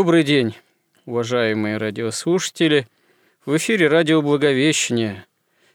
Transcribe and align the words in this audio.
Добрый 0.00 0.24
день, 0.24 0.56
уважаемые 1.04 1.76
радиослушатели. 1.76 2.88
В 3.44 3.54
эфире 3.58 3.86
радио 3.86 4.22
Благовещение. 4.22 5.26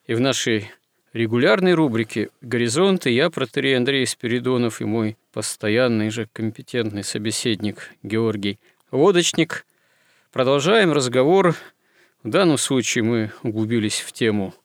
И 0.07 0.15
в 0.15 0.19
нашей 0.19 0.71
регулярной 1.13 1.75
рубрике 1.75 2.29
«Горизонты» 2.41 3.11
я, 3.11 3.29
протерей 3.29 3.77
Андрей 3.77 4.07
Спиридонов 4.07 4.81
и 4.81 4.85
мой 4.85 5.15
постоянный 5.31 6.09
же 6.09 6.27
компетентный 6.33 7.03
собеседник 7.03 7.91
Георгий 8.01 8.57
Лодочник. 8.91 9.63
Продолжаем 10.31 10.91
разговор. 10.91 11.55
В 12.23 12.29
данном 12.29 12.57
случае 12.57 13.03
мы 13.03 13.31
углубились 13.43 13.99
в 13.99 14.11
тему 14.11 14.55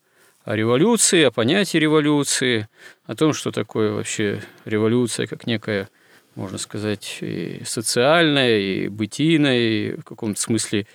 о 0.42 0.56
революции, 0.56 1.22
о 1.24 1.30
понятии 1.30 1.76
революции, 1.76 2.66
о 3.04 3.14
том, 3.14 3.34
что 3.34 3.52
такое 3.52 3.92
вообще 3.92 4.42
революция, 4.64 5.26
как 5.26 5.46
некая 5.46 5.90
можно 6.40 6.56
сказать, 6.56 7.18
и 7.20 7.60
социальная, 7.64 8.58
и 8.58 8.88
бытийная, 8.88 9.58
и 9.58 9.96
в 9.96 10.04
каком-то 10.04 10.40
смысле 10.40 10.86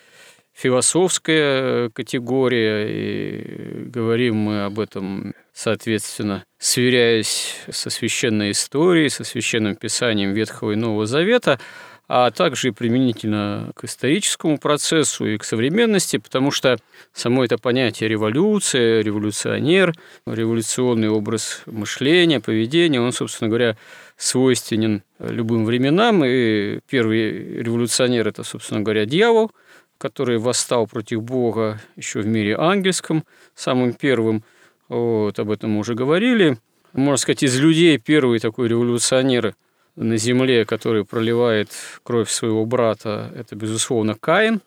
философская 0.54 1.90
категория, 1.90 2.88
и 2.90 3.84
говорим 3.90 4.38
мы 4.38 4.64
об 4.64 4.80
этом, 4.80 5.36
соответственно, 5.54 6.44
сверяясь 6.58 7.58
со 7.70 7.92
священной 7.92 8.52
историей, 8.52 9.10
со 9.10 9.24
священным 9.24 9.76
писанием 9.76 10.34
Ветхого 10.34 10.72
и 10.72 10.76
Нового 10.76 11.06
Завета, 11.06 11.60
а 12.08 12.30
также 12.32 12.68
и 12.68 12.72
применительно 12.72 13.72
к 13.76 13.86
историческому 13.86 14.58
процессу 14.58 15.26
и 15.26 15.38
к 15.38 15.44
современности, 15.44 16.18
потому 16.18 16.52
что 16.52 16.78
само 17.14 17.44
это 17.44 17.58
понятие 17.58 18.10
революция, 18.10 19.02
революционер, 19.02 19.94
революционный 20.28 21.10
образ 21.10 21.62
мышления, 21.66 22.40
поведения, 22.40 23.02
он, 23.02 23.12
собственно 23.12 23.50
говоря, 23.50 23.78
свойственен 24.18 25.04
любым 25.20 25.66
временам. 25.66 26.24
И 26.24 26.80
первый 26.90 27.62
революционер– 27.62 28.28
это, 28.30 28.44
собственно 28.44 28.82
говоря, 28.82 29.06
дьявол, 29.06 29.52
который 29.98 30.38
восстал 30.38 30.88
против 30.88 31.24
Бога 31.24 31.82
еще 31.96 32.22
в 32.22 32.28
мире 32.28 32.56
ангельском, 32.58 33.24
самым 33.56 33.94
первым. 33.94 34.44
Вот, 34.90 35.40
об 35.40 35.50
этом 35.50 35.72
мы 35.72 35.80
уже 35.80 35.96
говорили. 35.96 36.58
Можно 36.94 37.18
сказать, 37.18 37.44
из 37.44 37.60
людей 37.60 37.98
первый 37.98 38.40
такой 38.40 38.68
революционер 38.68 39.56
на 39.96 40.18
земле, 40.18 40.66
который 40.66 41.06
проливает 41.06 41.70
кровь 42.04 42.30
своего 42.30 42.66
брата, 42.66 43.32
это, 43.36 43.56
безусловно, 43.56 44.16
Каин. 44.16 44.62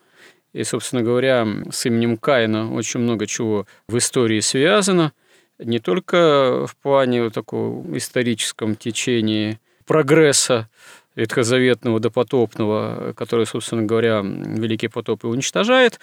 И, 0.52 0.64
собственно 0.64 1.02
говоря, 1.02 1.46
с 1.70 1.84
именем 1.86 2.16
Каина 2.16 2.72
очень 2.72 3.00
много 3.00 3.26
чего 3.26 3.66
в 3.88 3.98
истории 3.98 4.40
связано– 4.40 5.12
не 5.58 5.78
только 5.80 6.66
в 6.66 6.76
плане 6.76 7.24
вот 7.24 7.34
такого 7.34 7.96
историческом 7.96 8.76
течении 8.76 9.58
прогресса 9.86 10.68
ветхозаветного 11.16 11.98
допотопного, 11.98 13.12
который, 13.16 13.46
собственно 13.46 13.82
говоря, 13.82 14.20
Великий 14.22 14.88
потоп 14.88 15.24
и 15.24 15.26
уничтожает, 15.26 15.98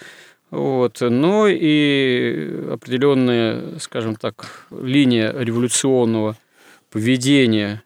вот, 0.50 1.00
но 1.00 1.48
и 1.48 2.70
определенная, 2.70 3.78
скажем 3.78 4.16
так, 4.16 4.66
линия 4.70 5.32
революционного 5.32 6.36
поведения, 6.90 7.82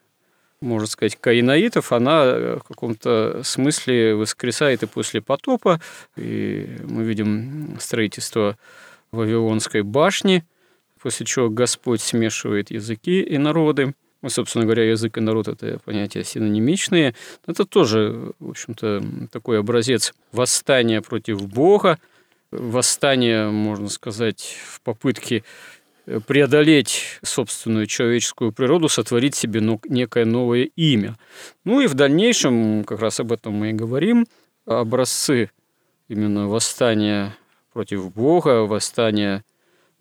можно 0.61 0.87
сказать, 0.87 1.17
каинаитов, 1.21 1.93
она 1.93 2.57
в 2.57 2.63
каком-то 2.67 3.43
смысле 3.45 4.15
воскресает 4.15 4.83
и 4.83 4.87
после 4.87 5.21
потопа. 5.21 5.81
И 6.17 6.77
мы 6.85 7.05
видим 7.05 7.77
строительство 7.81 8.57
Вавилонской 9.13 9.83
башни– 9.83 10.45
после 11.01 11.27
чего 11.27 11.49
Господь 11.49 12.01
смешивает 12.01 12.71
языки 12.71 13.21
и 13.21 13.39
народы. 13.39 13.95
Ну, 14.23 14.29
собственно 14.29 14.65
говоря, 14.65 14.85
язык 14.85 15.17
и 15.17 15.21
народ– 15.21 15.49
это 15.49 15.79
понятия 15.85 16.25
синонимичные. 16.25 17.15
Это 17.47 17.65
тоже, 17.65 18.33
в 18.39 18.51
общем-то, 18.51 19.03
такой 19.33 19.59
образец 19.59 20.13
восстания 20.31 21.01
против 21.01 21.47
Бога, 21.47 21.99
восстание, 22.51 23.49
можно 23.49 23.89
сказать, 23.89 24.59
в 24.67 24.83
попытке 24.83 25.43
преодолеть 26.27 27.19
собственную 27.23 27.87
человеческую 27.87 28.53
природу, 28.53 28.89
сотворить 28.89 29.35
себе 29.35 29.61
некое 29.89 30.25
новое 30.25 30.69
имя. 30.77 31.17
Ну 31.65 31.81
и 31.81 31.87
в 31.87 31.95
дальнейшем, 31.95 32.85
как 32.85 33.01
раз 33.01 33.21
об 33.21 33.33
этом 33.33 33.55
мы 33.55 33.71
и 33.71 33.75
говорим, 33.75 34.27
образцы 34.67 35.51
именно 36.09 36.49
восстания 36.49 37.37
против 37.73 38.13
Бога, 38.13 38.63
восстания 38.67 39.45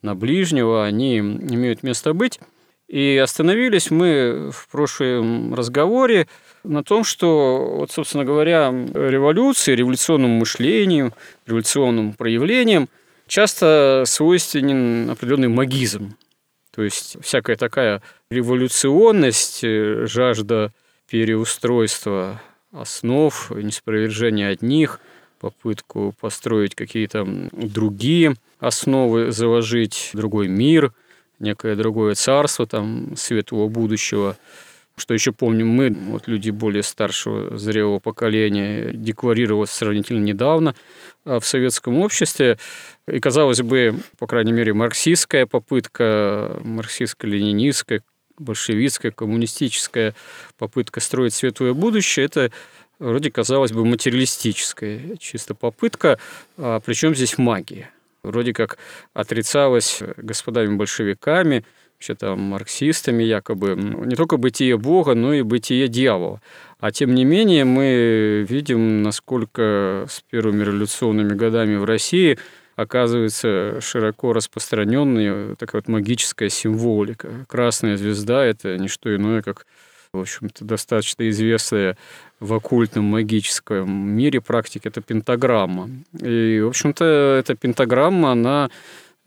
на 0.01 0.15
ближнего, 0.15 0.85
они 0.85 1.19
имеют 1.19 1.83
место 1.83 2.13
быть. 2.13 2.39
И 2.87 3.21
остановились 3.23 3.91
мы 3.91 4.49
в 4.51 4.67
прошлом 4.69 5.53
разговоре 5.53 6.27
на 6.63 6.83
том, 6.83 7.03
что, 7.03 7.75
вот, 7.77 7.91
собственно 7.91 8.25
говоря, 8.25 8.71
революции, 8.71 9.75
революционному 9.75 10.39
мышлению, 10.39 11.13
революционным 11.45 12.13
проявлениям 12.13 12.89
часто 13.29 14.03
свойственен 14.05 15.09
определенный 15.09 15.47
магизм. 15.47 16.17
То 16.71 16.83
есть 16.83 17.17
всякая 17.21 17.55
такая 17.55 18.01
революционность, 18.29 19.61
жажда 19.63 20.73
переустройства 21.09 22.41
основ, 22.71 23.51
неспровержения 23.51 24.49
одних, 24.49 24.99
попытку 25.39 26.13
построить 26.19 26.75
какие-то 26.75 27.25
другие– 27.53 28.35
основы 28.59 29.31
заложить, 29.31 30.11
другой 30.13 30.47
мир, 30.47 30.93
некое 31.39 31.75
другое 31.75 32.15
царство, 32.15 32.67
там, 32.67 33.15
светлого 33.15 33.67
будущего. 33.67 34.37
Что 34.99 35.13
еще 35.13 35.31
помним 35.31 35.69
мы, 35.69 35.89
вот 35.91 36.27
люди 36.27 36.49
более 36.49 36.83
старшего, 36.83 37.57
зрелого 37.57 37.99
поколения, 37.99 38.91
декларировалось 38.93 39.71
сравнительно 39.71 40.19
недавно 40.19 40.75
а 41.23 41.39
в 41.39 41.45
советском 41.45 41.97
обществе. 41.99 42.57
И, 43.07 43.19
казалось 43.19 43.61
бы, 43.61 43.95
по 44.17 44.27
крайней 44.27 44.51
мере, 44.51 44.73
марксистская 44.73 45.45
попытка, 45.45 46.59
марксистско-ленинистская, 46.63 48.01
большевистская, 48.37 49.11
коммунистическая 49.11 50.13
попытка 50.57 50.99
строить 50.99 51.33
светлое 51.33 51.73
будущее, 51.73 52.25
это 52.25 52.51
вроде, 52.99 53.31
казалось 53.31 53.71
бы, 53.71 53.85
материалистическая 53.85 55.15
чисто 55.17 55.55
попытка, 55.55 56.19
а 56.57 56.81
причем 56.81 57.15
здесь 57.15 57.37
магия 57.37 57.89
вроде 58.23 58.53
как 58.53 58.77
отрицалось 59.13 60.01
господами 60.17 60.75
большевиками, 60.75 61.65
вообще 61.99 62.15
там 62.15 62.39
марксистами 62.39 63.23
якобы, 63.23 63.75
не 63.75 64.15
только 64.15 64.37
бытие 64.37 64.77
Бога, 64.77 65.15
но 65.15 65.33
и 65.33 65.41
бытие 65.41 65.89
дьявола. 65.89 66.41
А 66.79 66.91
тем 66.91 67.13
не 67.13 67.25
менее 67.25 67.65
мы 67.65 68.45
видим, 68.47 69.03
насколько 69.03 70.05
с 70.09 70.21
первыми 70.31 70.63
революционными 70.63 71.33
годами 71.33 71.75
в 71.75 71.83
России 71.83 72.39
оказывается 72.77 73.81
широко 73.81 74.31
распространенная 74.31 75.55
такая 75.55 75.81
вот 75.81 75.89
магическая 75.89 76.47
символика. 76.47 77.45
Красная 77.49 77.97
звезда– 77.97 78.45
это 78.45 78.77
не 78.77 78.87
что 78.87 79.13
иное, 79.13 79.41
как 79.41 79.65
в 80.13 80.21
общем-то, 80.21 80.65
достаточно 80.65 81.29
известная 81.29 81.97
в 82.39 82.53
оккультном 82.53 83.03
магическом 83.03 83.91
мире 83.91 84.39
практика– 84.39 84.87
это 84.89 85.01
пентаграмма. 85.01 85.89
И, 86.19 86.61
в 86.63 86.69
общем-то, 86.69 87.03
эта 87.39 87.55
пентаграмма, 87.55 88.31
она 88.31 88.69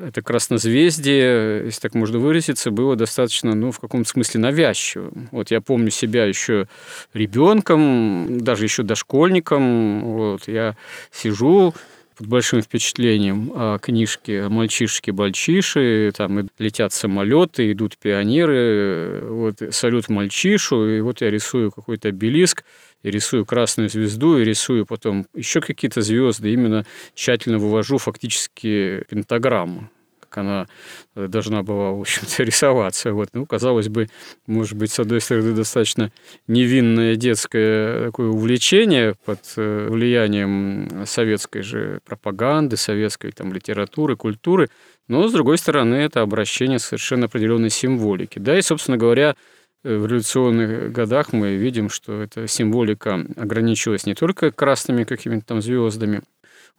это 0.02 0.22
краснозвездие, 0.22 1.64
если 1.66 1.80
так 1.80 1.94
можно 1.94 2.18
выразиться, 2.18 2.70
было 2.70 2.96
достаточно, 2.96 3.54
ну, 3.54 3.70
в 3.70 3.78
каком-то 3.78 4.08
смысле 4.08 4.40
навязчивым. 4.40 5.28
Вот 5.30 5.50
я 5.50 5.60
помню 5.60 5.90
себя 5.90 6.24
еще 6.24 6.66
ребенком, 7.14 8.38
даже 8.40 8.64
еще 8.64 8.82
дошкольником. 8.82 10.04
Вот 10.04 10.48
я 10.48 10.76
сижу 11.10 11.74
под 12.16 12.26
большим 12.26 12.60
впечатлением 12.62 13.52
о 13.54 13.78
книжке 13.78 14.48
«Мальчишки-бальчиши», 14.48 16.12
там 16.16 16.48
летят 16.58 16.92
самолеты, 16.92 17.72
идут 17.72 17.96
пионеры, 17.96 19.22
вот 19.28 19.62
салют 19.70 20.08
мальчишу, 20.08 20.86
и 20.88 21.00
вот 21.00 21.22
я 21.22 21.30
рисую 21.30 21.70
какой-то 21.70 22.08
обелиск, 22.08 22.64
и 23.02 23.10
рисую 23.10 23.44
красную 23.44 23.88
звезду, 23.88 24.38
и 24.38 24.44
рисую 24.44 24.86
потом 24.86 25.26
еще 25.34 25.60
какие-то 25.60 26.02
звезды, 26.02 26.52
именно 26.52 26.84
тщательно 27.14 27.58
вывожу 27.58 27.98
фактически 27.98 29.04
пентаграмму 29.08 29.90
как 30.32 30.38
она 30.38 30.66
э, 31.14 31.26
должна 31.28 31.62
была, 31.62 31.92
в 31.92 32.00
общем-то, 32.00 32.42
рисоваться. 32.44 33.12
Вот. 33.12 33.28
Ну, 33.34 33.44
казалось 33.46 33.88
бы, 33.88 34.08
может 34.46 34.78
быть, 34.78 34.90
с 34.90 34.98
одной 34.98 35.20
стороны, 35.20 35.52
достаточно 35.52 36.10
невинное 36.46 37.16
детское 37.16 38.06
такое 38.06 38.28
увлечение 38.28 39.14
под 39.24 39.40
э, 39.56 39.88
влиянием 39.90 41.04
советской 41.06 41.62
же 41.62 42.00
пропаганды, 42.04 42.76
советской 42.76 43.32
там, 43.32 43.52
литературы, 43.52 44.16
культуры, 44.16 44.70
но, 45.08 45.28
с 45.28 45.32
другой 45.32 45.58
стороны, 45.58 45.96
это 45.96 46.22
обращение 46.22 46.78
совершенно 46.78 47.26
определенной 47.26 47.70
символики. 47.70 48.38
Да, 48.38 48.58
и, 48.58 48.62
собственно 48.62 48.96
говоря, 48.96 49.36
в 49.82 50.06
революционных 50.06 50.92
годах 50.92 51.32
мы 51.32 51.56
видим, 51.56 51.88
что 51.90 52.22
эта 52.22 52.46
символика 52.46 53.26
ограничилась 53.36 54.06
не 54.06 54.14
только 54.14 54.52
красными 54.52 55.04
какими-то 55.04 55.46
там 55.46 55.62
звездами, 55.62 56.22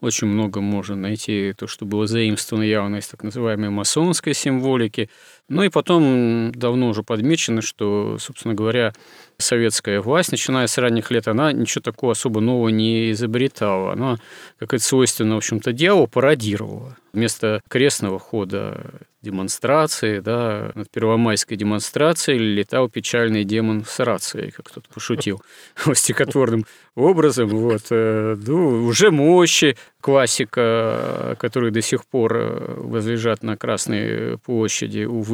очень 0.03 0.27
много 0.27 0.59
можно 0.59 0.95
найти 0.95 1.53
то, 1.57 1.65
что 1.67 1.85
было 1.85 2.07
заимствовано 2.07 2.63
явно 2.63 2.97
из 2.97 3.07
так 3.07 3.23
называемой 3.23 3.69
масонской 3.69 4.33
символики. 4.33 5.09
Ну 5.49 5.63
и 5.63 5.69
потом 5.69 6.51
давно 6.53 6.89
уже 6.89 7.03
подмечено, 7.03 7.61
что, 7.61 8.17
собственно 8.17 8.53
говоря, 8.53 8.93
советская 9.37 10.01
власть, 10.01 10.31
начиная 10.31 10.67
с 10.67 10.77
ранних 10.77 11.11
лет, 11.11 11.27
она 11.27 11.51
ничего 11.51 11.81
такого 11.81 12.13
особо 12.13 12.39
нового 12.39 12.69
не 12.69 13.11
изобретала. 13.11 13.93
Она, 13.93 14.17
как 14.57 14.73
это 14.73 14.83
свойственно, 14.83 15.35
в 15.35 15.37
общем-то, 15.37 15.73
делала, 15.73 16.05
пародировала. 16.05 16.97
Вместо 17.11 17.61
крестного 17.69 18.17
хода 18.17 19.01
демонстрации, 19.21 20.19
да, 20.19 20.71
над 20.75 20.89
первомайской 20.89 21.55
демонстрацией 21.55 22.39
летал 22.39 22.89
печальный 22.89 23.43
демон 23.43 23.85
с 23.85 23.99
рацией, 23.99 24.51
как 24.51 24.67
кто-то 24.67 24.89
пошутил 24.93 25.41
стихотворным 25.93 26.65
образом. 26.95 27.49
Вот. 27.49 27.83
Э, 27.91 28.35
ну, 28.45 28.83
уже 28.85 29.11
мощи, 29.11 29.77
классика, 30.01 31.37
которые 31.39 31.71
до 31.71 31.81
сих 31.81 32.05
пор 32.05 32.35
э, 32.35 32.73
возлежат 32.77 33.43
на 33.43 33.55
Красной 33.55 34.37
площади, 34.39 35.05
увы, 35.05 35.32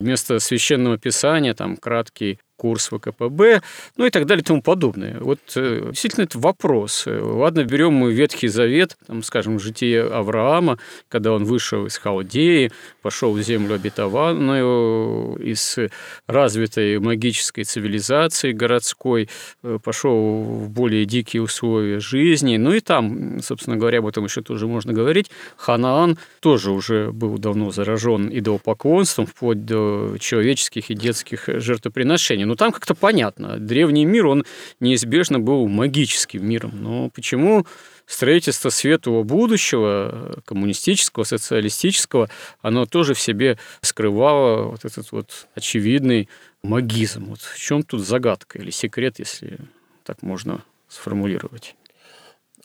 вместо 0.00 0.38
священного 0.38 0.98
писания, 0.98 1.54
там, 1.54 1.76
краткий 1.76 2.38
курс 2.58 2.88
ВКПБ, 2.88 3.62
ну 3.96 4.04
и 4.04 4.10
так 4.10 4.26
далее 4.26 4.42
и 4.42 4.44
тому 4.44 4.60
подобное. 4.60 5.16
Вот 5.20 5.38
э, 5.54 5.86
действительно 5.90 6.24
это 6.24 6.38
вопрос. 6.38 7.04
Ладно, 7.06 7.64
берем 7.64 7.94
мы 7.94 8.12
Ветхий 8.12 8.48
Завет, 8.48 8.98
там, 9.06 9.22
скажем, 9.22 9.58
житие 9.60 10.02
Авраама, 10.02 10.78
когда 11.08 11.32
он 11.32 11.44
вышел 11.44 11.86
из 11.86 11.96
Халдеи, 11.96 12.72
пошел 13.00 13.32
в 13.32 13.40
землю 13.40 13.76
обетованную, 13.76 15.36
из 15.36 15.78
развитой 16.26 16.98
магической 16.98 17.64
цивилизации 17.64 18.52
городской, 18.52 19.28
э, 19.62 19.78
пошел 19.82 20.42
в 20.42 20.68
более 20.68 21.04
дикие 21.04 21.42
условия 21.42 22.00
жизни. 22.00 22.56
Ну 22.56 22.72
и 22.72 22.80
там, 22.80 23.40
собственно 23.40 23.76
говоря, 23.76 23.98
об 23.98 24.06
этом 24.06 24.24
еще 24.24 24.42
тоже 24.42 24.66
можно 24.66 24.92
говорить. 24.92 25.30
Ханаан 25.56 26.18
тоже 26.40 26.72
уже 26.72 27.12
был 27.12 27.38
давно 27.38 27.70
заражен 27.70 28.28
идолопоклонством, 28.32 29.26
вплоть 29.26 29.64
до 29.64 30.16
человеческих 30.18 30.90
и 30.90 30.94
детских 30.94 31.44
жертвоприношений. 31.46 32.44
Ну, 32.48 32.56
там 32.56 32.72
как-то 32.72 32.94
понятно. 32.94 33.58
Древний 33.58 34.06
мир, 34.06 34.26
он 34.26 34.44
неизбежно 34.80 35.38
был 35.38 35.68
магическим 35.68 36.48
миром. 36.48 36.72
Но 36.82 37.10
почему 37.10 37.66
строительство 38.06 38.70
светлого 38.70 39.22
будущего, 39.22 40.40
коммунистического, 40.46 41.24
социалистического, 41.24 42.30
оно 42.62 42.86
тоже 42.86 43.12
в 43.12 43.20
себе 43.20 43.58
скрывало 43.82 44.70
вот 44.70 44.86
этот 44.86 45.12
вот 45.12 45.46
очевидный 45.54 46.30
магизм. 46.62 47.26
Вот 47.26 47.40
в 47.40 47.58
чем 47.58 47.82
тут 47.82 48.00
загадка 48.00 48.58
или 48.58 48.70
секрет, 48.70 49.18
если 49.18 49.58
так 50.04 50.22
можно 50.22 50.62
сформулировать? 50.88 51.76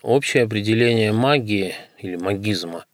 Общее 0.02 0.44
определение 0.44 1.12
магии 1.12 1.76
или 1.98 2.16
магизма 2.16 2.86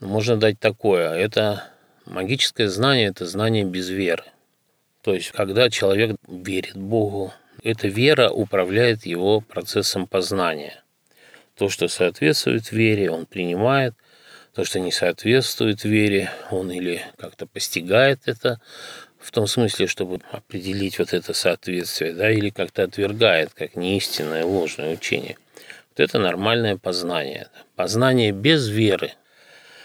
можно 0.00 0.36
дать 0.36 0.58
такое. 0.58 1.10
Это 1.10 1.70
магическое 2.04 2.68
знание– 2.68 3.06
это 3.10 3.26
знание 3.26 3.64
без 3.64 3.88
веры. 3.88 4.24
То 5.06 5.14
есть, 5.14 5.30
когда 5.30 5.70
человек 5.70 6.16
верит 6.26 6.76
Богу, 6.76 7.32
эта 7.62 7.86
вера 7.86 8.28
управляет 8.28 9.06
его 9.06 9.40
процессом 9.40 10.08
познания. 10.08 10.82
То, 11.54 11.68
что 11.68 11.86
соответствует 11.86 12.72
вере, 12.72 13.12
он 13.12 13.24
принимает, 13.24 13.94
то, 14.52 14.64
что 14.64 14.80
не 14.80 14.90
соответствует 14.90 15.84
вере, 15.84 16.32
он 16.50 16.72
или 16.72 17.02
как-то 17.18 17.46
постигает 17.46 18.22
это, 18.26 18.60
в 19.20 19.30
том 19.30 19.46
смысле, 19.46 19.86
чтобы 19.86 20.18
определить 20.32 20.98
вот 20.98 21.12
это 21.12 21.34
соответствие, 21.34 22.12
да, 22.12 22.28
или 22.28 22.50
как-то 22.50 22.82
отвергает, 22.82 23.54
как 23.54 23.76
неистинное, 23.76 24.44
ложное 24.44 24.92
учение. 24.92 25.36
Вот 25.90 26.00
это 26.00 26.18
нормальное 26.18 26.78
познание. 26.78 27.46
Познание 27.76 28.32
без 28.32 28.68
веры, 28.68 29.12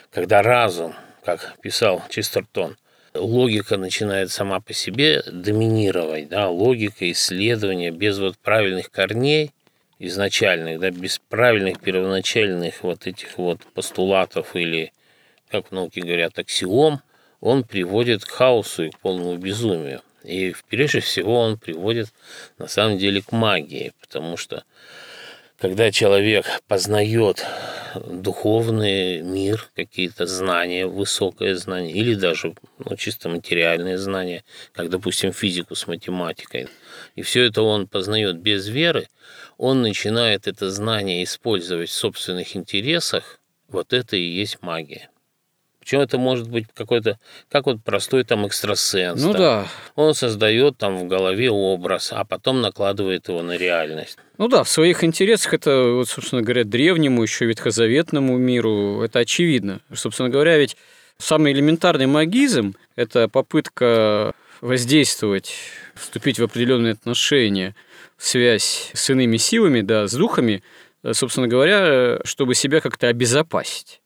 когда 0.10 0.42
разум, 0.42 0.96
как 1.24 1.60
писал 1.62 2.02
Честертон, 2.10 2.76
логика 3.14 3.78
начинает 3.78 4.32
сама 4.32 4.60
по 4.60 4.74
себе 4.74 5.24
доминировать, 5.26 6.30
да, 6.30 6.50
логика 6.50 7.10
исследования 7.12 7.92
без 7.92 8.20
вот 8.20 8.38
правильных 8.38 8.92
корней 8.92 9.52
изначальных, 10.00 10.80
да, 10.80 10.92
без 10.92 11.20
правильных 11.20 11.80
первоначальных 11.80 12.84
вот 12.84 13.08
этих 13.08 13.38
вот 13.38 13.60
постулатов 13.74 14.56
или, 14.56 14.92
как 15.50 15.68
в 15.68 15.72
науке 15.72 16.02
говорят, 16.02 16.40
аксиом, 16.40 17.02
он 17.40 17.64
приводит 17.64 18.24
к 18.24 18.30
хаосу 18.30 18.86
и 18.86 18.90
к 18.90 19.00
полному 19.00 19.38
безумию. 19.38 20.02
И 20.24 20.56
прежде 20.70 21.00
всего 21.00 21.40
он 21.40 21.58
приводит 21.58 22.14
на 22.58 22.68
самом 22.68 22.98
деле 22.98 23.22
к 23.22 23.32
магии, 23.32 23.94
потому 24.00 24.38
что 24.38 24.64
когда 25.62 25.92
человек 25.92 26.46
познает 26.68 27.46
духовный 28.08 29.22
мир, 29.22 29.70
какие-то 29.76 30.26
знания, 30.26 30.88
высокое 30.88 31.56
знание, 31.56 31.94
или 31.94 32.16
даже 32.16 32.56
ну, 32.80 32.96
чисто 32.96 33.30
материальные 33.30 34.00
знания, 34.00 34.44
как, 34.74 34.90
допустим, 34.90 35.32
физику 35.32 35.76
с 35.76 35.86
математикой, 35.86 36.68
и 37.16 37.22
все 37.22 37.44
это 37.44 37.62
он 37.62 37.88
познает 37.88 38.40
без 38.40 38.68
веры, 38.68 39.08
он 39.58 39.84
начинает 39.84 40.48
это 40.48 40.72
знание 40.72 41.24
использовать 41.24 41.90
в 41.90 41.94
собственных 41.94 42.56
интересах, 42.56 43.40
вот 43.68 43.94
это 43.94 44.16
и 44.16 44.24
есть 44.24 44.64
магия. 44.64 45.10
Причем 45.82 46.00
это 46.00 46.20
может 46.20 46.48
быть 46.48 46.68
какой-то, 46.76 47.18
как 47.50 47.66
вот 47.66 47.84
простой 47.84 48.24
там 48.24 48.46
экстрасенс. 48.46 49.20
Ну 49.20 49.34
там. 49.34 49.42
да. 49.42 49.68
Он 49.96 50.14
создает 50.14 50.78
там 50.78 50.96
в 51.00 51.08
голове 51.08 51.50
образ, 51.50 52.14
а 52.14 52.24
потом 52.24 52.62
накладывает 52.62 53.28
его 53.28 53.42
на 53.42 53.58
реальность. 53.58 54.20
Ну 54.38 54.48
да, 54.48 54.64
в 54.64 54.70
своих 54.70 55.04
интересах 55.04 55.56
это, 55.56 55.86
вот, 55.96 56.08
собственно 56.08 56.44
говоря, 56.44 56.66
древнему, 56.66 57.24
еще 57.24 57.46
ветхозаветному 57.46 58.38
миру, 58.38 59.02
это 59.02 59.20
очевидно. 59.20 59.80
Собственно 59.92 60.30
говоря, 60.30 60.60
ведь 60.60 60.78
самый 61.18 61.52
элементарный 61.52 62.06
магизм– 62.06 62.76
это 62.96 63.28
попытка 63.28 64.34
воздействовать, 64.62 65.52
вступить 65.96 66.38
в 66.38 66.44
определенные 66.44 66.94
отношения, 66.94 67.76
в 68.18 68.28
связь 68.28 68.92
с 68.94 69.10
иными 69.10 69.38
силами, 69.38 69.82
да, 69.82 70.08
с 70.08 70.14
духами, 70.14 70.62
собственно 71.12 71.48
говоря, 71.48 72.20
чтобы 72.24 72.54
себя 72.54 72.82
как-то 72.82 73.08
обезопасить 73.08 74.02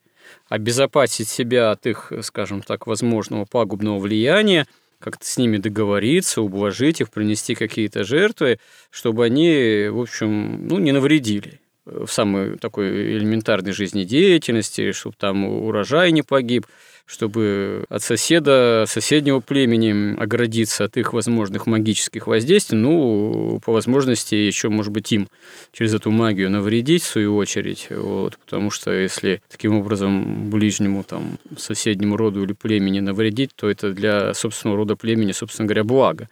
обезопасить 0.49 1.27
себя 1.27 1.71
от 1.71 1.85
их, 1.85 2.11
скажем 2.21 2.61
так, 2.61 2.87
возможного 2.87 3.45
пагубного 3.45 3.99
влияния, 3.99 4.67
как-то 4.99 5.25
с 5.25 5.37
ними 5.37 5.57
договориться, 5.57 6.41
ублажить 6.41 7.01
их, 7.01 7.09
принести 7.09 7.55
какие-то 7.55 8.03
жертвы, 8.03 8.59
чтобы 8.89 9.25
они, 9.25 9.87
в 9.89 9.99
общем, 9.99 10.67
ну, 10.67 10.79
не 10.79 10.91
навредили 10.91 11.59
в 11.85 12.07
самой 12.07 12.57
такой 12.57 13.17
элементарной 13.17 13.71
жизнедеятельности, 13.71 14.91
чтобы 14.91 15.15
там 15.19 15.45
урожай 15.45 16.11
не 16.11 16.23
погиб, 16.23 16.65
чтобы 17.05 17.85
от 17.89 18.01
соседа, 18.01 18.85
соседнего 18.87 19.39
племени 19.39 20.19
оградиться 20.19 20.85
от 20.85 20.97
их 20.97 21.13
возможных 21.13 21.67
магических 21.67 22.27
воздействий, 22.27 22.77
ну, 22.77 23.59
по 23.63 23.71
возможности 23.71 24.33
еще, 24.35 24.69
может 24.69 24.91
быть, 24.91 25.11
им 25.11 25.27
через 25.71 25.93
эту 25.93 26.09
магию 26.09 26.49
навредить, 26.49 27.03
в 27.03 27.07
свою 27.07 27.35
очередь, 27.35 27.87
вот, 27.91 28.37
потому 28.37 28.71
что 28.71 28.91
если 28.91 29.41
таким 29.49 29.75
образом 29.75 30.49
ближнему, 30.49 31.03
там, 31.03 31.37
соседнему 31.57 32.17
роду 32.17 32.43
или 32.43 32.53
племени 32.53 33.01
навредить, 33.01 33.51
то 33.55 33.69
это 33.69 33.91
для 33.91 34.33
собственного 34.33 34.77
рода 34.77 34.95
племени, 34.95 35.31
собственно 35.31 35.67
говоря, 35.67 35.83
благо. 35.83 36.29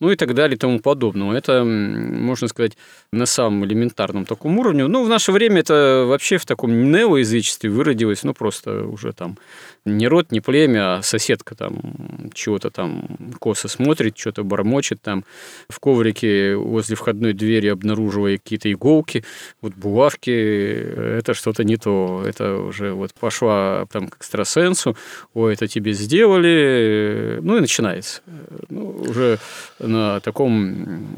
Ну 0.00 0.10
и 0.10 0.16
так 0.16 0.34
далее 0.34 0.56
и 0.56 0.58
тому 0.58 0.80
подобное. 0.80 1.36
Это, 1.36 1.64
можно 1.64 2.48
сказать, 2.48 2.76
на 3.12 3.26
самом 3.26 3.64
элементарном 3.64 4.24
таком 4.24 4.58
уровне. 4.58 4.86
Ну, 4.86 5.04
в 5.04 5.08
наше 5.08 5.32
время 5.32 5.60
это 5.60 6.04
вообще 6.06 6.36
в 6.36 6.46
таком 6.46 6.90
неоязычестве 6.90 7.70
выродилось, 7.70 8.24
ну, 8.24 8.34
просто 8.34 8.84
уже 8.84 9.12
там 9.12 9.38
не 9.84 10.08
род, 10.16 10.32
не 10.32 10.40
племя, 10.40 10.96
а 10.96 11.02
соседка 11.02 11.54
там 11.54 12.30
чего-то 12.34 12.70
там 12.70 13.06
косо 13.38 13.68
смотрит, 13.68 14.16
что-то 14.16 14.44
бормочет 14.44 15.00
там 15.02 15.24
в 15.68 15.78
коврике 15.78 16.56
возле 16.56 16.96
входной 16.96 17.32
двери 17.32 17.68
обнаруживая 17.68 18.38
какие-то 18.38 18.72
иголки, 18.72 19.24
вот 19.60 19.74
булавки, 19.74 20.30
это 20.30 21.34
что-то 21.34 21.64
не 21.64 21.76
то, 21.76 22.22
это 22.26 22.56
уже 22.56 22.92
вот 22.92 23.12
пошла 23.14 23.86
там 23.92 24.08
к 24.08 24.16
экстрасенсу, 24.16 24.96
ой, 25.34 25.54
это 25.54 25.68
тебе 25.68 25.92
сделали, 25.92 27.38
ну 27.42 27.58
и 27.58 27.60
начинается. 27.60 28.22
Ну, 28.70 28.96
уже 29.08 29.38
на 29.78 30.20
таком, 30.20 30.50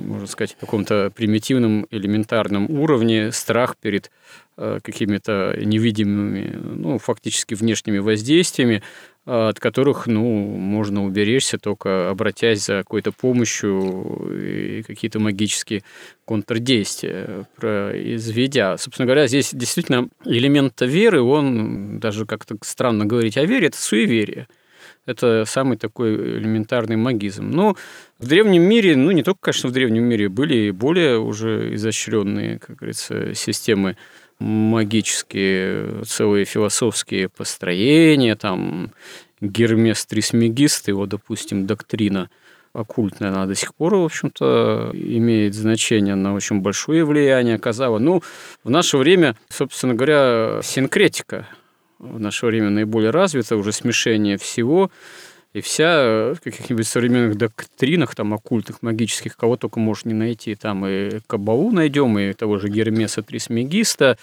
можно 0.07 0.27
сказать, 0.27 0.57
каком-то 0.61 1.13
примитивном, 1.15 1.87
элементарном 1.91 2.71
уровне 2.71 3.33
страх 3.33 3.77
перед 3.77 4.11
какими-то 4.83 5.57
невидимыми, 5.61 6.59
ну, 6.61 6.99
фактически 6.99 7.55
внешними 7.55 7.99
воздействиями, 7.99 8.83
э, 9.27 9.49
от 9.49 9.61
которых, 9.61 10.07
ну, 10.07 10.23
можно 10.23 11.05
уберечься 11.05 11.59
только 11.59 12.11
обратясь 12.11 12.67
за 12.67 12.79
какой-то 12.79 13.13
помощью 13.13 14.31
и 14.33 14.83
какие-то 14.83 15.21
магические 15.21 15.83
контрдействия 16.25 17.47
произведя. 17.57 18.77
Собственно 18.77 19.07
говоря, 19.07 19.29
здесь 19.29 19.51
действительно 19.53 20.09
элемент 20.25 20.81
веры, 20.81 21.23
он, 21.23 22.01
даже 22.01 22.27
как-то 22.27 22.57
странно 22.63 23.07
говорить 23.07 23.37
о 23.37 23.45
вере, 23.45 23.69
это 23.69 23.81
суеверие. 23.81 24.49
Это 25.07 25.45
самый 25.47 25.79
такой 25.79 26.15
элементарный 26.15 26.97
магизм. 26.97 27.49
Но 27.51 27.77
в 28.19 28.27
древнем 28.27 28.63
мире, 28.63 28.95
ну 28.95 29.11
не 29.11 29.23
только, 29.23 29.41
конечно, 29.41 29.71
в 29.71 29.73
древнем 29.73 30.05
мире, 30.05 30.29
были 30.29 30.71
более 30.71 31.19
уже 31.19 31.75
изощренные, 31.75 32.59
как 32.59 32.77
говорится, 32.77 33.33
системы 33.33 33.97
магические, 34.41 36.05
целые 36.05 36.45
философские 36.45 37.29
построения, 37.29 38.37
там 38.37 38.93
Гермес 39.41 40.05
Трисмегист, 40.07 40.89
его, 40.89 41.07
допустим, 41.07 41.67
доктрина 41.67 42.31
оккультная, 42.73 43.31
она 43.31 43.47
до 43.47 43.55
сих 43.55 43.75
пор, 43.75 43.97
в 43.97 44.05
общем-то, 44.05 44.91
имеет 44.95 45.55
значение, 45.55 46.13
она 46.13 46.35
очень 46.35 46.61
большое 46.61 47.05
влияние 47.05 47.57
оказала. 47.57 47.99
Ну, 47.99 48.23
в 48.63 48.71
наше 48.71 48.99
время, 48.99 49.37
собственно 49.49 49.95
говоря, 49.95 50.61
синкретика 50.63 51.47
в 51.99 52.21
наше 52.21 52.47
время 52.47 52.71
наиболее 52.71 53.11
развита, 53.11 53.57
уже 53.57 53.73
смешение 53.73 54.39
всего, 54.39 54.91
и 55.53 55.61
вся 55.61 56.35
в 56.35 56.41
каких-нибудь 56.43 56.87
современных 56.87 57.37
доктринах, 57.37 58.15
там, 58.15 58.35
оккультных, 58.35 58.83
магических, 58.83 59.37
кого 59.37 59.57
только 59.57 59.81
можно 59.81 60.09
не 60.09 60.15
найти. 60.15 60.55
Там 60.55 60.87
и 60.87 61.21
Кабалу 61.27 61.71
найдем, 61.71 62.19
и 62.19 62.33
того 62.35 62.59
же 62.59 62.69
Гермеса 62.69 63.23
Трисмегиста, 63.23 64.19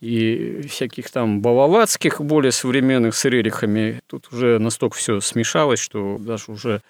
и 0.00 0.62
всяких 0.68 1.10
там 1.10 1.40
балаватских, 1.40 2.20
более 2.20 2.52
современных 2.52 3.14
с 3.14 3.24
рерихами. 3.24 4.00
Тут 4.06 4.32
уже 4.32 4.58
настолько 4.58 4.96
все 4.96 5.20
смешалось, 5.20 5.80
что 5.80 6.18
даже 6.18 6.50
уже 6.50 6.80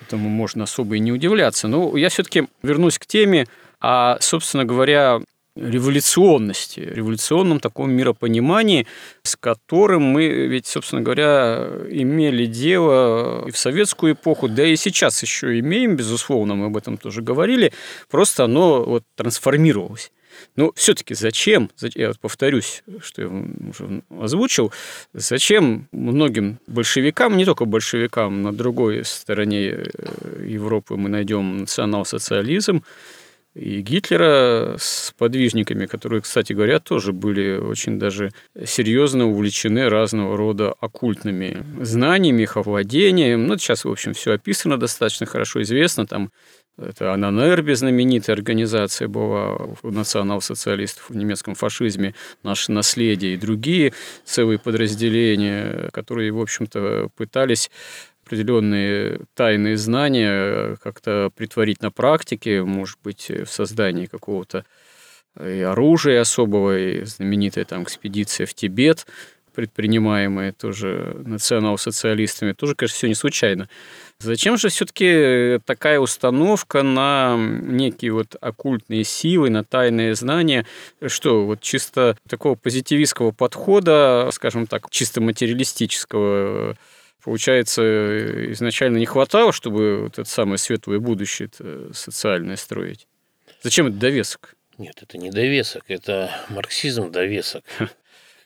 этому 0.00 0.28
можно 0.28 0.64
особо 0.64 0.96
и 0.96 1.00
не 1.00 1.12
удивляться. 1.12 1.66
Но 1.66 1.96
я 1.96 2.08
все-таки 2.10 2.46
вернусь 2.62 2.98
к 2.98 3.06
теме, 3.06 3.46
а, 3.80 4.18
собственно 4.20 4.64
говоря, 4.64 5.20
революционности, 5.58 6.80
революционном 6.80 7.60
таком 7.60 7.90
миропонимании, 7.90 8.86
с 9.22 9.36
которым 9.36 10.02
мы 10.02 10.26
ведь, 10.28 10.66
собственно 10.66 11.02
говоря, 11.02 11.68
имели 11.90 12.46
дело 12.46 13.46
и 13.46 13.50
в 13.50 13.58
советскую 13.58 14.14
эпоху, 14.14 14.48
да 14.48 14.64
и 14.64 14.76
сейчас 14.76 15.22
еще 15.22 15.58
имеем, 15.58 15.96
безусловно, 15.96 16.54
мы 16.54 16.66
об 16.66 16.76
этом 16.76 16.96
тоже 16.96 17.22
говорили, 17.22 17.72
просто 18.08 18.44
оно 18.44 18.84
вот 18.84 19.04
трансформировалось. 19.16 20.10
Но 20.56 20.72
все-таки 20.74 21.14
зачем, 21.14 21.70
я 21.94 22.12
повторюсь, 22.20 22.82
что 23.00 23.22
я 23.22 23.28
уже 23.28 24.02
озвучил, 24.10 24.72
зачем 25.12 25.88
многим 25.92 26.58
большевикам, 26.66 27.36
не 27.36 27.44
только 27.44 27.64
большевикам, 27.64 28.42
на 28.42 28.52
другой 28.52 29.04
стороне 29.04 29.68
э, 29.68 29.84
Европы 30.46 30.96
мы 30.96 31.08
найдем 31.08 31.58
национал-социализм, 31.58 32.82
и 33.58 33.80
Гитлера 33.80 34.76
с 34.78 35.12
подвижниками, 35.18 35.86
которые, 35.86 36.22
кстати 36.22 36.52
говоря, 36.52 36.78
тоже 36.78 37.12
были 37.12 37.56
очень 37.56 37.98
даже 37.98 38.30
серьезно 38.64 39.26
увлечены 39.26 39.88
разного 39.88 40.36
рода 40.36 40.72
оккультными 40.80 41.64
знаниями, 41.80 42.42
их 42.42 42.56
овладением. 42.56 43.46
Ну, 43.46 43.58
сейчас, 43.58 43.84
в 43.84 43.90
общем, 43.90 44.14
все 44.14 44.32
описано 44.32 44.78
достаточно 44.78 45.26
хорошо 45.26 45.62
известно. 45.62 46.06
Там 46.06 46.30
это 46.78 47.12
Ананербе, 47.12 47.74
знаменитая 47.74 48.36
организация 48.36 49.08
была 49.08 49.56
у 49.82 49.90
национал-социалистов 49.90 51.10
в 51.10 51.16
немецком 51.16 51.56
фашизме, 51.56 52.14
наше 52.44 52.70
наследие 52.70 53.34
и 53.34 53.36
другие 53.36 53.92
целые 54.24 54.60
подразделения, 54.60 55.90
которые, 55.92 56.30
в 56.30 56.40
общем-то, 56.40 57.08
пытались 57.16 57.70
определенные 58.28 59.20
тайные 59.34 59.78
знания 59.78 60.30
э, 60.30 60.76
как-то 60.82 61.30
притворить 61.34 61.80
на 61.80 61.90
практике, 61.90 62.62
может 62.62 62.98
быть, 63.02 63.30
в 63.30 63.46
создании 63.46 64.06
какого-то 64.06 64.64
и 65.40 65.60
оружия 65.60 66.20
особого, 66.20 66.78
и 66.78 67.04
знаменитая 67.04 67.64
там 67.64 67.84
экспедиция 67.84 68.46
в 68.46 68.52
Тибет, 68.52 69.06
предпринимаемая 69.54 70.52
тоже 70.52 71.16
национал-социалистами, 71.24 72.52
тоже, 72.52 72.74
конечно, 72.74 72.96
все 72.96 73.08
не 73.08 73.14
случайно. 73.14 73.68
Зачем 74.20 74.58
же 74.58 74.68
все-таки 74.68 75.58
такая 75.64 75.98
установка 75.98 76.82
на 76.82 77.36
некие 77.38 78.12
вот 78.12 78.36
оккультные 78.40 79.04
силы, 79.04 79.48
на 79.48 79.64
тайные 79.64 80.14
знания? 80.14 80.66
Что, 81.06 81.46
вот 81.46 81.60
чисто 81.60 82.16
такого 82.28 82.56
позитивистского 82.56 83.30
подхода, 83.30 84.28
скажем 84.32 84.66
так, 84.66 84.90
чисто 84.90 85.20
материалистического 85.20 86.76
получается, 87.22 88.52
изначально 88.52 88.98
не 88.98 89.06
хватало, 89.06 89.52
чтобы 89.52 90.02
вот 90.02 90.18
это 90.18 90.28
самое 90.28 90.58
светлое 90.58 90.98
будущее 90.98 91.50
социальное 91.92 92.56
строить? 92.56 93.06
Зачем 93.62 93.86
это 93.86 93.96
довесок? 93.96 94.54
Нет, 94.78 94.98
это 95.02 95.18
не 95.18 95.30
довесок, 95.30 95.84
это 95.88 96.30
марксизм 96.48 97.10
довесок. 97.10 97.64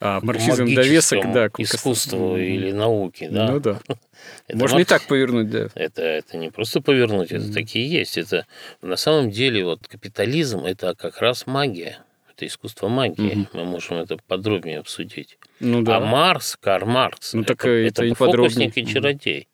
А, 0.04 0.20
марксизм 0.20 0.74
довесок, 0.74 1.32
да. 1.32 1.48
К 1.48 1.60
искусству 1.60 2.36
или 2.36 2.72
науке, 2.72 3.28
да. 3.30 3.46
Ну 3.46 3.60
да. 3.60 3.80
Это 4.48 4.58
Можно 4.58 4.78
марк... 4.78 4.86
и 4.86 4.88
так 4.88 5.02
повернуть, 5.06 5.50
да. 5.50 5.68
Это, 5.74 6.02
это 6.02 6.36
не 6.38 6.50
просто 6.50 6.80
повернуть, 6.80 7.30
это 7.30 7.52
такие 7.52 7.88
есть. 7.88 8.18
Это 8.18 8.46
на 8.80 8.96
самом 8.96 9.30
деле 9.30 9.64
вот 9.64 9.86
капитализм– 9.86 10.64
это 10.66 10.94
как 10.96 11.20
раз 11.20 11.46
магия 11.46 11.98
это 12.42 12.46
искусство 12.46 12.88
магии. 12.88 13.42
Угу. 13.42 13.46
Мы 13.54 13.64
можем 13.64 13.98
это 13.98 14.16
подробнее 14.26 14.78
обсудить. 14.78 15.38
Ну, 15.60 15.82
да. 15.82 15.96
А 15.96 16.00
Марс, 16.00 16.56
Карл 16.60 16.86
Маркс, 16.86 17.34
ну, 17.34 17.44
так 17.44 17.64
это, 17.64 18.04
это 18.04 18.14
фокусник 18.14 18.76
и 18.76 18.86
чародей. 18.86 19.48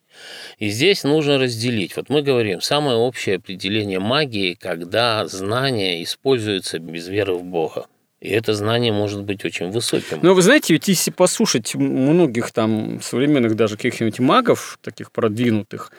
И 0.59 0.69
здесь 0.69 1.05
нужно 1.05 1.39
разделить. 1.39 1.97
Вот 1.97 2.09
мы 2.09 2.23
говорим, 2.23 2.61
самое 2.61 2.97
общее 2.97 3.37
определение 3.37 4.01
магии, 4.01 4.55
когда 4.55 5.27
знание 5.27 6.03
используется 6.03 6.81
без 6.81 7.07
веры 7.07 7.35
в 7.35 7.45
Бога. 7.45 7.87
И 8.21 8.31
это 8.31 8.53
знание 8.53 8.93
может 8.93 9.23
быть 9.23 9.45
очень 9.45 9.71
высоким. 9.71 10.19
Но 10.23 10.35
вы 10.35 10.43
знаете, 10.43 10.73
ведь 10.73 10.89
если 10.89 11.13
послушать 11.13 11.77
многих 11.77 12.51
там 12.51 13.01
современных 13.01 13.55
даже 13.55 13.77
каких-нибудь 13.77 14.19
магов, 14.19 14.81
таких 14.83 15.13
продвинутых, 15.13 15.93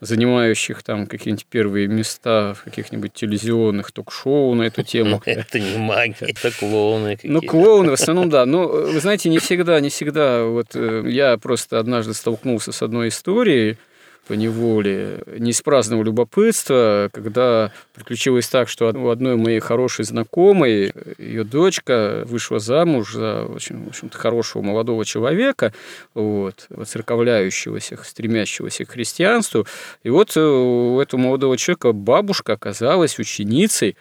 занимающих 0.00 0.82
там 0.82 1.06
какие-нибудь 1.06 1.46
первые 1.46 1.86
места 1.88 2.54
в 2.54 2.62
каких-нибудь 2.64 3.12
телевизионных 3.12 3.92
ток-шоу 3.92 4.54
на 4.54 4.64
эту 4.64 4.82
тему. 4.82 5.22
Это 5.26 5.58
не 5.58 5.78
маги, 5.78 6.16
это 6.20 6.50
клоуны 6.50 7.18
Ну, 7.22 7.40
клоуны 7.40 7.90
в 7.90 7.94
основном, 7.94 8.28
да. 8.28 8.46
Но, 8.46 8.66
вы 8.68 9.00
знаете, 9.00 9.28
не 9.28 9.38
всегда, 9.38 9.80
не 9.80 9.88
всегда. 9.88 10.44
Вот 10.44 10.74
э, 10.74 11.04
я 11.06 11.36
просто 11.38 11.78
однажды 11.78 12.14
столкнулся 12.14 12.72
с 12.72 12.82
одной 12.82 13.08
историей, 13.08 13.76
по 14.26 14.32
неволе, 14.32 15.22
не 15.38 15.50
из 15.50 15.62
праздного 15.62 16.02
любопытства, 16.02 17.08
когда 17.12 17.72
приключилось 17.94 18.48
так, 18.48 18.68
что 18.68 18.92
у 18.92 19.08
одной 19.08 19.36
моей 19.36 19.60
хорошей 19.60 20.04
знакомой 20.04 20.92
ее 21.18 21.44
дочка 21.44 22.24
вышла 22.26 22.58
замуж 22.58 23.12
за 23.12 23.44
очень, 23.44 23.84
в 23.84 23.88
общем-то, 23.88 24.18
хорошего 24.18 24.62
молодого 24.62 25.04
человека, 25.04 25.72
вот, 26.14 26.66
воцерковляющегося, 26.70 27.98
стремящегося 28.02 28.84
к 28.84 28.90
христианству. 28.90 29.66
И 30.02 30.10
вот 30.10 30.36
у 30.36 30.98
этого 31.00 31.20
молодого 31.20 31.56
человека 31.56 31.92
бабушка 31.92 32.54
оказалась 32.54 33.18
ученицей 33.18 33.96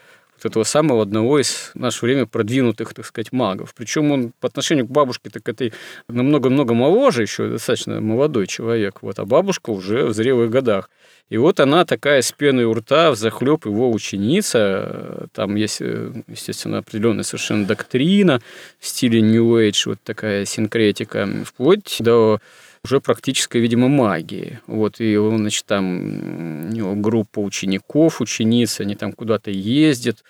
этого 0.45 0.63
самого 0.63 1.01
одного 1.01 1.39
из 1.39 1.71
в 1.73 1.75
наше 1.75 2.05
время 2.05 2.25
продвинутых, 2.25 2.93
так 2.93 3.05
сказать, 3.05 3.31
магов. 3.31 3.73
Причем 3.75 4.11
он 4.11 4.31
по 4.39 4.47
отношению 4.47 4.87
к 4.87 4.91
бабушке 4.91 5.29
так 5.29 5.47
это 5.47 5.71
намного-много 6.07 6.73
моложе, 6.73 7.23
еще 7.23 7.49
достаточно 7.49 8.01
молодой 8.01 8.47
человек, 8.47 8.99
вот, 9.01 9.19
а 9.19 9.25
бабушка 9.25 9.71
уже 9.71 10.05
в 10.05 10.13
зрелых 10.13 10.49
годах. 10.49 10.89
И 11.29 11.37
вот 11.37 11.59
она 11.59 11.85
такая 11.85 12.21
с 12.21 12.31
пеной 12.31 12.65
у 12.65 12.73
рта, 12.73 13.09
в 13.11 13.15
захлеб 13.15 13.65
его 13.65 13.91
ученица. 13.91 15.27
Там 15.33 15.55
есть, 15.55 15.79
естественно, 15.79 16.79
определенная 16.79 17.23
совершенно 17.23 17.65
доктрина 17.65 18.41
в 18.79 18.87
стиле 18.87 19.21
New 19.21 19.57
Age, 19.57 19.83
вот 19.87 19.99
такая 20.03 20.45
синкретика, 20.45 21.27
вплоть 21.45 21.97
до 21.99 22.39
уже 22.85 23.01
практической, 23.01 23.57
видимо, 23.57 23.87
магии. 23.87 24.59
Вот, 24.67 25.01
и 25.01 25.17
он, 25.17 25.39
значит, 25.39 25.65
там 25.65 26.67
у 26.69 26.71
него 26.71 26.93
группа 26.95 27.39
учеников, 27.39 28.21
учениц, 28.21 28.79
они 28.79 28.95
там 28.95 29.11
куда-то 29.11 29.49
ездят, 29.49 30.23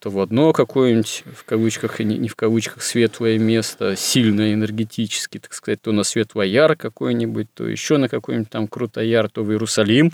то 0.00 0.10
в 0.10 0.20
одно 0.20 0.52
какое-нибудь, 0.52 1.24
в 1.36 1.44
кавычках 1.44 2.00
и 2.00 2.04
не 2.04 2.28
в 2.28 2.36
кавычках, 2.36 2.82
светлое 2.82 3.38
место, 3.38 3.96
сильно 3.96 4.52
энергетически, 4.52 5.38
так 5.38 5.52
сказать, 5.52 5.82
то 5.82 5.90
на 5.90 6.04
Светлояр 6.04 6.76
какой-нибудь, 6.76 7.48
то 7.52 7.66
еще 7.66 7.96
на 7.96 8.08
какой-нибудь 8.08 8.50
там 8.50 8.68
Крутояр, 8.68 9.28
то 9.28 9.42
в 9.42 9.50
Иерусалим. 9.50 10.12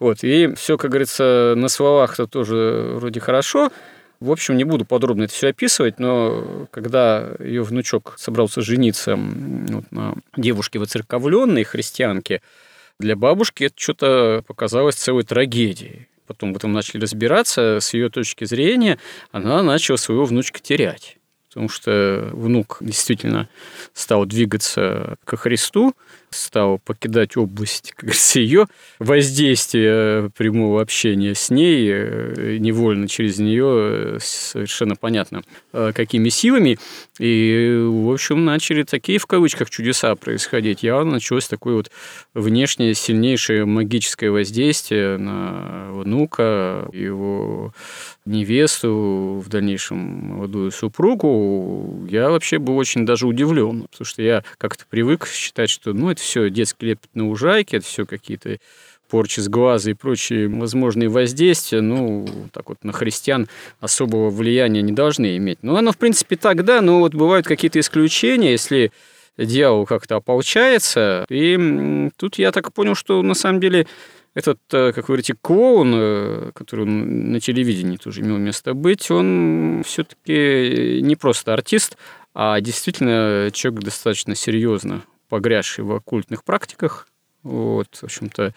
Вот, 0.00 0.18
и 0.22 0.52
все, 0.56 0.76
как 0.76 0.90
говорится, 0.90 1.54
на 1.56 1.68
словах-то 1.68 2.26
тоже 2.26 2.92
вроде 2.94 3.20
хорошо, 3.20 3.70
в 4.20 4.32
общем, 4.32 4.56
не 4.56 4.64
буду 4.64 4.84
подробно 4.84 5.24
это 5.24 5.32
все 5.32 5.48
описывать, 5.48 5.98
но 6.00 6.66
когда 6.70 7.34
ее 7.38 7.62
внучок 7.62 8.14
собрался 8.18 8.62
жениться 8.62 9.16
вот, 9.16 9.84
на 9.92 10.14
девушке 10.36 10.78
воцерковленной 10.78 11.64
христианке, 11.64 12.42
для 12.98 13.14
бабушки 13.14 13.64
это 13.64 13.74
что-то 13.76 14.42
показалось 14.46 14.96
целой 14.96 15.22
трагедией. 15.22 16.08
Потом 16.26 16.52
в 16.52 16.56
этом 16.56 16.72
начали 16.72 17.00
разбираться, 17.00 17.78
с 17.80 17.94
ее 17.94 18.10
точки 18.10 18.44
зрения, 18.44 18.98
она 19.30 19.62
начала 19.62 19.96
своего 19.96 20.24
внучка 20.24 20.60
терять. 20.60 21.16
Потому 21.48 21.68
что 21.68 22.28
внук 22.32 22.78
действительно 22.80 23.48
стал 23.94 24.26
двигаться 24.26 25.16
ко 25.24 25.36
Христу, 25.36 25.94
стал 26.30 26.78
покидать 26.78 27.36
область, 27.36 27.92
как 27.96 28.04
говорится, 28.04 28.40
ее 28.40 28.66
воздействия 28.98 30.30
прямого 30.36 30.82
общения 30.82 31.34
с 31.34 31.50
ней, 31.50 31.88
э, 31.90 32.56
невольно 32.58 33.08
через 33.08 33.38
нее 33.38 34.16
э, 34.16 34.18
совершенно 34.20 34.96
понятно, 34.96 35.42
э, 35.72 35.92
какими 35.94 36.28
силами. 36.28 36.78
И, 37.18 37.78
в 37.86 38.12
общем, 38.12 38.44
начали 38.44 38.82
такие, 38.82 39.18
в 39.18 39.26
кавычках, 39.26 39.70
чудеса 39.70 40.14
происходить. 40.14 40.82
Явно 40.82 41.12
началось 41.12 41.48
такое 41.48 41.74
вот 41.74 41.90
внешнее 42.34 42.94
сильнейшее 42.94 43.64
магическое 43.64 44.30
воздействие 44.30 45.18
на 45.18 45.88
внука, 45.92 46.88
его 46.92 47.72
невесту, 48.28 49.42
в 49.44 49.48
дальнейшем 49.48 49.98
молодую 49.98 50.70
супругу, 50.70 52.06
я 52.08 52.30
вообще 52.30 52.58
был 52.58 52.76
очень 52.76 53.06
даже 53.06 53.26
удивлен, 53.26 53.86
потому 53.90 54.06
что 54.06 54.22
я 54.22 54.44
как-то 54.58 54.84
привык 54.88 55.26
считать, 55.26 55.70
что 55.70 55.92
ну, 55.92 56.10
это 56.18 56.22
все 56.24 56.50
детский 56.50 56.86
лепет 56.86 57.10
на 57.14 57.28
ужайке, 57.28 57.78
это 57.78 57.86
все 57.86 58.04
какие-то 58.04 58.58
порчи 59.08 59.40
с 59.40 59.48
глаза 59.48 59.90
и 59.90 59.94
прочие 59.94 60.48
возможные 60.48 61.08
воздействия, 61.08 61.80
ну, 61.80 62.26
так 62.52 62.68
вот, 62.68 62.84
на 62.84 62.92
христиан 62.92 63.48
особого 63.80 64.28
влияния 64.28 64.82
не 64.82 64.92
должны 64.92 65.36
иметь. 65.38 65.58
Ну, 65.62 65.76
оно, 65.76 65.92
в 65.92 65.96
принципе, 65.96 66.36
так, 66.36 66.64
да, 66.64 66.82
но 66.82 66.98
вот 66.98 67.14
бывают 67.14 67.46
какие-то 67.46 67.80
исключения, 67.80 68.50
если 68.50 68.92
дьявол 69.38 69.86
как-то 69.86 70.16
ополчается. 70.16 71.24
И 71.30 72.10
тут 72.16 72.38
я 72.38 72.52
так 72.52 72.72
понял, 72.74 72.94
что 72.94 73.22
на 73.22 73.34
самом 73.34 73.60
деле 73.60 73.86
этот, 74.34 74.58
э, 74.72 74.92
как 74.92 75.08
вы 75.08 75.14
говорите, 75.14 75.34
клоун, 75.40 75.92
э, 75.94 76.50
который 76.54 76.84
на 76.84 77.40
телевидении 77.40 77.96
тоже 77.96 78.20
имел 78.20 78.36
место 78.36 78.74
быть, 78.74 79.10
он 79.10 79.82
все-таки 79.86 81.00
не 81.02 81.16
просто 81.16 81.54
артист, 81.54 81.96
а 82.34 82.60
действительно 82.60 83.50
человек 83.52 83.84
достаточно 83.84 84.34
серьезно 84.34 85.02
погрязший 85.28 85.84
в 85.84 85.92
оккультных 85.92 86.44
практиках. 86.44 87.08
Вот, 87.42 87.88
в 87.94 88.04
общем-то, 88.04 88.52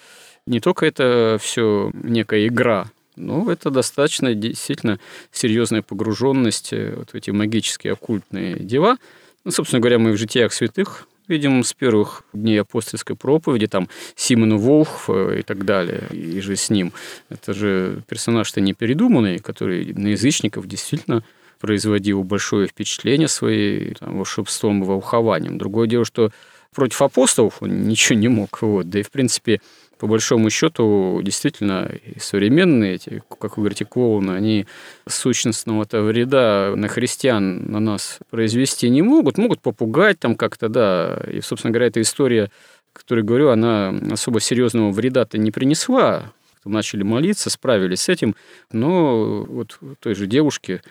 не 0.45 0.59
только 0.59 0.85
это 0.85 1.37
все 1.39 1.91
некая 1.93 2.47
игра, 2.47 2.87
но 3.15 3.51
это 3.51 3.69
достаточно 3.69 4.33
действительно 4.33 4.99
серьезная 5.31 5.81
погруженность 5.81 6.73
э, 6.73 6.95
вот 6.95 7.11
в 7.11 7.15
эти 7.15 7.29
магические 7.31 7.93
оккультные 7.93 8.59
дела. 8.59 8.97
Ну, 9.43 9.51
собственно 9.51 9.79
говоря, 9.79 9.99
мы 9.99 10.11
в 10.11 10.17
житиях 10.17 10.53
святых 10.53 11.07
видим 11.27 11.63
с 11.63 11.73
первых 11.73 12.23
дней 12.33 12.59
апостольской 12.61 13.15
проповеди, 13.15 13.67
там 13.67 13.87
Симону 14.15 14.57
Волх 14.57 15.05
э, 15.07 15.39
и 15.39 15.41
так 15.43 15.65
далее, 15.65 16.07
и 16.11 16.39
же 16.41 16.55
с 16.55 16.69
ним. 16.69 16.93
Это 17.29 17.53
же 17.53 18.01
персонаж-то 18.07 18.61
не 18.61 18.73
передуманный, 18.73 19.39
который 19.39 19.93
на 19.93 20.09
язычников 20.09 20.67
действительно 20.67 21.23
производил 21.59 22.23
большое 22.23 22.67
впечатление 22.67 23.27
своим 23.27 23.93
там, 23.93 24.17
волшебством 24.17 24.83
и 24.83 24.85
волхованием. 24.85 25.57
Другое 25.57 25.87
дело, 25.87 26.05
что 26.05 26.31
против 26.73 27.01
апостолов 27.01 27.61
он 27.61 27.83
ничего 27.87 28.17
не 28.17 28.27
мог. 28.27 28.61
Вот. 28.61 28.89
Да 28.89 28.99
и, 28.99 29.03
в 29.03 29.11
принципе, 29.11 29.61
по 30.01 30.07
большому 30.07 30.49
счету, 30.49 31.21
действительно, 31.21 31.91
современные 32.19 32.95
эти, 32.95 33.21
как 33.39 33.57
вы 33.57 33.63
говорите, 33.63 33.85
клоуны, 33.85 34.31
они 34.31 34.65
сущностного-то 35.07 36.01
вреда 36.01 36.73
на 36.75 36.87
христиан 36.87 37.71
на 37.71 37.79
нас 37.79 38.17
произвести 38.31 38.89
не 38.89 39.03
могут, 39.03 39.37
могут 39.37 39.61
попугать 39.61 40.19
там 40.19 40.35
как-то, 40.35 40.69
да. 40.69 41.21
И, 41.31 41.41
собственно 41.41 41.71
говоря, 41.71 41.87
эта 41.87 42.01
история, 42.01 42.49
о 42.95 42.99
которой 42.99 43.23
говорю, 43.23 43.49
она 43.49 43.93
особо 44.11 44.39
серьезного 44.39 44.91
вреда-то 44.91 45.37
не 45.37 45.51
принесла. 45.51 46.33
Начали 46.65 47.03
молиться, 47.03 47.49
справились 47.49 48.01
с 48.01 48.09
этим, 48.09 48.35
но 48.71 49.43
вот 49.43 49.79
той 49.99 50.13
же 50.13 50.27
девушке, 50.27 50.81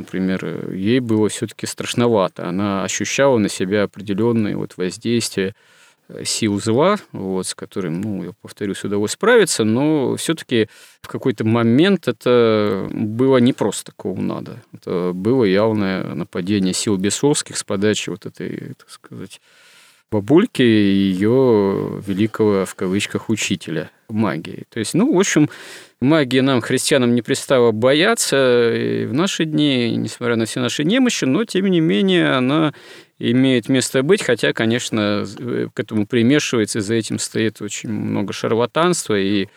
например, 0.00 0.72
ей 0.72 1.00
было 1.00 1.28
все-таки 1.28 1.66
страшновато. 1.66 2.48
Она 2.48 2.84
ощущала 2.84 3.38
на 3.38 3.48
себя 3.48 3.84
определенные 3.84 4.56
вот 4.56 4.76
воздействия 4.76 5.54
сил 6.24 6.60
зла, 6.60 6.96
вот, 7.12 7.46
с 7.46 7.54
которым, 7.54 8.00
ну, 8.00 8.24
я 8.24 8.32
повторюсь, 8.42 8.84
удалось 8.84 9.12
справиться, 9.12 9.64
но 9.64 10.16
все-таки 10.16 10.68
в 11.00 11.08
какой-то 11.08 11.44
момент 11.44 12.08
это 12.08 12.88
было 12.90 13.38
не 13.38 13.52
просто 13.52 13.92
надо. 14.02 14.62
Это 14.72 15.12
было 15.14 15.44
явное 15.44 16.14
нападение 16.14 16.74
сил 16.74 16.96
бесовских 16.96 17.56
с 17.56 17.64
подачи 17.64 18.10
вот 18.10 18.26
этой, 18.26 18.74
так 18.74 18.90
сказать, 18.90 19.40
бабульки 20.10 20.62
и 20.62 21.12
ее 21.12 22.02
великого, 22.06 22.64
в 22.64 22.74
кавычках, 22.74 23.28
учителя 23.30 23.90
магии. 24.08 24.64
То 24.70 24.80
есть, 24.80 24.94
ну, 24.94 25.14
в 25.14 25.18
общем, 25.18 25.48
магии 26.00 26.40
нам, 26.40 26.60
христианам, 26.60 27.14
не 27.14 27.22
пристало 27.22 27.70
бояться 27.72 28.74
и 28.74 29.06
в 29.06 29.12
наши 29.12 29.44
дни, 29.44 29.94
несмотря 29.96 30.36
на 30.36 30.46
все 30.46 30.60
наши 30.60 30.84
немощи, 30.84 31.24
но, 31.24 31.44
тем 31.44 31.66
не 31.66 31.80
менее, 31.80 32.32
она 32.32 32.74
имеет 33.18 33.68
место 33.68 34.02
быть, 34.02 34.22
хотя, 34.22 34.52
конечно, 34.52 35.24
э, 35.38 35.68
к 35.72 35.78
этому 35.78 36.06
примешивается, 36.06 36.80
за 36.80 36.94
этим 36.94 37.18
стоит 37.18 37.60
очень 37.62 37.90
много 37.90 38.32
шарлатанства, 38.32 39.18
и 39.18 39.48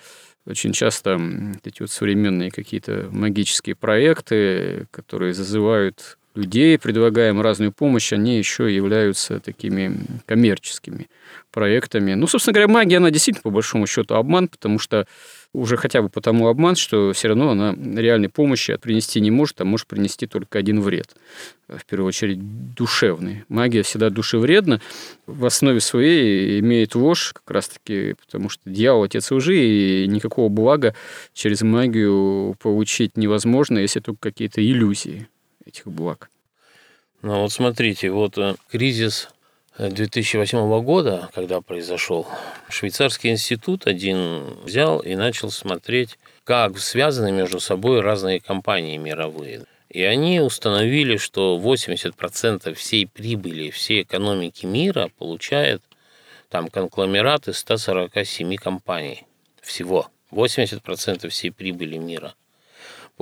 очень 0.46 0.74
часто 0.74 1.20
эти 1.64 1.82
вот 1.82 1.90
современные 1.90 2.52
какие-то 2.52 3.08
магические 3.12 3.76
проекты, 3.76 4.88
которые 4.92 5.34
зазывают 5.34 6.18
людей, 6.36 6.78
предлагая 6.78 7.30
им 7.30 7.42
разную 7.42 7.72
помощь, 7.72 8.14
они 8.14 8.38
еще 8.38 8.74
являются 8.74 9.40
такими 9.40 9.98
коммерческими 10.26 11.08
проектами. 11.52 12.14
Ну, 12.14 12.28
собственно 12.28 12.54
говоря, 12.54 12.72
магия, 12.72 12.98
она 12.98 13.12
действительно, 13.12 13.44
по 13.44 13.52
большому 13.52 13.86
счету, 13.88 14.16
обман, 14.16 14.48
потому 14.48 14.80
что 14.80 15.08
уже 15.54 15.78
хотя 15.78 16.02
бы 16.02 16.10
потому 16.10 16.48
обман, 16.48 16.76
что 16.76 17.14
все 17.14 17.28
равно 17.28 17.52
она 17.52 17.76
реальной 17.96 18.30
помощи 18.30 18.76
принести 18.78 19.22
не 19.22 19.30
может, 19.30 19.62
а 19.62 19.66
может 19.66 19.86
принести 19.86 20.26
только 20.26 20.58
один 20.58 20.82
вред. 20.82 21.16
В 21.68 21.86
первую 21.86 22.08
очередь 22.08 22.74
душевный. 22.74 23.44
Магия 23.50 23.84
всегда 23.84 24.10
душевредна. 24.10 24.82
В 25.28 25.46
основе 25.46 25.80
своей 25.80 26.60
имеет 26.60 26.96
ложь, 26.96 27.34
как 27.34 27.52
раз-таки 27.52 28.16
потому 28.26 28.50
что 28.50 28.62
дьявол– 28.66 29.04
отец 29.04 29.30
лжи, 29.30 29.56
и 29.56 30.08
никакого 30.08 30.50
блага 30.50 30.96
через 31.34 31.62
магию 31.62 32.56
получить 32.60 33.16
невозможно, 33.16 33.78
если 33.78 34.00
только 34.00 34.32
какие-то 34.32 34.60
иллюзии 34.66 35.28
этих 35.66 35.88
благ. 35.88 36.30
Ну 37.22 37.42
вот 37.42 37.52
смотрите, 37.52 38.10
вот 38.10 38.38
э, 38.38 38.56
кризис 38.70 39.30
2008 39.78 40.84
года, 40.84 41.30
когда 41.34 41.62
произошел, 41.62 42.28
швейцарский 42.70 43.32
институт 43.32 43.88
один 43.88 44.62
взял 44.64 45.00
и 45.00 45.16
начал 45.16 45.50
смотреть, 45.50 46.20
как 46.44 46.78
связаны 46.78 47.32
между 47.32 47.60
собой 47.60 48.02
разные 48.02 48.40
компании 48.40 48.98
мировые. 48.98 49.64
И 49.90 50.04
они 50.04 50.42
установили, 50.42 51.18
что 51.18 51.58
80% 51.60 52.74
всей 52.74 53.08
прибыли, 53.08 53.70
всей 53.70 54.04
экономики 54.04 54.66
мира 54.66 55.10
получает 55.18 55.82
там 56.50 56.68
конгломераты 56.68 57.54
147 57.54 58.56
компаний 58.58 59.24
всего. 59.62 60.10
80% 60.32 61.30
всей 61.30 61.52
прибыли 61.52 61.98
мира– 61.98 62.34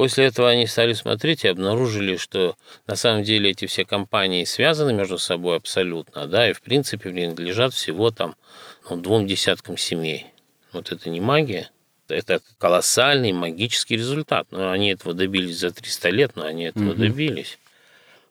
После 0.01 0.25
этого 0.25 0.49
они 0.49 0.65
стали 0.65 0.93
смотреть 0.93 1.45
и 1.45 1.47
обнаружили, 1.47 2.15
что 2.15 2.55
на 2.87 2.95
самом 2.95 3.21
деле 3.21 3.51
эти 3.51 3.67
все 3.67 3.85
компании 3.85 4.45
связаны 4.45 4.93
между 4.93 5.19
собой 5.19 5.57
абсолютно, 5.57 6.25
да, 6.25 6.49
и 6.49 6.53
в 6.53 6.61
принципе 6.63 7.11
принадлежат 7.11 7.75
всего 7.75 8.09
там 8.09 8.35
ну, 8.89 8.95
двум 8.97 9.27
десяткам 9.27 9.77
семей. 9.77 10.25
Вот 10.73 10.91
это 10.91 11.07
не 11.11 11.21
магия, 11.21 11.69
это 12.09 12.41
колоссальный 12.57 13.31
магический 13.31 13.95
результат. 13.95 14.47
Но 14.49 14.71
они 14.71 14.89
этого 14.91 15.13
добились 15.13 15.59
за 15.59 15.69
300 15.69 16.09
лет, 16.09 16.31
но 16.33 16.45
они 16.45 16.63
этого 16.63 16.93
угу. 16.93 16.99
добились. 16.99 17.59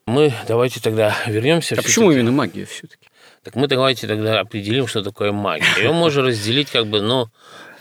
Мы 0.05 0.33
давайте 0.49 0.81
тогда 0.81 1.15
вернемся. 1.25 1.75
А 1.75 1.81
почему 1.81 2.11
именно 2.11 2.33
магия 2.33 2.65
все-таки? 2.65 3.07
Так 3.43 3.55
мы 3.55 3.67
давайте 3.69 4.07
тогда 4.07 4.41
определим, 4.41 4.87
что 4.87 5.03
такое 5.03 5.31
магия. 5.31 5.65
Ее 5.77 5.93
можно 5.93 6.21
разделить 6.21 6.69
как 6.69 6.87
бы, 6.87 6.99
ну, 6.99 7.29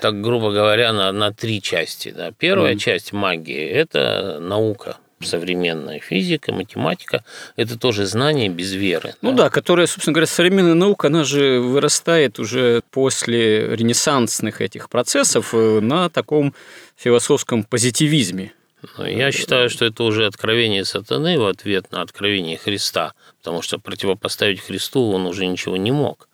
так 0.01 0.21
грубо 0.21 0.51
говоря, 0.51 0.93
на, 0.93 1.13
на 1.13 1.33
три 1.33 1.61
части. 1.61 2.11
Да. 2.11 2.33
Первая 2.33 2.75
mm. 2.75 2.79
часть 2.79 3.13
магии– 3.13 3.67
это 3.69 4.39
наука. 4.41 4.97
современная 5.23 6.01
физика, 6.01 6.53
математика– 6.53 7.25
это 7.57 7.79
тоже 7.79 8.07
знание 8.07 8.49
без 8.49 8.73
веры. 8.73 9.15
Ну 9.21 9.33
да? 9.33 9.45
да, 9.45 9.51
которая, 9.51 9.87
собственно 9.87 10.15
говоря, 10.15 10.27
современная 10.27 10.75
наука, 10.75 11.09
она 11.09 11.25
же 11.25 11.61
вырастает 11.61 12.39
уже 12.39 12.83
после 12.91 13.77
ренессансных 13.77 14.63
этих 14.63 14.89
процессов 14.89 15.55
э, 15.55 15.81
на 15.81 16.09
таком 16.09 16.55
философском 16.97 17.65
позитивизме. 17.65 18.53
Но 18.97 19.07
я 19.07 19.31
считаю, 19.31 19.69
что 19.69 19.85
это 19.85 20.05
уже 20.05 20.25
откровение 20.25 20.87
сатаны 20.87 21.39
в 21.39 21.47
ответ 21.47 21.93
на 21.93 22.01
откровение 22.01 22.57
Христа, 22.57 23.13
потому 23.43 23.61
что 23.61 23.79
противопоставить 23.79 24.61
Христу 24.61 25.13
он 25.13 25.27
уже 25.27 25.45
ничего 25.47 25.77
не 25.77 25.93
мог 25.93 26.30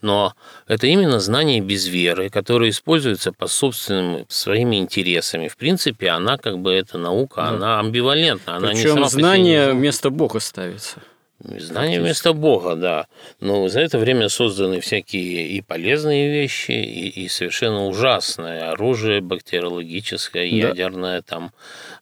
но 0.00 0.34
это 0.66 0.86
именно 0.86 1.20
знание 1.20 1.60
без 1.60 1.86
веры, 1.86 2.28
которое 2.28 2.70
используется 2.70 3.32
по 3.32 3.46
собственным 3.46 4.26
своими 4.28 4.76
интересами. 4.76 5.48
В 5.48 5.56
принципе, 5.56 6.10
она 6.10 6.38
как 6.38 6.58
бы 6.58 6.72
эта 6.72 6.98
наука, 6.98 7.36
да. 7.36 7.48
она 7.48 7.80
амбивалентна, 7.80 8.56
она 8.56 8.68
Причем 8.68 8.96
не 8.96 9.08
знание 9.08 9.72
вместо 9.72 10.10
Бога 10.10 10.40
ставится. 10.40 11.00
Знание 11.58 12.00
вместо 12.00 12.32
Бога, 12.32 12.74
да. 12.74 13.06
Но 13.40 13.68
за 13.68 13.80
это 13.80 13.98
время 13.98 14.28
созданы 14.28 14.80
всякие 14.80 15.48
и 15.48 15.60
полезные 15.60 16.30
вещи, 16.30 16.72
и, 16.72 17.24
и 17.24 17.28
совершенно 17.28 17.86
ужасное 17.86 18.70
оружие 18.70 19.20
бактериологическое, 19.20 20.48
да. 20.50 20.68
ядерное, 20.68 21.22
там 21.22 21.52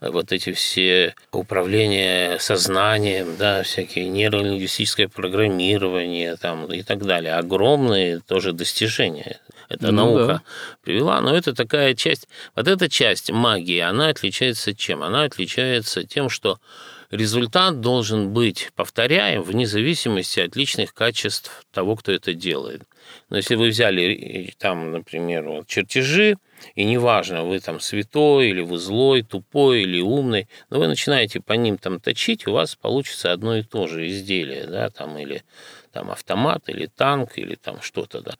вот 0.00 0.32
эти 0.32 0.52
все 0.52 1.14
управления 1.32 2.38
сознанием, 2.38 3.36
да, 3.38 3.62
всякие 3.62 4.08
нейролингвистическое 4.08 5.08
программирование 5.08 6.36
там, 6.36 6.66
и 6.72 6.82
так 6.82 7.04
далее. 7.04 7.34
Огромные 7.34 8.20
тоже 8.20 8.52
достижения. 8.52 9.40
Эта 9.68 9.92
ну, 9.92 10.04
наука 10.04 10.26
да. 10.26 10.42
привела, 10.82 11.20
но 11.20 11.34
это 11.34 11.54
такая 11.54 11.94
часть, 11.94 12.28
вот 12.54 12.68
эта 12.68 12.88
часть 12.88 13.30
магии, 13.30 13.80
она 13.80 14.08
отличается 14.08 14.74
чем? 14.74 15.02
Она 15.02 15.24
отличается 15.24 16.04
тем, 16.04 16.28
что 16.28 16.58
результат 17.10 17.80
должен 17.80 18.32
быть 18.32 18.70
повторяем 18.74 19.42
вне 19.42 19.66
зависимости 19.66 20.40
от 20.40 20.56
личных 20.56 20.94
качеств 20.94 21.64
того, 21.72 21.96
кто 21.96 22.12
это 22.12 22.34
делает. 22.34 22.82
Но 23.28 23.36
если 23.36 23.54
вы 23.54 23.68
взяли 23.68 24.52
там, 24.58 24.92
например, 24.92 25.48
вот, 25.48 25.66
чертежи, 25.66 26.36
и 26.74 26.84
неважно, 26.84 27.44
вы 27.44 27.60
там 27.60 27.80
святой, 27.80 28.48
или 28.48 28.60
вы 28.60 28.78
злой, 28.78 29.22
тупой, 29.22 29.82
или 29.82 30.00
умный, 30.00 30.48
но 30.70 30.78
вы 30.78 30.88
начинаете 30.88 31.40
по 31.40 31.52
ним 31.52 31.78
там 31.78 32.00
точить, 32.00 32.46
у 32.46 32.52
вас 32.52 32.76
получится 32.76 33.32
одно 33.32 33.56
и 33.56 33.62
то 33.62 33.86
же 33.86 34.08
изделие, 34.08 34.66
да, 34.66 34.90
там, 34.90 35.18
или 35.18 35.42
там 35.92 36.10
автомат, 36.10 36.68
или 36.68 36.86
танк, 36.86 37.36
или 37.36 37.54
там 37.54 37.80
что-то, 37.82 38.20
да. 38.20 38.34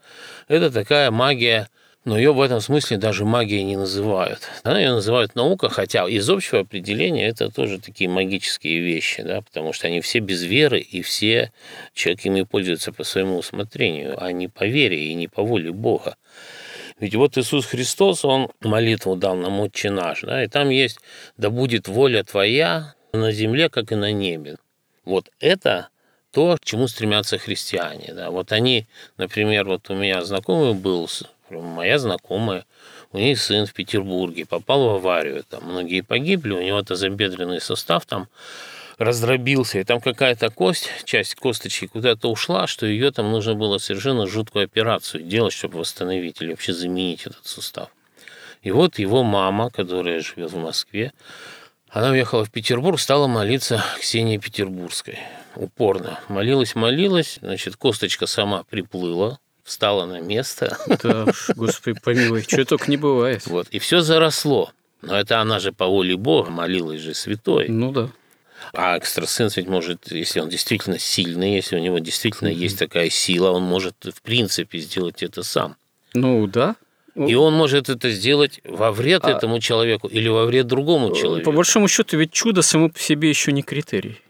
Это 0.49 0.71
такая 0.71 1.11
магия 1.11 1.69
но 2.05 2.19
ее 2.19 2.33
в 2.33 2.41
этом 2.41 2.61
смысле 2.61 2.99
даже 2.99 3.25
магией 3.25 3.65
не 3.65 3.77
называют. 3.77 4.41
Она 4.63 4.79
ее 4.79 4.93
называют 4.93 5.35
наука, 5.35 5.71
хотя 5.71 6.07
из 6.07 6.29
общего 6.29 6.61
определения 6.61 7.27
это 7.27 7.51
тоже 7.51 7.81
такие 7.81 8.11
магические 8.11 8.81
вещи, 8.81 9.23
да, 9.23 9.41
потому 9.41 9.73
что 9.73 9.87
они 9.87 10.01
все 10.01 10.19
без 10.19 10.43
веры, 10.43 10.81
и 10.81 11.01
все 11.03 11.53
человек 11.95 12.27
ими 12.27 12.43
пользуется 12.43 12.93
по 12.93 13.05
своему 13.05 13.39
усмотрению, 13.39 14.23
а 14.23 14.33
не 14.33 14.49
по 14.49 14.65
вере 14.65 15.09
и 15.09 15.15
не 15.15 15.29
по 15.29 15.43
воле 15.43 15.73
Бога. 15.73 16.17
Ведь 17.01 17.15
вот 17.15 17.39
Иисус 17.39 17.67
Христос, 17.67 18.25
Он 18.25 18.51
молитву 18.61 19.17
дал 19.17 19.35
нам 19.35 19.61
«Отче 19.61 19.91
наш», 19.91 20.21
да, 20.21 20.45
и 20.45 20.47
там 20.47 20.69
есть 20.69 20.99
«Да 21.37 21.51
будет 21.51 21.89
воля 21.89 22.23
Твоя 22.23 22.95
на 23.13 23.33
земле, 23.33 23.69
как 23.69 23.93
и 23.93 23.95
на 23.95 24.13
небе». 24.13 24.57
Вот 25.05 25.31
это 25.41 25.89
то, 26.35 26.57
к 26.57 26.65
чему 26.65 26.89
стремятся 26.89 27.39
христиане. 27.39 28.13
Да. 28.13 28.31
Вот 28.31 28.53
они, 28.53 28.87
например, 29.17 29.67
вот 29.67 29.89
у 29.89 29.95
меня 29.95 30.25
знакомый 30.25 30.75
был 30.75 31.09
моя 31.51 31.99
знакомая, 31.99 32.67
у 33.13 33.19
нее 33.19 33.37
сын 33.37 33.67
в 33.67 33.73
Петербурге, 33.73 34.47
попал 34.47 34.89
в 34.89 34.95
аварию, 34.97 35.45
там 35.49 35.65
многие 35.65 36.01
погибли, 36.01 36.53
у 36.53 36.63
него 36.63 36.83
тазобедренный 36.83 37.61
состав 37.61 38.07
там 38.07 38.29
раздробился, 38.99 39.81
и 39.81 39.85
там 39.85 40.01
какая-то 40.01 40.51
кость, 40.51 40.91
часть 41.05 41.35
косточки 41.35 41.87
куда-то 41.87 42.31
ушла, 42.31 42.67
что 42.67 42.87
ее 42.87 43.11
там 43.11 43.31
нужно 43.31 43.55
было 43.55 43.79
совершенно 43.79 44.27
жуткую 44.27 44.65
операцию 44.65 45.25
делать, 45.25 45.53
чтобы 45.53 45.79
восстановить 45.81 46.41
или 46.41 46.51
вообще 46.51 46.73
заменить 46.73 47.27
этот 47.27 47.47
сустав. 47.47 47.89
И 48.63 48.71
вот 48.71 48.99
его 48.99 49.23
мама, 49.23 49.71
которая 49.71 50.21
живет 50.21 50.53
в 50.53 50.59
Москве, 50.59 51.13
она 51.91 52.11
уехала 52.11 52.45
в 52.45 52.51
Петербург, 52.51 52.99
стала 52.99 53.27
молиться 53.27 53.85
Ксении 54.01 54.39
Петербургской. 54.39 55.19
Упорно. 55.55 56.19
Молилась, 56.29 56.75
молилась, 56.75 57.39
значит, 57.41 57.77
косточка 57.77 58.27
сама 58.27 58.65
приплыла, 58.65 59.39
встала 59.65 60.07
на 60.07 60.21
место. 60.21 60.79
Да 61.03 61.25
уж, 61.25 61.51
господи 61.57 61.99
помилуй, 62.01 62.43
что 62.43 62.65
только 62.65 62.91
не 62.91 62.97
бывает. 62.97 63.47
Вот, 63.47 63.67
и 63.71 63.79
все 63.79 64.01
заросло. 64.01 64.71
Но 65.03 65.19
это 65.19 65.41
она 65.41 65.59
же 65.59 65.73
по 65.73 65.87
воле 65.87 66.17
Бога 66.17 66.51
молилась 66.51 67.01
же 67.01 67.15
святой. 67.15 67.69
Ну 67.69 67.93
да. 67.93 68.11
А 68.73 68.97
экстрасенс 68.97 69.57
ведь 69.57 69.69
может, 69.69 70.11
если 70.11 70.41
он 70.41 70.49
действительно 70.49 70.99
сильный, 70.99 71.55
если 71.55 71.77
у 71.77 71.81
него 71.81 71.99
действительно 71.99 72.49
mm-hmm. 72.49 72.55
есть 72.55 72.79
такая 72.79 73.11
сила, 73.11 73.51
он 73.51 73.63
может 73.63 73.95
в 74.05 74.23
принципе 74.23 74.79
сделать 74.79 75.23
это 75.23 75.43
сам. 75.43 75.77
Ну 76.15 76.47
да. 76.47 76.77
И 77.15 77.35
он 77.35 77.55
может 77.55 77.89
это 77.89 78.11
сделать 78.11 78.61
во 78.65 78.91
вред 78.91 79.25
а... 79.25 79.31
этому 79.31 79.61
человеку 79.61 80.09
или 80.09 80.29
во 80.29 80.47
вред 80.47 80.67
другому 80.67 81.15
человеку. 81.15 81.51
По 81.51 81.57
большому 81.57 81.87
счету, 81.87 82.17
ведь 82.17 82.33
чудо 82.33 82.63
само 82.63 82.89
по 82.89 82.99
себе 82.99 83.29
еще 83.29 83.53
не 83.53 83.63
критерий. 83.63 84.21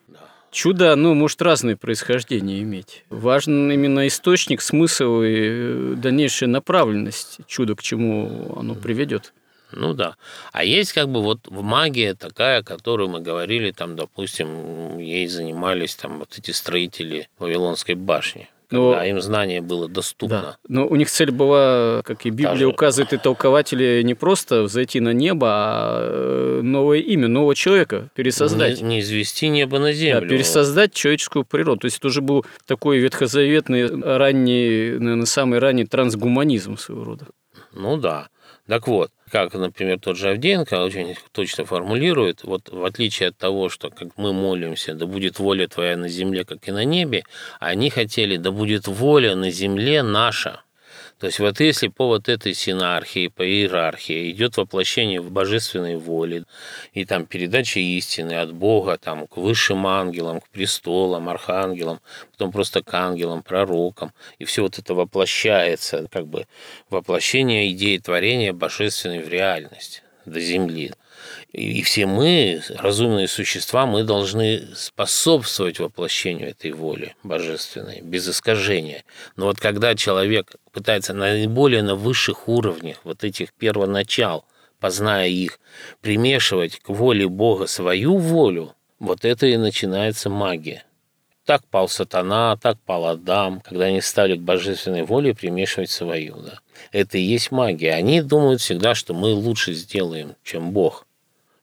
Чудо, 0.55 0.95
ну, 0.95 1.15
может 1.15 1.43
разное 1.43 1.75
происхождение 1.75 2.63
иметь. 2.63 3.03
Важен 3.11 3.73
именно 3.73 4.07
источник, 4.07 4.63
смысл 4.63 5.21
и 5.23 5.35
э, 5.35 5.95
дальнейшая 5.97 6.49
направленность 6.49 7.41
чуда, 7.49 7.75
к 7.75 7.83
чему 7.83 8.55
оно 8.57 8.77
приведет. 8.77 9.35
Ну 9.73 9.95
да. 9.95 10.15
А 10.53 10.63
есть 10.63 10.93
как 10.93 11.09
бы 11.09 11.25
вот 11.25 11.51
магия 11.51 12.15
такая, 12.15 12.63
которую 12.63 13.09
мы 13.09 13.21
говорили, 13.21 13.73
там, 13.73 13.97
допустим, 13.97 14.99
ей 14.99 15.27
занимались 15.27 15.97
там 15.97 16.21
вот 16.21 16.39
эти 16.39 16.53
строители 16.53 17.29
Вавилонской 17.41 17.97
башни. 17.97 18.49
Но, 18.75 18.93
когда 18.93 19.07
им 19.07 19.21
знание 19.21 19.61
было 19.61 19.89
доступно. 19.89 20.41
Да. 20.41 20.57
Но 20.69 20.87
у 20.87 20.97
них 20.97 21.11
цель 21.11 21.31
была, 21.31 22.03
как 22.05 22.27
и 22.27 22.31
Библия 22.31 22.51
Даже... 22.51 22.67
указывает, 22.67 23.13
и 23.13 23.17
толкователи, 23.17 24.03
не 24.03 24.15
просто 24.15 24.63
взойти 24.63 25.01
на 25.01 25.13
небо, 25.13 25.49
а 25.51 26.09
э, 26.11 26.61
новое 26.63 26.99
имя, 26.99 27.29
нового 27.29 27.55
человека 27.55 28.09
пересоздать. 28.15 28.81
Не, 28.81 28.89
не 28.89 29.01
извести 29.01 29.49
небо 29.49 29.79
на 29.79 29.93
землю. 29.93 30.23
Да, 30.23 30.29
пересоздать 30.29 30.93
человеческую 30.93 31.45
природу. 31.45 31.81
То 31.81 31.85
есть 31.87 31.99
это 31.99 32.09
уже 32.09 32.21
был 32.21 32.45
такой 32.67 32.99
ветхозаветный, 32.99 33.87
ранний, 33.89 34.99
наверное, 34.99 35.27
самый 35.27 35.59
ранний 35.59 35.85
трансгуманизм 35.85 36.77
своего 36.77 37.05
рода. 37.05 37.27
Ну 37.73 37.97
да. 37.97 38.29
Так 38.67 38.89
вот, 38.89 39.11
как, 39.31 39.53
например, 39.53 40.01
тот 40.01 40.17
же 40.17 40.31
Авдеенко 40.31 40.83
очень 40.83 41.17
точно 41.33 41.67
формулирует, 41.67 42.45
вот 42.45 42.71
в 42.71 42.83
отличие 42.85 43.29
от 43.29 43.37
того, 43.37 43.69
что 43.69 43.91
как 43.91 44.17
мы 44.17 44.33
молимся, 44.33 44.95
да 44.95 45.05
будет 45.05 45.39
воля 45.39 45.69
твоя 45.69 45.99
на 45.99 46.09
земле, 46.09 46.45
как 46.47 46.67
и 46.67 46.73
на 46.73 46.85
небе, 46.85 47.25
они 47.61 47.91
хотели, 47.91 48.39
да 48.39 48.51
будет 48.51 48.87
воля 48.87 49.35
на 49.37 49.51
земле 49.51 50.03
наша, 50.03 50.64
то 51.19 51.27
есть 51.27 51.39
вот 51.39 51.61
если 51.61 51.89
по 51.89 52.07
вот 52.07 52.29
этой 52.29 52.55
синархии, 52.55 53.29
по 53.29 53.47
иерархии 53.47 54.31
идет 54.31 54.57
воплощение 54.57 55.21
в 55.21 55.31
божественной 55.31 55.97
воле, 55.97 56.45
и 56.93 57.05
там 57.05 57.27
передача 57.27 57.81
истины 57.81 58.33
от 58.33 58.53
Бога 58.53 58.99
там, 58.99 59.27
к 59.27 59.37
высшим 59.37 59.87
ангелам, 59.87 60.41
к 60.41 60.49
престолам, 60.49 61.29
архангелам, 61.29 62.01
потом 62.33 62.53
просто 62.53 62.83
к 62.83 62.93
ангелам, 62.95 63.43
пророкам, 63.43 64.13
и 64.39 64.45
все 64.45 64.63
вот 64.63 64.79
это 64.79 64.95
воплощается, 64.95 66.09
как 66.11 66.27
бы 66.27 66.47
воплощение 66.91 67.71
идеи 67.71 67.99
творения 67.99 68.53
божественной 68.53 69.23
в 69.23 69.29
реальность 69.29 70.03
до 70.27 70.41
земли. 70.41 70.93
И 71.53 71.83
все 71.83 72.07
мы, 72.07 72.63
разумные 72.79 73.29
существа, 73.29 73.87
мы 73.87 74.03
должны 74.03 74.69
способствовать 74.75 75.79
воплощению 75.79 76.51
этой 76.51 76.73
воли 76.73 77.15
божественной, 77.23 78.01
без 78.01 78.29
искажения. 78.29 79.05
Но 79.37 79.47
вот 79.47 79.61
когда 79.61 79.95
человек 79.95 80.57
пытается 80.73 81.15
наиболее 81.15 81.83
на 81.83 81.95
высших 81.95 82.49
уровнях 82.49 82.99
вот 83.05 83.23
этих 83.23 83.53
первоначал, 83.53 84.45
позная 84.81 85.29
их, 85.29 85.61
примешивать 86.01 86.81
к 86.81 86.89
воле 86.89 87.29
Бога 87.29 87.67
свою 87.67 88.19
волю, 88.19 88.75
вот 88.99 89.25
это 89.25 89.47
и 89.47 89.57
начинается 89.57 90.31
магия. 90.31 90.85
Так 91.45 91.63
пал 91.67 91.89
сатана, 91.89 92.57
так 92.57 92.79
пал 92.81 93.07
Адам, 93.07 93.61
когда 93.61 93.85
они 93.87 94.01
стали 94.01 94.37
к 94.37 94.41
божественной 94.41 95.03
воле 95.03 95.35
примешивать 95.35 95.91
свою. 95.91 96.37
Да. 96.37 96.61
Это 96.91 97.19
и 97.19 97.23
есть 97.23 97.51
магия. 97.51 97.93
Они 97.93 98.23
думают 98.23 98.63
всегда, 98.63 98.95
что 98.95 99.13
мы 99.13 99.35
лучше 99.35 99.75
сделаем, 99.75 100.37
чем 100.43 100.73
Бог 100.73 101.07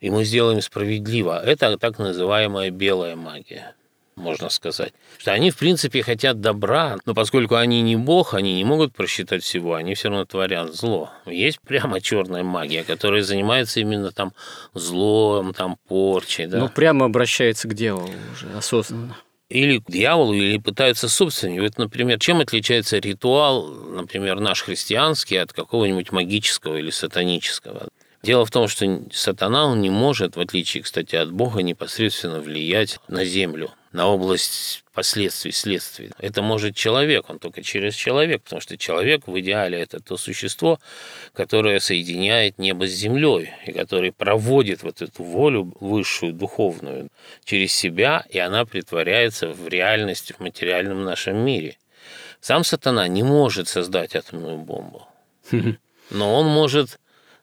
и 0.02 0.10
мы 0.10 0.26
сделаем 0.26 0.62
справедливо. 0.62 1.42
Это 1.42 1.78
так 1.78 2.00
называемая 2.00 2.72
белая 2.72 3.16
магия 3.16 3.76
можно 4.16 4.50
сказать. 4.50 4.94
Что 5.18 5.34
они, 5.34 5.52
в 5.52 5.58
принципе, 5.58 6.04
хотят 6.04 6.40
добра, 6.40 6.98
но 7.06 7.14
поскольку 7.14 7.56
они 7.56 7.82
не 7.82 7.96
бог, 7.96 8.34
они 8.34 8.56
не 8.56 8.64
могут 8.64 8.94
просчитать 8.94 9.44
всего, 9.44 9.74
они 9.76 9.96
все 9.96 10.10
равно 10.10 10.26
творят 10.26 10.74
зло. 10.74 11.10
Есть 11.26 11.60
прямо 11.62 12.00
черная 12.02 12.44
магия, 12.44 12.84
которая 12.84 13.24
занимается 13.24 13.80
именно 13.80 14.12
там 14.12 14.34
злом, 14.74 15.54
там 15.54 15.78
порчей. 15.88 16.46
Да? 16.46 16.60
Ну, 16.60 16.70
прямо 16.70 17.06
обращается 17.06 17.68
к 17.68 17.74
дьяволу 17.74 18.10
уже 18.34 18.48
осознанно 18.56 19.18
или 19.50 19.80
к 19.80 19.92
дьяволу, 19.92 20.34
или 20.34 20.58
пытаются 20.58 21.10
собственники. 21.10 21.60
Вот, 21.60 21.78
например, 21.78 22.20
чем 22.20 22.40
отличается 22.40 23.00
ритуал, 23.00 23.68
например, 23.68 24.40
наш 24.40 24.64
христианский 24.64 25.36
от 25.36 25.52
какого-нибудь 25.52 26.14
магического 26.14 26.78
или 26.78 26.90
сатанического? 26.90 27.90
Дело 28.24 28.46
в 28.46 28.52
том, 28.52 28.68
что 28.68 29.02
сатана, 29.12 29.66
он 29.66 29.82
не 29.82 29.90
может, 29.90 30.36
в 30.36 30.40
отличие, 30.40 30.84
кстати, 30.84 31.16
от 31.16 31.32
Бога, 31.32 31.64
непосредственно 31.64 32.40
влиять 32.40 33.00
на 33.08 33.26
землю, 33.26 33.72
на 33.94 34.08
область 34.08 34.84
последствий, 34.94 35.52
следствий. 35.52 36.12
Это 36.20 36.44
может 36.44 36.76
человек, 36.76 37.32
он 37.32 37.40
только 37.40 37.64
через 37.64 37.96
человек, 37.96 38.44
потому 38.44 38.62
что 38.62 38.78
человек 38.78 39.28
в 39.28 39.40
идеале 39.40 39.80
это 39.80 40.00
то 40.00 40.18
существо, 40.18 40.80
которое 41.34 41.80
соединяет 41.80 42.60
небо 42.60 42.88
с 42.88 42.92
землей 42.92 43.54
и 43.66 43.72
которое 43.72 44.12
проводит 44.12 44.84
вот 44.84 45.02
эту 45.02 45.24
волю 45.24 45.74
высшую, 45.80 46.34
духовную 46.34 47.10
через 47.44 47.74
себя, 47.74 48.24
и 48.30 48.38
она 48.38 48.66
притворяется 48.66 49.50
в 49.50 49.68
реальность, 49.68 50.32
в 50.34 50.40
материальном 50.40 51.04
нашем 51.04 51.38
мире. 51.38 51.78
Сам 52.40 52.64
сатана 52.64 53.08
не 53.08 53.24
может 53.24 53.68
создать 53.68 54.16
атомную 54.16 54.58
бомбу, 54.60 55.08
но 56.12 56.36
он 56.36 56.48
может 56.48 57.00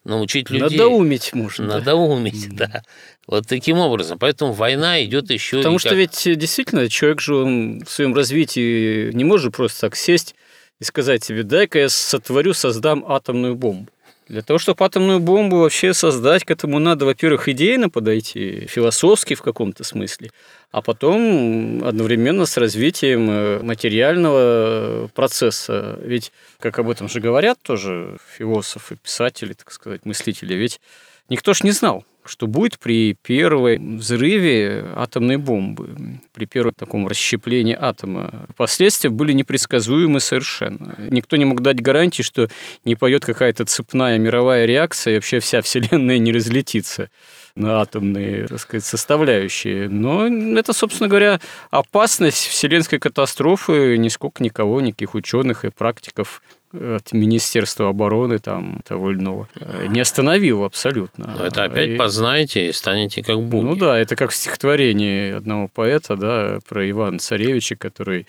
научить 0.09 0.51
людей. 0.51 0.79
Надоумить 0.79 1.35
можно. 1.35 1.67
Надоумить, 1.67 2.49
да. 2.57 2.67
да. 2.67 2.83
Вот 3.27 3.47
таким 3.47 3.79
образом. 3.79 4.19
Поэтому 4.19 4.53
война 4.53 5.05
идет 5.05 5.31
еще. 5.31 5.59
Потому 5.59 5.79
что 5.79 5.91
как... 5.91 5.99
ведь 5.99 6.27
э, 6.27 6.35
действительно 6.35 6.89
человек 6.89 7.21
же 7.21 7.37
он 7.37 7.85
в 7.85 7.91
своем 7.91 8.15
развитии 8.15 9.13
не 9.13 9.25
может 9.25 9.55
просто 9.55 9.83
так 9.83 9.97
сесть 9.97 10.35
и 10.81 10.85
сказать 10.85 11.23
себе, 11.23 11.43
дай-ка 11.43 11.79
я 11.79 11.89
сотворю, 11.89 12.55
создам 12.55 13.05
атомную 13.07 13.55
бомбу. 13.55 13.91
Для 14.29 14.43
того, 14.43 14.59
чтобы 14.59 14.85
атомную 14.85 15.21
бомбу 15.21 15.59
вообще 15.59 15.95
создать, 15.95 16.45
к 16.45 16.51
этому 16.51 16.79
надо, 16.79 17.07
во-первых, 17.07 17.49
идейно 17.49 17.89
подойти, 17.89 18.67
философски 18.67 19.35
в 19.35 19.41
каком-то 19.41 19.85
смысле, 19.85 20.31
а 20.71 20.83
потом 20.83 21.83
одновременно 21.85 22.45
с 22.45 22.57
развитием 22.57 23.31
э, 23.31 23.63
материального 23.63 25.09
процесса. 25.15 25.99
Ведь, 26.03 26.31
как 26.61 26.79
об 26.79 26.91
этом 26.91 27.09
же 27.09 27.21
говорят 27.21 27.59
тоже 27.63 28.19
философы, 28.37 28.97
писатели, 28.97 29.55
так 29.55 29.73
сказать, 29.73 30.05
мыслители, 30.05 30.55
ведь 30.55 30.81
никто 31.29 31.55
ж 31.55 31.63
не 31.63 31.73
знал, 31.73 32.05
что 32.29 32.47
будет 32.47 32.79
при 32.79 33.15
первой 33.15 33.79
взрыве 33.79 34.85
атомной 34.95 35.37
бомбы, 35.37 36.21
при 36.33 36.45
первом 36.45 36.75
таком 36.75 37.09
расщеплении 37.09 37.77
атома. 37.79 38.47
Последствия 38.57 39.11
были 39.11 39.33
непредсказуемы 39.33 40.21
совершенно. 40.21 40.95
Никто 40.99 41.37
не 41.37 41.45
мог 41.45 41.63
дать 41.63 41.81
гарантии, 41.81 42.23
что 42.23 42.49
не 42.85 42.95
пойдет 42.95 43.25
какая-то 43.25 43.65
цепная 43.65 44.19
мировая 44.19 44.67
реакция, 44.67 45.15
и 45.15 45.17
вообще 45.17 45.41
вся 45.41 45.63
Вселенная 45.63 46.19
не 46.19 46.33
разлетится 46.33 47.11
на 47.55 47.81
атомные, 47.81 48.47
так 48.47 48.61
сказать, 48.61 48.85
составляющие. 48.85 49.89
Но 49.89 50.27
это, 50.59 50.73
собственно 50.73 51.09
говоря, 51.09 51.41
опасность 51.71 52.47
вселенской 52.47 52.99
катастрофы 52.99 53.97
нисколько 53.99 54.43
никого, 54.45 54.81
никаких 54.81 55.15
ученых 55.15 55.65
и 55.65 55.71
практиков 55.71 56.43
от 56.73 57.13
Министерства 57.13 57.89
обороны 57.89 58.39
там 58.39 58.81
того 58.87 59.11
или 59.11 59.19
иного 59.19 59.49
э, 59.55 59.87
не 59.89 60.01
остановил 60.01 60.65
абсолютно. 60.65 61.35
Но 61.39 61.47
это 61.47 61.65
опять 61.65 61.91
и... 61.91 61.97
познаете 61.97 62.69
и 62.69 62.73
станете 62.73 63.23
как 63.23 63.41
боги. 63.43 63.65
Ну 63.65 63.77
да, 63.77 63.99
это 63.99 64.17
как 64.17 64.31
в 64.31 64.35
стихотворении 64.35 65.33
одного 65.33 65.69
поэта, 65.69 66.17
да, 66.17 66.59
про 66.69 66.89
Ивана 66.89 67.19
Царевича, 67.19 67.77
который 67.77 68.27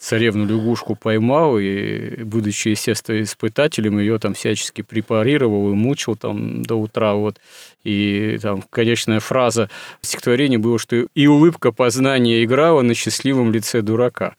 царевну 0.00 0.46
лягушку 0.46 0.96
поймал 0.96 1.58
и, 1.58 2.24
будучи, 2.24 2.68
естественно, 2.68 3.22
испытателем, 3.22 3.98
ее 3.98 4.18
там 4.18 4.32
всячески 4.32 4.80
препарировал 4.80 5.70
и 5.70 5.74
мучил 5.74 6.16
там 6.16 6.62
до 6.62 6.76
утра. 6.76 7.14
Вот. 7.14 7.36
И 7.84 8.38
там 8.40 8.62
конечная 8.70 9.20
фраза 9.20 9.68
в 10.00 10.06
стихотворении 10.06 10.56
была, 10.56 10.78
что 10.78 11.06
«и 11.14 11.26
улыбка 11.26 11.70
познания 11.70 12.42
играла 12.42 12.80
на 12.80 12.94
счастливом 12.94 13.52
лице 13.52 13.82
дурака». 13.82 14.34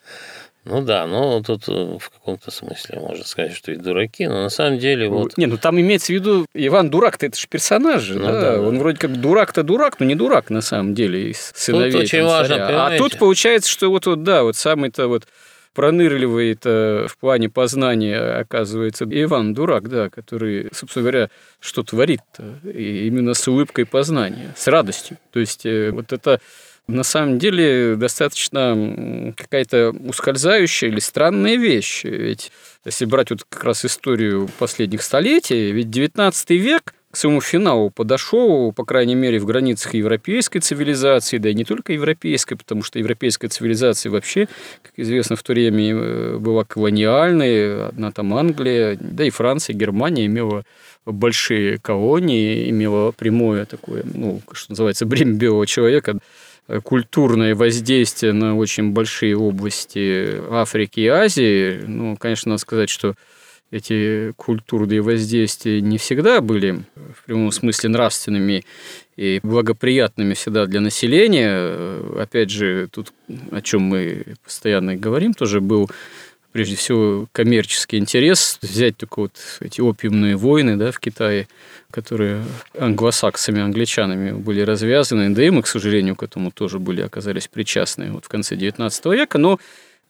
Ну 0.64 0.82
да, 0.82 1.08
ну 1.08 1.42
тут 1.42 1.68
э, 1.68 1.98
в 2.00 2.10
каком-то 2.12 2.52
смысле 2.52 3.00
можно 3.00 3.26
сказать, 3.26 3.54
что 3.54 3.72
и 3.72 3.76
дураки, 3.76 4.28
но 4.28 4.44
на 4.44 4.50
самом 4.50 4.78
деле 4.78 5.10
вот... 5.10 5.36
Не, 5.38 5.48
ну 5.48 5.58
там 5.58 5.80
имеется 5.80 6.14
в 6.14 6.16
виду, 6.16 6.46
Иван 6.54 6.92
Дурак-то 6.92 7.26
это 7.26 7.40
же 7.40 7.48
персонаж 7.48 8.04
же, 8.04 8.20
ну, 8.20 8.28
да? 8.28 8.42
да? 8.42 8.62
Он 8.62 8.78
вроде 8.78 9.00
как 9.00 9.20
дурак-то 9.20 9.64
дурак, 9.64 10.00
но 10.00 10.06
не 10.06 10.14
дурак 10.14 10.52
на 10.52 10.62
самом 10.62 10.94
деле 10.94 11.32
из 11.32 11.52
сыновей. 11.56 11.92
Тут 11.92 12.02
очень 12.02 12.24
важно, 12.24 12.86
А 12.86 12.98
тут 12.98 13.18
получается, 13.18 13.72
что 13.72 13.90
вот, 13.90 14.06
вот 14.06 14.22
да, 14.24 14.44
вот 14.44 14.56
самый-то 14.56 15.08
вот 15.08 15.28
пронырливый 15.74 16.52
это 16.52 17.08
в 17.10 17.18
плане 17.18 17.50
познания 17.50 18.20
оказывается 18.20 19.06
Иван 19.10 19.54
Дурак, 19.54 19.90
да, 19.90 20.10
который, 20.10 20.70
собственно 20.74 21.04
говоря, 21.04 21.30
что 21.60 21.84
творит-то, 21.84 22.60
и 22.70 23.08
именно 23.08 23.34
с 23.34 23.48
улыбкой 23.48 23.86
познания, 23.86 24.54
с 24.56 24.68
радостью. 24.68 25.18
То 25.32 25.40
есть 25.40 25.66
э, 25.66 25.92
вот 25.92 26.12
это 26.12 26.42
на 26.88 27.04
самом 27.04 27.40
деле 27.40 27.96
достаточно 27.96 29.34
какая-то 29.38 29.92
ускользающая 29.92 30.90
или 30.90 31.00
странная 31.00 31.56
вещь. 31.56 32.04
Ведь 32.04 32.52
если 32.86 33.06
брать 33.06 33.30
вот 33.30 33.44
как 33.48 33.64
раз 33.64 33.86
историю 33.86 34.50
последних 34.60 35.02
столетий, 35.02 35.72
ведь 35.72 35.90
19 35.90 36.50
век 36.52 36.94
к 37.12 37.18
своему 37.18 37.42
финалу 37.42 37.90
подошел, 37.90 38.72
по 38.72 38.86
крайней 38.86 39.16
мере, 39.16 39.40
в 39.40 39.46
границах 39.46 39.94
европейской 39.94 40.60
цивилизации, 40.60 41.38
да 41.38 41.50
и 41.50 41.54
не 41.54 41.66
только 41.66 41.92
европейской, 41.92 42.56
потому 42.56 42.84
что 42.84 43.00
европейская 43.00 43.50
цивилизация 43.50 44.10
вообще, 44.10 44.48
как 44.82 44.94
известно, 44.96 45.36
в 45.36 45.44
то 45.44 45.52
время 45.52 45.94
э, 45.94 46.38
была 46.38 46.64
колониальной, 46.64 47.88
одна 47.88 48.12
там 48.12 48.34
Англия, 48.34 48.98
да 49.00 49.26
и 49.26 49.30
Франция, 49.30 49.74
Германия 49.74 50.26
имела 50.26 50.64
большие 51.06 51.80
колонии, 51.80 52.70
имела 52.70 53.12
прямое 53.12 53.66
такое, 53.66 54.04
ну, 54.06 54.42
что 54.54 54.72
называется, 54.72 55.06
бремя 55.06 55.34
белого 55.34 55.68
человека, 55.68 56.18
культурное 56.84 57.56
воздействие 57.56 58.34
на 58.34 58.56
очень 58.56 58.92
большие 58.92 59.38
области 59.38 60.40
Африки 60.50 61.02
и 61.02 61.08
Азии, 61.08 61.82
ну, 61.86 62.16
конечно, 62.18 62.50
надо 62.50 62.62
сказать, 62.62 62.90
что 62.90 63.16
эти 63.72 64.34
культурные 64.36 65.02
воздействия 65.02 65.82
не 65.82 65.98
всегда 65.98 66.42
были 66.42 66.84
в 66.96 67.26
прямом 67.26 67.52
смысле 67.52 67.90
нравственными 67.90 68.66
и 69.16 69.40
благоприятными 69.44 70.34
всегда 70.34 70.66
для 70.66 70.82
населения. 70.82 72.22
Опять 72.22 72.50
же, 72.50 72.90
тут, 72.92 73.14
о 73.50 73.62
чем 73.62 73.84
мы 73.84 74.36
постоянно 74.44 74.96
говорим, 74.96 75.34
тоже 75.34 75.62
был 75.62 75.90
прежде 76.52 76.76
всего 76.76 77.28
коммерческий 77.32 77.98
интерес. 77.98 78.58
Взять 78.62 78.98
только 78.98 79.22
вот 79.22 79.32
эти 79.60 79.82
опиумные 79.82 80.36
войны 80.36 80.78
да, 80.78 80.92
в 80.92 81.00
Китае, 81.00 81.48
которые 81.92 82.44
англосаксами, 82.78 83.62
англичанами 83.62 84.32
были 84.32 84.62
развязаны, 84.62 85.34
да 85.34 85.44
и 85.44 85.50
мы, 85.50 85.62
к 85.62 85.68
сожалению, 85.68 86.16
к 86.16 86.24
этому 86.24 86.52
тоже 86.52 86.80
были, 86.80 87.02
оказались 87.02 87.48
причастны 87.48 88.12
вот 88.12 88.26
в 88.26 88.30
конце 88.30 88.56
XIX 88.56 89.16
века, 89.16 89.38
но 89.38 89.60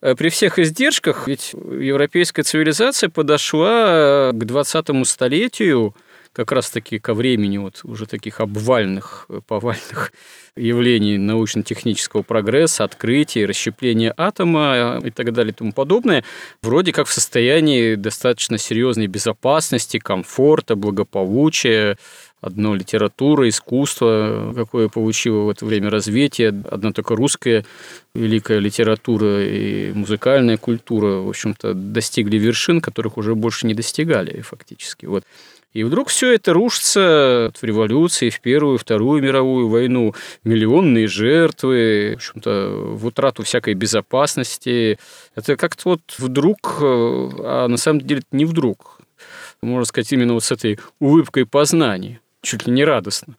э, 0.01 0.15
при 0.15 0.29
всех 0.29 0.59
издержках, 0.59 1.27
ведь 1.27 1.53
европейская 1.53 2.43
цивилизация 2.43 3.09
подошла 3.09 4.31
к 4.33 4.43
20 4.43 5.07
столетию 5.07 5.95
как 6.33 6.51
раз-таки 6.51 6.99
ко 6.99 7.13
времени 7.13 7.57
вот 7.57 7.81
уже 7.83 8.05
таких 8.05 8.39
обвальных, 8.39 9.25
э, 9.29 9.41
повальных 9.45 10.13
явлений 10.55 11.17
научно-технического 11.17 12.21
прогресса, 12.21 12.83
открытий, 12.83 13.45
расщепления 13.45 14.13
атома 14.15 14.99
э, 15.03 15.07
и 15.07 15.11
так 15.11 15.33
далее 15.33 15.51
и 15.51 15.55
тому 15.55 15.73
подобное, 15.73 16.23
вроде 16.61 16.93
как 16.93 17.07
в 17.07 17.13
состоянии 17.13 17.95
достаточно 17.95 18.57
серьезной 18.57 19.07
безопасности, 19.07 19.97
комфорта, 19.99 20.75
благополучия, 20.75 21.97
одно 22.41 22.73
литература, 22.73 23.47
искусство, 23.47 24.51
какое 24.55 24.89
получило 24.89 25.43
в 25.43 25.49
это 25.49 25.65
время 25.65 25.89
развитие, 25.89 26.49
одна 26.49 26.91
только 26.91 27.15
русская 27.15 27.65
великая 28.15 28.59
литература 28.59 29.45
и 29.45 29.91
музыкальная 29.93 30.57
культура, 30.57 31.21
в 31.21 31.29
общем-то, 31.29 31.73
достигли 31.73 32.37
вершин, 32.37 32.81
которых 32.81 33.17
уже 33.17 33.35
больше 33.35 33.67
не 33.67 33.73
достигали 33.73 34.41
фактически. 34.41 35.05
Вот. 35.05 35.23
И 35.73 35.83
вдруг 35.83 36.09
все 36.09 36.33
это 36.33 36.53
рушится 36.53 37.51
в 37.59 37.63
революции, 37.63 38.29
в 38.29 38.41
Первую, 38.41 38.77
Вторую 38.77 39.21
мировую 39.23 39.69
войну. 39.69 40.13
Миллионные 40.43 41.07
жертвы, 41.07 42.11
в 42.13 42.15
общем-то, 42.15 42.69
в 42.75 43.05
утрату 43.05 43.43
всякой 43.43 43.73
безопасности. 43.73 44.99
Это 45.35 45.55
как-то 45.55 45.89
вот 45.89 46.01
вдруг, 46.17 46.77
э, 46.81 47.29
а 47.43 47.67
на 47.67 47.77
самом 47.77 48.01
деле 48.01 48.21
не 48.31 48.45
вдруг. 48.45 48.99
Можно 49.61 49.85
сказать, 49.85 50.11
именно 50.11 50.33
вот 50.33 50.43
с 50.43 50.51
этой 50.51 50.79
улыбкой 50.99 51.45
познания 51.45 52.20
чуть 52.41 52.65
ли 52.65 52.73
не 52.73 52.83
радостно. 52.83 53.35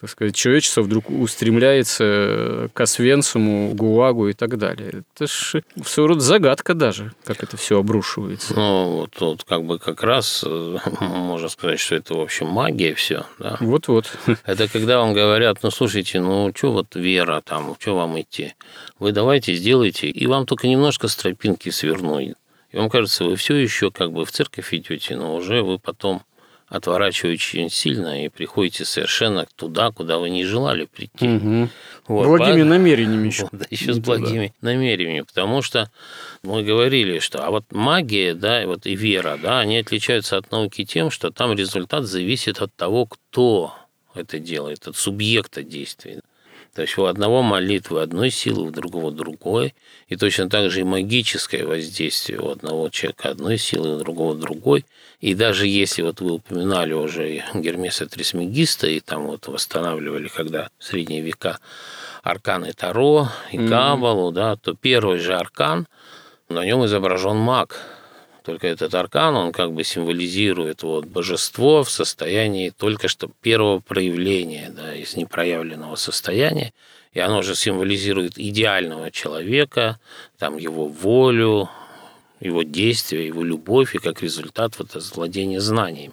Так 0.00 0.10
сказать, 0.10 0.36
человечество 0.36 0.82
вдруг 0.82 1.10
устремляется 1.10 2.70
к 2.72 2.80
Освенциму, 2.80 3.74
ГУАГу 3.74 4.28
и 4.28 4.32
так 4.32 4.56
далее. 4.58 5.02
Это 5.16 5.26
ж 5.26 5.62
своего 5.84 6.08
рода 6.08 6.20
загадка 6.20 6.74
даже, 6.74 7.12
как 7.24 7.42
это 7.42 7.56
все 7.56 7.80
обрушивается. 7.80 8.54
Ну, 8.54 9.00
вот, 9.00 9.20
вот 9.20 9.44
как 9.44 9.64
бы 9.64 9.78
как 9.78 10.02
раз 10.02 10.44
э, 10.46 10.78
можно 11.00 11.48
сказать, 11.48 11.80
что 11.80 11.96
это, 11.96 12.14
в 12.14 12.20
общем, 12.20 12.46
магия 12.46 12.94
все. 12.94 13.26
Да? 13.38 13.56
Вот-вот. 13.60 14.16
Это 14.44 14.68
когда 14.68 15.00
вам 15.00 15.14
говорят, 15.14 15.58
ну, 15.62 15.70
слушайте, 15.70 16.20
ну, 16.20 16.52
что 16.54 16.72
вот 16.72 16.94
вера 16.94 17.42
там, 17.44 17.76
что 17.80 17.96
вам 17.96 18.20
идти? 18.20 18.54
Вы 18.98 19.12
давайте 19.12 19.54
сделайте, 19.54 20.08
и 20.08 20.26
вам 20.26 20.46
только 20.46 20.68
немножко 20.68 21.08
с 21.08 21.16
тропинки 21.16 21.70
сверну. 21.70 22.20
И 22.20 22.34
вам 22.72 22.90
кажется, 22.90 23.24
вы 23.24 23.36
все 23.36 23.56
еще 23.56 23.90
как 23.90 24.12
бы 24.12 24.24
в 24.24 24.30
церковь 24.30 24.72
идете, 24.74 25.16
но 25.16 25.34
уже 25.34 25.62
вы 25.62 25.78
потом 25.78 26.22
отворачивает 26.68 27.36
очень 27.36 27.70
сильно 27.70 28.24
и 28.24 28.28
приходите 28.28 28.84
совершенно 28.84 29.46
туда, 29.56 29.90
куда 29.90 30.18
вы 30.18 30.30
не 30.30 30.44
желали 30.44 30.86
прийти. 30.86 31.28
Угу. 31.28 31.68
Вот, 32.08 32.26
благими 32.26 32.46
поэтому, 32.46 32.70
намерениями 32.70 33.26
еще. 33.28 33.48
Да, 33.52 33.66
еще 33.70 33.92
с 33.92 33.98
благими 33.98 34.48
туда. 34.48 34.72
намерениями, 34.72 35.22
потому 35.22 35.62
что 35.62 35.90
мы 36.42 36.62
говорили, 36.62 37.18
что 37.18 37.44
а 37.44 37.50
вот 37.50 37.64
магия, 37.70 38.34
да, 38.34 38.62
и 38.62 38.66
вот 38.66 38.86
и 38.86 38.94
вера, 38.94 39.38
да, 39.40 39.60
они 39.60 39.78
отличаются 39.78 40.36
от 40.36 40.50
науки 40.50 40.84
тем, 40.84 41.10
что 41.10 41.30
там 41.30 41.52
результат 41.52 42.04
зависит 42.04 42.60
от 42.60 42.74
того, 42.74 43.06
кто 43.06 43.74
это 44.14 44.38
делает, 44.38 44.86
от 44.86 44.96
субъекта 44.96 45.62
действия. 45.62 46.20
То 46.74 46.82
есть 46.82 46.98
у 46.98 47.04
одного 47.04 47.42
молитвы 47.42 48.02
одной 48.02 48.30
силы, 48.30 48.66
у 48.66 48.70
другого 48.70 49.12
другой. 49.12 49.74
И 50.08 50.16
точно 50.16 50.50
так 50.50 50.70
же 50.70 50.80
и 50.80 50.84
магическое 50.84 51.64
воздействие 51.64 52.40
у 52.40 52.50
одного 52.50 52.88
человека 52.88 53.30
одной 53.30 53.58
силы, 53.58 53.94
у 53.94 53.98
другого 53.98 54.34
другой. 54.34 54.84
И 55.20 55.34
даже 55.34 55.68
если 55.68 56.02
вот 56.02 56.20
вы 56.20 56.32
упоминали 56.32 56.92
уже 56.92 57.44
Гермеса 57.54 58.06
Трисмегиста, 58.06 58.88
и 58.88 58.98
там 58.98 59.26
вот 59.26 59.46
восстанавливали, 59.46 60.26
когда 60.26 60.68
в 60.78 60.84
средние 60.84 61.20
века 61.20 61.58
арканы 62.24 62.72
Таро 62.72 63.28
и 63.52 63.58
Кабалу, 63.58 64.30
mm-hmm. 64.30 64.34
да, 64.34 64.56
то 64.56 64.74
первый 64.74 65.18
же 65.18 65.34
аркан, 65.34 65.86
на 66.48 66.64
нем 66.64 66.84
изображен 66.84 67.36
маг, 67.36 67.80
только 68.44 68.68
этот 68.68 68.94
аркан, 68.94 69.34
он 69.36 69.52
как 69.52 69.72
бы 69.72 69.84
символизирует 69.84 70.82
вот 70.82 71.06
божество 71.06 71.82
в 71.82 71.90
состоянии 71.90 72.68
только 72.68 73.08
что 73.08 73.30
первого 73.40 73.80
проявления, 73.80 74.70
да, 74.76 74.94
из 74.94 75.16
непроявленного 75.16 75.96
состояния. 75.96 76.72
И 77.14 77.20
оно 77.20 77.40
же 77.40 77.54
символизирует 77.54 78.38
идеального 78.38 79.10
человека, 79.10 79.98
там 80.38 80.58
его 80.58 80.86
волю, 80.88 81.70
его 82.38 82.64
действия, 82.64 83.26
его 83.26 83.42
любовь 83.42 83.94
и 83.94 83.98
как 83.98 84.22
результат 84.22 84.78
вот 84.78 84.94
это 84.94 85.14
владение 85.14 85.60
знаниями. 85.60 86.12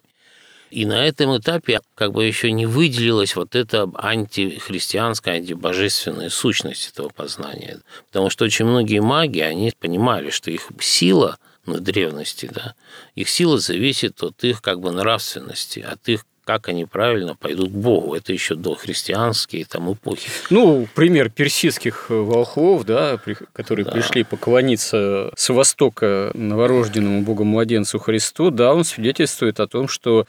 И 0.69 0.85
на 0.85 1.05
этом 1.05 1.37
этапе 1.37 1.81
как 1.95 2.13
бы 2.13 2.23
еще 2.23 2.53
не 2.53 2.65
выделилась 2.65 3.35
вот 3.35 3.55
эта 3.55 3.91
антихристианская, 3.93 5.35
антибожественная 5.35 6.29
сущность 6.29 6.91
этого 6.93 7.09
познания. 7.09 7.81
Потому 8.07 8.29
что 8.29 8.45
очень 8.45 8.63
многие 8.63 9.01
маги, 9.01 9.39
они 9.39 9.73
понимали, 9.77 10.29
что 10.29 10.49
их 10.49 10.69
сила– 10.79 11.37
на 11.65 11.79
древности, 11.79 12.49
да, 12.53 12.75
их 13.15 13.29
сила 13.29 13.59
зависит 13.59 14.21
от 14.23 14.43
их 14.43 14.61
как 14.61 14.79
бы 14.79 14.91
нравственности, 14.91 15.79
от 15.79 16.07
их 16.09 16.25
как 16.43 16.69
они 16.69 16.85
правильно 16.85 17.35
пойдут 17.35 17.69
к 17.69 17.75
Богу. 17.75 18.15
Это 18.15 18.33
еще 18.33 18.55
до 18.55 18.73
христианские 18.73 19.63
там 19.63 19.93
эпохи. 19.93 20.29
Ну, 20.49 20.87
пример 20.95 21.29
персидских 21.29 22.07
э, 22.09 22.15
волхвов, 22.15 22.83
да, 22.83 23.19
которые 23.53 23.85
да. 23.85 23.91
пришли 23.91 24.23
поклониться 24.23 25.31
с 25.35 25.49
востока 25.49 26.31
новорожденному 26.33 27.21
Богу-младенцу 27.21 27.99
Христу, 27.99 28.49
да, 28.49 28.73
он 28.73 28.83
свидетельствует 28.83 29.59
о 29.59 29.67
том, 29.67 29.87
что 29.87 30.25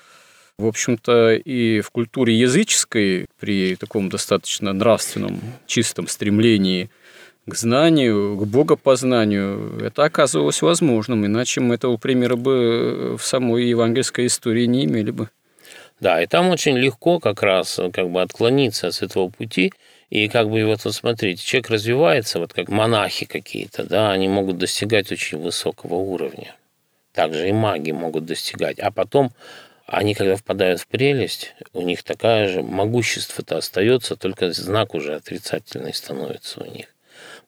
в 0.59 0.66
общем-то, 0.66 1.33
и 1.33 1.81
в 1.81 1.90
культуре 1.90 2.38
языческой 2.38 3.27
при 3.40 3.75
таком 3.75 4.11
достаточно 4.11 4.73
нравственном, 4.73 5.40
чистом 5.66 6.07
стремлении– 6.07 6.90
к 7.46 7.55
знанию, 7.55 8.37
к 8.37 8.46
богопознанию, 8.46 9.81
это 9.85 10.05
оказывалось 10.05 10.62
возможным, 10.62 11.26
иначе 11.26 11.61
мы 11.61 11.74
этого 11.74 11.96
примера 11.96 12.37
бы 12.37 13.16
в 13.18 13.24
самой 13.24 13.64
евангельской 13.64 14.26
истории 14.26 14.66
не 14.66 14.85
имели 14.85 15.11
бы. 15.11 15.28
Да, 16.00 16.22
и 16.22 16.26
там 16.26 16.48
очень 16.50 16.76
легко 16.76 17.18
как 17.20 17.42
раз 17.42 17.81
как 17.92 18.11
бы 18.11 18.22
отклониться 18.22 18.90
с 18.90 19.02
этого 19.02 19.28
пути, 19.28 19.72
и 20.11 20.28
как 20.28 20.50
бы 20.50 20.64
вот, 20.64 20.85
вот 20.85 20.94
смотрите, 20.94 21.42
человек 21.42 21.70
развивается, 21.70 22.38
вот 22.38 22.52
как 22.52 22.68
монахи 22.68 23.24
какие-то, 23.26 23.85
да, 23.85 24.11
они 24.12 24.28
могут 24.28 24.59
достигать 24.59 25.11
очень 25.11 25.38
высокого 25.38 25.94
уровня. 25.94 26.55
Также 27.12 27.48
и 27.48 27.52
маги 27.52 27.92
могут 27.92 28.26
достигать. 28.26 28.78
А 28.78 28.90
потом 28.90 29.33
они, 29.87 30.14
когда 30.14 30.37
впадают 30.37 30.81
в 30.81 30.87
прелесть, 30.87 31.55
у 31.72 31.83
них 31.83 32.02
такая 32.02 32.48
же 32.48 32.62
могущество-то 32.62 33.59
остается, 33.59 34.16
только 34.16 34.52
знак 34.52 34.94
уже 34.94 35.14
отрицательный 35.14 35.94
становится 35.94 36.62
у 36.62 36.70
них. 36.70 36.87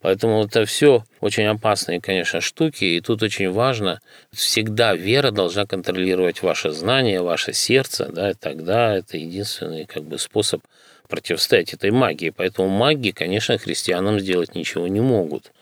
Поэтому 0.05 0.45
это 0.45 0.67
все 0.67 1.03
очень 1.23 1.47
опасные, 1.47 1.99
конечно, 1.99 2.43
штуки, 2.43 2.85
и 2.85 3.01
тут 3.01 3.23
очень 3.23 3.51
важно, 3.51 4.03
всегда 4.35 4.95
вера 4.95 5.31
должна 5.31 5.65
контролировать 5.65 6.43
ваше 6.43 6.73
знание, 6.73 7.23
ваше 7.23 7.55
сердце, 7.55 8.11
да, 8.13 8.33
и 8.33 8.35
тогда 8.35 8.97
это 8.97 9.17
единственный 9.17 9.87
как 9.87 10.03
бы 10.03 10.19
способ 10.19 10.61
противостоять 11.09 11.73
этой 11.73 11.91
магии. 11.91 12.29
Поэтому 12.29 12.69
маги, 12.69 13.13
конечно, 13.13 13.57
христианам 13.57 14.21
сделать 14.21 14.55
ничего 14.55 14.89
не 14.89 15.01
могут. 15.01 15.53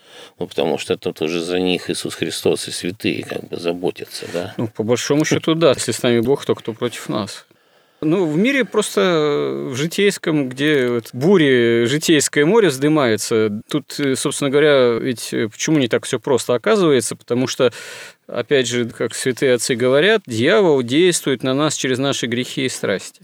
Ну, 0.41 0.49
потому 0.49 0.77
что 0.77 0.97
тут 0.97 1.23
уже 1.23 1.41
за 1.41 1.61
них 1.61 1.89
Иисус 1.89 2.17
Христос 2.17 2.67
и 2.67 2.73
святые 2.73 3.23
как 3.23 3.45
бы 3.45 3.59
заботятся, 3.59 4.27
да? 4.33 4.55
Ну, 4.57 4.67
по 4.67 4.83
большому 4.83 5.25
счету, 5.25 5.55
да. 5.55 5.71
Если 5.71 5.93
с 5.93 6.03
нами 6.03 6.19
Бог, 6.19 6.45
то 6.45 6.57
кто 6.57 6.73
против 6.73 7.09
нас? 7.09 7.47
Ну, 8.05 8.27
в 8.27 8.37
мире 8.37 8.65
просто 8.65 9.01
э, 9.01 9.69
в 9.69 9.77
житейском, 9.77 10.49
где 10.49 10.89
вот 10.89 11.11
бури, 11.13 11.85
житейское 11.85 12.45
море 12.45 12.69
вздымается, 12.69 13.63
тут, 13.71 13.95
э, 14.01 14.17
собственно 14.17 14.51
говоря, 14.51 14.99
ведь 14.99 15.33
э, 15.33 15.49
почему 15.49 15.79
не 15.79 15.87
так 15.87 16.05
все 16.05 16.19
просто 16.19 16.55
оказывается? 16.55 17.15
Потому 17.15 17.47
что, 17.47 17.73
опять 18.27 18.67
же, 18.67 18.87
как 18.87 19.15
святые 19.15 19.55
отцы 19.55 19.77
говорят, 19.77 20.23
дьявол 20.27 20.83
действует 20.83 21.45
на 21.45 21.55
нас 21.55 21.77
через 21.77 21.99
наши 21.99 22.27
грехи 22.27 22.65
и 22.65 22.69
страсти. 22.69 23.23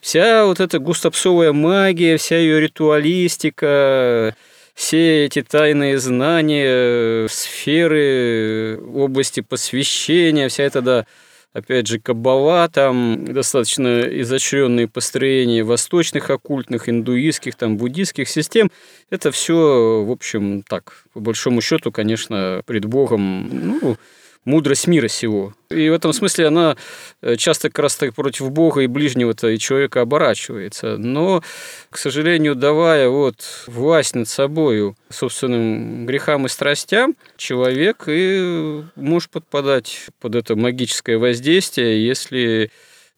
Вся 0.00 0.46
вот 0.46 0.60
эта 0.60 0.78
густопсовая 0.78 1.52
магия, 1.52 2.16
вся 2.16 2.38
ее 2.38 2.60
ритуалистика, 2.60 4.36
все 4.74 5.24
эти 5.24 5.42
тайные 5.42 5.98
знания, 5.98 7.26
сферы, 7.26 8.80
области 8.94 9.40
посвящения, 9.40 10.48
вся 10.48 10.62
эта, 10.62 10.82
да, 10.82 11.06
опять 11.52 11.86
же, 11.86 11.98
каббала, 11.98 12.68
там 12.68 13.24
достаточно 13.24 14.02
изощренные 14.02 14.88
построения 14.88 15.64
восточных 15.64 16.30
оккультных, 16.30 16.88
индуистских, 16.88 17.56
там, 17.56 17.76
буддийских 17.76 18.28
систем. 18.28 18.70
Это 19.10 19.30
все, 19.32 20.04
в 20.04 20.10
общем, 20.10 20.62
так, 20.62 21.04
по 21.12 21.20
большому 21.20 21.60
счету, 21.60 21.90
конечно, 21.90 22.62
пред 22.66 22.84
Богом, 22.84 23.48
ну, 23.80 23.96
мудрость 24.44 24.86
мира 24.86 25.08
сего. 25.08 25.54
И 25.70 25.88
в 25.88 25.92
этом 25.92 26.12
смысле 26.12 26.48
она 26.48 26.76
э, 27.22 27.36
часто 27.36 27.68
как 27.68 27.80
раз 27.80 27.96
так 27.96 28.14
против 28.14 28.50
Бога 28.50 28.80
и 28.80 28.86
ближнего-то 28.86 29.48
и 29.48 29.58
человека 29.58 30.00
оборачивается. 30.00 30.96
Но, 30.96 31.42
к 31.90 31.98
сожалению, 31.98 32.54
давая 32.54 33.08
вот 33.08 33.44
власть 33.66 34.14
над 34.14 34.28
собою 34.28 34.96
собственным 35.10 36.06
грехам 36.06 36.46
и 36.46 36.48
страстям, 36.48 37.14
человек 37.36 38.04
и 38.06 38.82
может 38.96 39.30
подпадать 39.30 40.06
под 40.20 40.34
это 40.34 40.56
магическое 40.56 41.18
воздействие, 41.18 42.04
если 42.04 42.70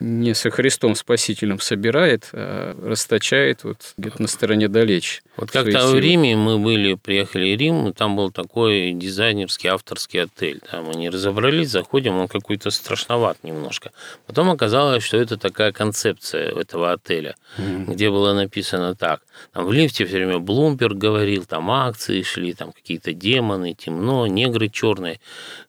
не 0.02 0.34
со 0.34 0.50
Христом 0.50 0.94
Спасителем 0.94 1.60
собирает, 1.60 2.28
а 2.32 2.76
расточает 2.84 3.64
вот 3.64 3.94
где-то 3.96 4.20
на 4.20 4.28
стороне 4.28 4.68
далече. 4.68 5.22
Вот 5.36 5.50
как-то 5.50 5.86
в 5.86 5.98
Риме 5.98 6.36
мы 6.36 6.58
были, 6.58 6.94
приехали 6.94 7.54
в 7.54 7.58
Рим, 7.58 7.88
и 7.88 7.92
там 7.92 8.16
был 8.16 8.30
такой 8.30 8.92
дизайнерский 8.92 9.68
авторский 9.68 10.22
отель. 10.24 10.60
Там 10.70 10.86
мы 10.86 10.94
не 10.94 11.08
разобрались, 11.08 11.70
заходим, 11.70 12.16
он 12.16 12.28
какой-то 12.28 12.70
страшноват 12.70 13.38
немножко. 13.42 13.92
Потом 14.26 14.50
оказалось, 14.50 15.04
что 15.04 15.16
это 15.16 15.36
такая 15.36 15.72
концепция 15.72 16.50
этого 16.50 16.92
отеля, 16.92 17.36
mm-hmm. 17.56 17.92
где 17.92 18.10
было 18.10 18.34
написано 18.34 18.94
так. 18.94 19.22
Там 19.52 19.64
в 19.66 19.72
лифте 19.72 20.04
все 20.04 20.16
время 20.16 20.38
Блумберг 20.38 20.96
говорил, 20.96 21.44
там 21.44 21.70
акции 21.70 22.22
шли, 22.22 22.54
там 22.54 22.72
какие-то 22.72 23.12
демоны, 23.12 23.74
темно, 23.74 24.26
негры 24.26 24.68
черные. 24.68 25.20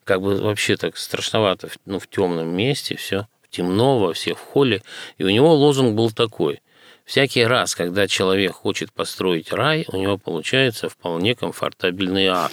Как 0.04 0.22
бы 0.22 0.36
вообще 0.38 0.76
так 0.76 0.98
страшновато, 0.98 1.70
ну, 1.86 2.00
в 2.00 2.08
темном 2.08 2.56
месте 2.56 2.96
все 2.96 3.28
темно 3.54 4.00
во 4.00 4.14
всех 4.14 4.38
в 4.38 4.42
холле, 4.42 4.82
и 5.18 5.24
у 5.24 5.30
него 5.30 5.54
лозунг 5.54 5.96
был 5.96 6.12
такой. 6.12 6.62
Всякий 7.06 7.44
раз, 7.44 7.76
когда 7.76 8.08
человек 8.08 8.54
хочет 8.54 8.92
построить 8.92 9.52
рай, 9.52 9.86
у 9.90 9.98
него 9.98 10.18
получается 10.18 10.90
вполне 10.90 11.36
комфортабельный 11.36 12.28
ад. 12.28 12.52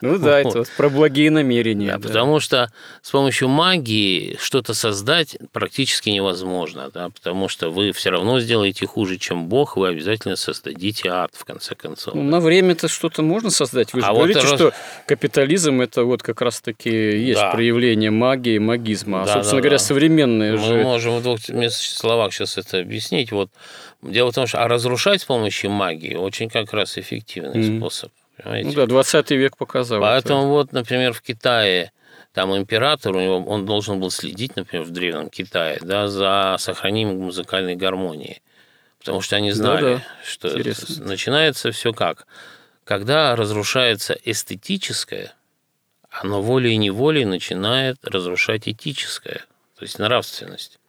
Ну 0.00 0.18
да, 0.18 0.40
это 0.40 0.58
вот 0.58 0.70
про 0.76 0.88
благие 0.88 1.30
намерения. 1.30 1.92
Да, 1.92 1.98
да. 1.98 2.08
Потому 2.08 2.40
что 2.40 2.72
с 3.02 3.10
помощью 3.10 3.48
магии 3.48 4.36
что-то 4.40 4.74
создать 4.74 5.36
практически 5.52 6.10
невозможно, 6.10 6.90
да, 6.92 7.10
потому 7.10 7.48
что 7.48 7.70
вы 7.70 7.92
все 7.92 8.10
равно 8.10 8.40
сделаете 8.40 8.86
хуже, 8.86 9.18
чем 9.18 9.48
Бог, 9.48 9.76
вы 9.76 9.88
обязательно 9.88 10.36
создадите 10.36 11.10
ад, 11.10 11.32
в 11.34 11.44
конце 11.44 11.74
концов. 11.74 12.14
Ну, 12.14 12.22
на 12.22 12.40
время-то 12.40 12.88
что-то 12.88 13.22
можно 13.22 13.50
создать. 13.50 13.92
Вы 13.92 14.00
же 14.00 14.06
а 14.06 14.14
говорите, 14.14 14.40
вот 14.40 14.54
что 14.54 14.72
капитализм– 15.06 15.80
это 15.82 16.04
вот 16.04 16.22
как 16.22 16.40
раз-таки 16.40 16.90
есть 16.90 17.40
да. 17.40 17.50
проявление 17.50 18.10
магии, 18.10 18.58
магизма. 18.58 19.22
А, 19.22 19.26
да, 19.26 19.34
собственно 19.34 19.58
да, 19.58 19.62
говоря, 19.62 19.78
да. 19.78 19.84
современные 19.84 20.52
Мы 20.52 20.58
же... 20.58 20.74
Мы 20.74 20.82
можем 20.82 21.18
в 21.18 21.22
двух 21.22 21.38
словах 21.70 22.32
сейчас 22.32 22.58
это 22.58 22.78
объяснить. 22.78 23.32
Вот 23.32 23.50
Дело 24.02 24.32
в 24.32 24.34
том, 24.34 24.46
что 24.46 24.62
а 24.62 24.68
разрушать 24.68 25.22
с 25.22 25.24
помощью 25.24 25.70
магии 25.70 26.14
очень 26.14 26.48
как 26.48 26.72
раз 26.72 26.96
эффективный 26.96 27.60
mm-hmm. 27.60 27.78
способ. 27.78 28.12
Понимаете? 28.42 28.68
Ну 28.68 28.74
да, 28.74 28.86
20 28.86 29.30
век 29.32 29.56
показал. 29.56 30.00
Поэтому 30.00 30.40
это. 30.40 30.48
вот, 30.48 30.72
например, 30.72 31.12
в 31.12 31.22
Китае 31.22 31.92
там 32.32 32.56
император, 32.56 33.16
у 33.16 33.20
него, 33.20 33.38
он 33.38 33.66
должен 33.66 34.00
был 34.00 34.10
следить, 34.10 34.56
например, 34.56 34.84
в 34.84 34.90
Древнем 34.90 35.30
Китае, 35.30 35.78
да, 35.82 36.08
за 36.08 36.56
сохранением 36.58 37.20
музыкальной 37.20 37.76
гармонии. 37.76 38.40
Потому 38.98 39.20
что 39.20 39.36
они 39.36 39.50
знали, 39.52 39.82
да, 39.82 39.96
да. 39.96 40.04
что 40.24 40.48
Интересно. 40.48 41.06
начинается 41.06 41.72
все 41.72 41.92
как. 41.92 42.26
Когда 42.84 43.34
разрушается 43.34 44.16
эстетическое, 44.24 45.32
оно 46.10 46.42
волей 46.42 46.72
и 46.72 46.76
неволей 46.76 47.24
начинает 47.24 47.96
разрушать 48.02 48.68
этическое, 48.68 49.44
то 49.76 49.82
есть 49.82 49.98
нравственность. 49.98 50.79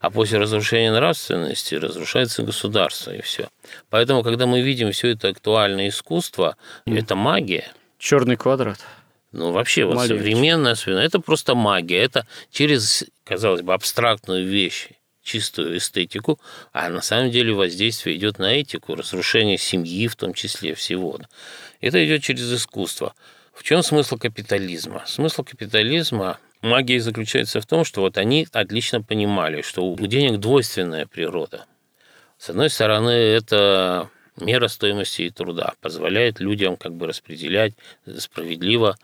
А 0.00 0.10
после 0.10 0.38
разрушения 0.38 0.92
нравственности 0.92 1.74
разрушается 1.74 2.42
государство, 2.42 3.14
и 3.14 3.22
все. 3.22 3.48
Поэтому, 3.90 4.22
когда 4.22 4.46
мы 4.46 4.60
видим 4.60 4.92
все 4.92 5.08
это 5.08 5.28
актуальное 5.28 5.88
искусство, 5.88 6.56
mm. 6.86 6.98
это 6.98 7.14
магия. 7.14 7.72
Черный 7.98 8.36
квадрат. 8.36 8.78
Ну, 9.32 9.50
вообще, 9.50 9.84
вот 9.84 10.06
современная, 10.06 10.76
это 10.86 11.18
просто 11.18 11.54
магия. 11.54 11.98
Это 11.98 12.26
через, 12.50 13.04
казалось 13.24 13.62
бы, 13.62 13.74
абстрактную 13.74 14.46
вещь 14.46 14.90
чистую 15.24 15.78
эстетику, 15.78 16.38
а 16.72 16.88
на 16.90 17.00
самом 17.00 17.30
деле 17.30 17.52
воздействие 17.52 18.16
идет 18.16 18.38
на 18.38 18.52
этику, 18.52 18.94
разрушение 18.94 19.58
семьи 19.58 20.06
в 20.06 20.14
том 20.14 20.34
числе 20.34 20.74
всего. 20.74 21.18
Это 21.80 22.04
идет 22.04 22.22
через 22.22 22.52
искусство. 22.52 23.14
В 23.52 23.62
чем 23.62 23.82
смысл 23.82 24.18
капитализма? 24.18 25.02
Смысл 25.06 25.42
капитализма 25.42 26.38
магия 26.64 27.00
заключается 27.00 27.60
в 27.60 27.66
том, 27.66 27.84
что 27.84 28.00
вот 28.00 28.18
они 28.18 28.48
отлично 28.52 29.02
понимали, 29.02 29.62
что 29.62 29.84
у 29.84 29.96
денег 30.06 30.40
двойственная 30.40 31.06
природа. 31.06 31.66
С 32.38 32.50
одной 32.50 32.70
стороны, 32.70 33.10
это 33.10 34.10
мера 34.36 34.68
стоимости 34.68 35.22
и 35.22 35.30
труда, 35.30 35.74
позволяет 35.80 36.40
людям 36.40 36.76
как 36.76 36.92
бы 36.94 37.06
распределять 37.06 37.74
справедливо 38.18 38.96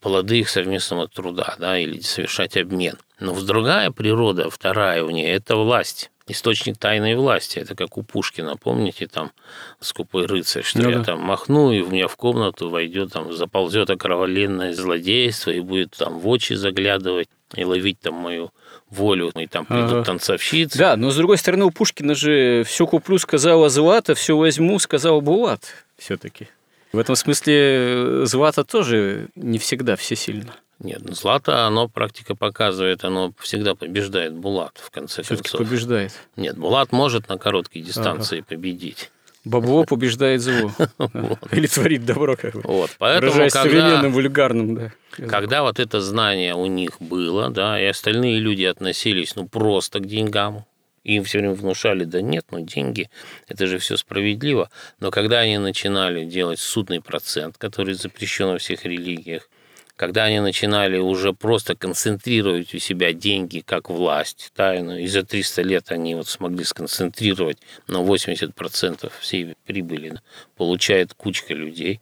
плоды 0.00 0.40
их 0.40 0.48
совместного 0.48 1.08
труда, 1.08 1.56
да, 1.58 1.78
или 1.78 2.00
совершать 2.00 2.56
обмен. 2.56 2.96
Но 3.20 3.38
другая 3.42 3.90
природа, 3.90 4.50
вторая 4.50 5.02
у 5.02 5.10
нее, 5.10 5.30
это 5.30 5.56
власть 5.56 6.10
источник 6.26 6.78
тайной 6.78 7.14
власти. 7.16 7.58
Это 7.58 7.74
как 7.74 7.98
у 7.98 8.02
Пушкина, 8.02 8.56
помните, 8.56 9.06
там 9.06 9.32
скупой 9.80 10.26
рыцарь, 10.26 10.62
что 10.62 10.82
ну, 10.82 10.90
я 10.90 10.98
да. 10.98 11.04
там 11.04 11.20
махну, 11.20 11.72
и 11.72 11.80
у 11.80 11.90
меня 11.90 12.08
в 12.08 12.16
комнату 12.16 12.70
войдет, 12.70 13.12
там 13.12 13.32
заползет 13.32 13.90
окровавленное 13.90 14.72
злодейство 14.72 15.50
и 15.50 15.60
будет 15.60 15.92
там 15.92 16.18
в 16.18 16.28
очи 16.28 16.54
заглядывать 16.54 17.28
и 17.54 17.64
ловить 17.64 18.00
там 18.00 18.14
мою 18.14 18.50
волю, 18.88 19.32
и 19.36 19.46
там 19.46 19.66
придут 19.66 19.92
ага. 19.92 20.04
танцовщицы. 20.04 20.78
Да, 20.78 20.96
но 20.96 21.10
с 21.10 21.16
другой 21.16 21.38
стороны, 21.38 21.66
у 21.66 21.70
Пушкина 21.70 22.14
же 22.14 22.64
все 22.64 22.86
куплю, 22.86 23.18
сказала 23.18 23.68
Злата, 23.68 24.14
все 24.14 24.36
возьму, 24.36 24.78
сказал 24.78 25.20
Булат 25.20 25.84
все-таки. 25.98 26.48
В 26.92 26.98
этом 26.98 27.16
смысле 27.16 27.54
э, 27.56 28.22
Злата 28.24 28.64
тоже 28.64 29.28
не 29.34 29.58
всегда 29.58 29.96
всесильна. 29.96 30.54
Нет, 30.80 31.02
ну, 31.02 31.14
Злата, 31.14 31.66
оно 31.66 31.88
практика 31.88 32.34
показывает, 32.34 33.04
оно 33.04 33.32
всегда 33.38 33.74
побеждает 33.74 34.34
Булат, 34.34 34.78
в 34.82 34.90
конце 34.90 35.22
Все-таки 35.22 35.50
концов. 35.50 35.66
побеждает. 35.66 36.12
Нет, 36.36 36.58
Булат 36.58 36.92
может 36.92 37.28
на 37.28 37.38
короткой 37.38 37.82
дистанции 37.82 38.38
ага. 38.38 38.46
победить. 38.48 39.10
Бабло 39.44 39.84
побеждает 39.84 40.40
зло. 40.40 40.72
Или 41.52 41.66
творит 41.66 42.06
добро, 42.06 42.34
как 42.34 42.54
бы. 42.54 42.62
Вот, 42.64 42.90
поэтому, 42.98 43.32
когда, 43.32 43.50
современным, 43.50 44.12
вульгарным, 44.12 44.74
да. 44.74 44.92
Когда 45.28 45.62
вот 45.62 45.78
это 45.78 46.00
знание 46.00 46.54
у 46.54 46.66
них 46.66 46.92
было, 46.98 47.50
да, 47.50 47.80
и 47.80 47.84
остальные 47.84 48.40
люди 48.40 48.64
относились, 48.64 49.36
ну, 49.36 49.46
просто 49.46 50.00
к 50.00 50.06
деньгам, 50.06 50.64
им 51.04 51.22
все 51.24 51.38
время 51.38 51.54
внушали, 51.54 52.04
да 52.04 52.22
нет, 52.22 52.46
ну 52.50 52.60
деньги, 52.60 53.10
это 53.46 53.66
же 53.66 53.78
все 53.78 53.98
справедливо. 53.98 54.70
Но 54.98 55.10
когда 55.10 55.40
они 55.40 55.58
начинали 55.58 56.24
делать 56.24 56.58
судный 56.58 57.02
процент, 57.02 57.58
который 57.58 57.94
запрещен 57.94 58.48
во 58.48 58.58
всех 58.58 58.86
религиях, 58.86 59.48
когда 59.96 60.24
они 60.24 60.40
начинали 60.40 60.98
уже 60.98 61.32
просто 61.32 61.76
концентрировать 61.76 62.74
у 62.74 62.78
себя 62.78 63.12
деньги 63.12 63.60
как 63.60 63.90
власть 63.90 64.50
тайну, 64.54 64.98
и 64.98 65.06
за 65.06 65.24
300 65.24 65.62
лет 65.62 65.92
они 65.92 66.14
вот 66.14 66.28
смогли 66.28 66.64
сконцентрировать 66.64 67.58
на 67.86 67.98
80% 67.98 69.12
всей 69.20 69.54
прибыли, 69.66 70.20
получает 70.56 71.14
кучка 71.14 71.54
людей, 71.54 72.00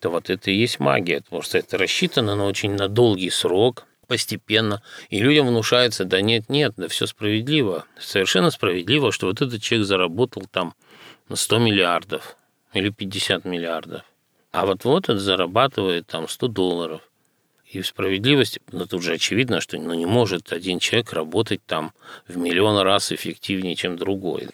то 0.00 0.10
вот 0.10 0.30
это 0.30 0.50
и 0.50 0.56
есть 0.56 0.78
магия, 0.78 1.22
потому 1.22 1.42
что 1.42 1.58
это 1.58 1.78
рассчитано 1.78 2.36
на 2.36 2.44
очень 2.44 2.72
на 2.72 2.88
долгий 2.88 3.30
срок, 3.30 3.86
постепенно, 4.08 4.82
и 5.08 5.20
людям 5.20 5.46
внушается, 5.46 6.04
да 6.04 6.20
нет, 6.20 6.50
нет, 6.50 6.74
да 6.76 6.88
все 6.88 7.06
справедливо, 7.06 7.86
совершенно 7.98 8.50
справедливо, 8.50 9.10
что 9.10 9.28
вот 9.28 9.40
этот 9.40 9.62
человек 9.62 9.86
заработал 9.86 10.44
там 10.50 10.74
100 11.32 11.58
миллиардов 11.60 12.36
или 12.74 12.90
50 12.90 13.46
миллиардов, 13.46 14.02
а 14.50 14.66
вот 14.66 14.84
вот 14.84 15.04
этот 15.04 15.20
зарабатывает 15.20 16.06
там 16.08 16.28
100 16.28 16.48
долларов. 16.48 17.00
И 17.72 17.80
в 17.80 17.86
справедливости, 17.86 18.60
ну, 18.70 18.86
тут 18.86 19.02
же 19.02 19.14
очевидно, 19.14 19.62
что 19.62 19.78
ну, 19.78 19.94
не 19.94 20.04
может 20.04 20.52
один 20.52 20.78
человек 20.78 21.14
работать 21.14 21.64
там 21.64 21.92
в 22.28 22.36
миллион 22.36 22.78
раз 22.82 23.12
эффективнее, 23.12 23.74
чем 23.76 23.96
другой. 23.96 24.48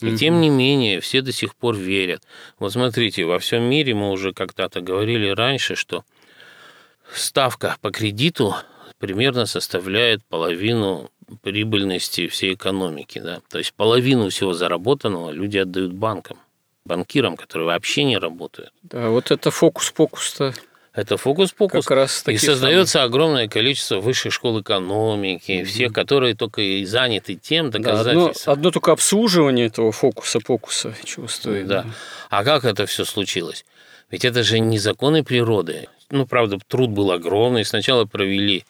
И 0.00 0.06
mm-hmm. 0.06 0.16
тем 0.16 0.40
не 0.40 0.48
менее, 0.48 1.00
все 1.00 1.20
до 1.20 1.30
сих 1.30 1.54
пор 1.54 1.76
верят. 1.76 2.22
Вот 2.58 2.72
смотрите, 2.72 3.24
во 3.24 3.38
всем 3.38 3.64
мире 3.64 3.94
мы 3.94 4.10
уже 4.10 4.32
когда-то 4.32 4.80
говорили 4.80 5.28
раньше, 5.28 5.74
что 5.74 6.04
ставка 7.12 7.76
по 7.82 7.90
кредиту 7.90 8.54
примерно 8.98 9.44
составляет 9.44 10.24
половину 10.24 11.10
прибыльности 11.42 12.28
всей 12.28 12.54
экономики. 12.54 13.18
Да? 13.18 13.42
То 13.50 13.58
есть 13.58 13.74
половину 13.74 14.30
всего 14.30 14.54
заработанного 14.54 15.32
люди 15.32 15.58
отдают 15.58 15.92
банкам, 15.92 16.38
банкирам, 16.86 17.36
которые 17.36 17.66
вообще 17.66 18.04
не 18.04 18.16
работают. 18.16 18.72
Да, 18.82 19.10
вот 19.10 19.30
это 19.30 19.50
фокус-покус-то. 19.50 20.54
Это 20.98 21.16
фокус-покус. 21.16 21.84
Как 21.86 21.96
раз 21.96 22.24
и 22.26 22.36
создается 22.38 22.94
самые. 22.94 23.06
огромное 23.06 23.48
количество 23.48 24.00
высших 24.00 24.32
школ 24.32 24.62
экономики, 24.62 25.52
mm-hmm. 25.52 25.64
всех, 25.64 25.92
которые 25.92 26.34
только 26.34 26.60
и 26.60 26.84
заняты 26.84 27.36
тем 27.36 27.70
доказательством. 27.70 28.32
Да, 28.32 28.40
одно, 28.40 28.52
одно 28.52 28.70
только 28.72 28.90
обслуживание 28.90 29.66
этого 29.66 29.92
фокуса-покуса 29.92 30.96
чего 31.04 31.28
стоит. 31.28 31.68
Да. 31.68 31.86
А 32.30 32.42
как 32.42 32.64
это 32.64 32.84
все 32.86 33.04
случилось? 33.04 33.64
Ведь 34.10 34.24
это 34.24 34.42
же 34.42 34.58
не 34.58 34.80
законы 34.80 35.22
природы. 35.22 35.86
Ну, 36.10 36.26
правда, 36.26 36.58
труд 36.66 36.90
был 36.90 37.12
огромный. 37.12 37.64
Сначала 37.64 38.04
провели 38.04 38.64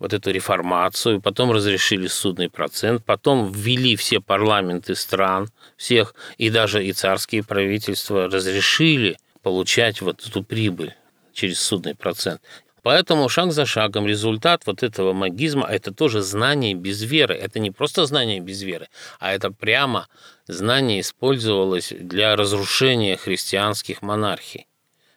вот 0.00 0.12
эту 0.12 0.32
реформацию, 0.32 1.20
потом 1.20 1.52
разрешили 1.52 2.08
судный 2.08 2.50
процент, 2.50 3.04
потом 3.04 3.52
ввели 3.52 3.94
все 3.94 4.18
парламенты 4.18 4.96
стран, 4.96 5.48
всех, 5.76 6.16
и 6.38 6.50
даже 6.50 6.84
и 6.84 6.92
царские 6.92 7.44
правительства 7.44 8.26
разрешили 8.28 9.16
получать 9.44 10.00
вот 10.00 10.26
эту 10.26 10.42
прибыль 10.42 10.92
через 11.38 11.60
судный 11.60 11.94
процент. 11.94 12.40
Поэтому 12.82 13.28
шаг 13.28 13.52
за 13.52 13.66
шагом 13.66 14.06
результат 14.06 14.66
вот 14.66 14.82
этого 14.82 15.12
магизма– 15.12 15.66
это 15.70 15.92
тоже 15.92 16.22
знание 16.22 16.74
без 16.74 17.02
веры. 17.02 17.34
Это 17.34 17.60
не 17.60 17.70
просто 17.70 18.06
знание 18.06 18.40
без 18.40 18.62
веры, 18.62 18.88
а 19.20 19.32
это 19.32 19.50
прямо 19.50 20.08
знание 20.46 21.00
использовалось 21.00 21.92
для 21.92 22.34
разрушения 22.34 23.16
христианских 23.16 24.02
монархий, 24.02 24.66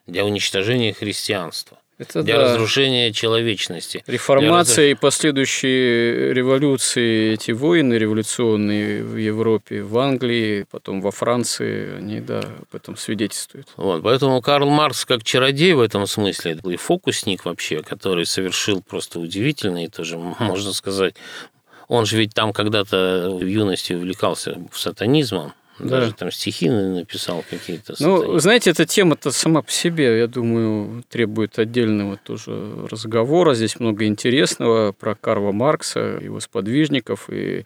для 0.05 0.25
уничтожения 0.25 0.93
христианства. 0.93 1.80
Это 2.01 2.23
для 2.23 2.37
да. 2.37 2.43
разрушения 2.45 3.13
человечности. 3.13 4.03
Реформация 4.07 4.85
разруш... 4.85 4.97
и 4.97 4.99
последующие 4.99 6.33
революции, 6.33 7.33
эти 7.33 7.51
войны 7.51 7.93
революционные 7.93 9.03
в 9.03 9.17
Европе, 9.17 9.83
в 9.83 9.95
Англии, 9.99 10.65
потом 10.71 10.99
во 11.01 11.11
Франции, 11.11 11.97
они, 11.97 12.19
да, 12.19 12.39
об 12.39 12.75
этом 12.75 12.97
свидетельствуют. 12.97 13.67
Вот, 13.77 14.01
поэтому 14.01 14.41
Карл 14.41 14.67
Маркс 14.71 15.05
как 15.05 15.23
чародей 15.23 15.73
в 15.73 15.79
этом 15.79 16.07
смысле, 16.07 16.59
и 16.63 16.75
фокусник 16.75 17.45
вообще, 17.45 17.83
который 17.83 18.25
совершил 18.25 18.81
просто 18.81 19.19
удивительный, 19.19 19.87
тоже, 19.87 20.17
можно 20.17 20.73
сказать, 20.73 21.13
он 21.87 22.07
же 22.07 22.17
ведь 22.17 22.33
там 22.33 22.51
когда-то 22.51 23.29
в 23.29 23.45
юности 23.45 23.93
увлекался 23.93 24.57
сатанизмом, 24.73 25.53
даже 25.87 26.11
да. 26.11 26.17
там 26.17 26.31
стихи 26.31 26.69
написал 26.69 27.43
какие-то. 27.49 27.95
Ну, 27.99 28.39
знаете, 28.39 28.71
эта 28.71 28.85
тема-то 28.85 29.31
сама 29.31 29.61
по 29.61 29.71
себе, 29.71 30.19
я 30.19 30.27
думаю, 30.27 31.03
требует 31.09 31.59
отдельного 31.59 32.17
тоже 32.17 32.51
разговора. 32.89 33.53
Здесь 33.53 33.79
много 33.79 34.05
интересного 34.05 34.91
про 34.91 35.15
Карла 35.15 35.51
Маркса, 35.51 36.19
его 36.21 36.39
сподвижников 36.39 37.29
и 37.29 37.65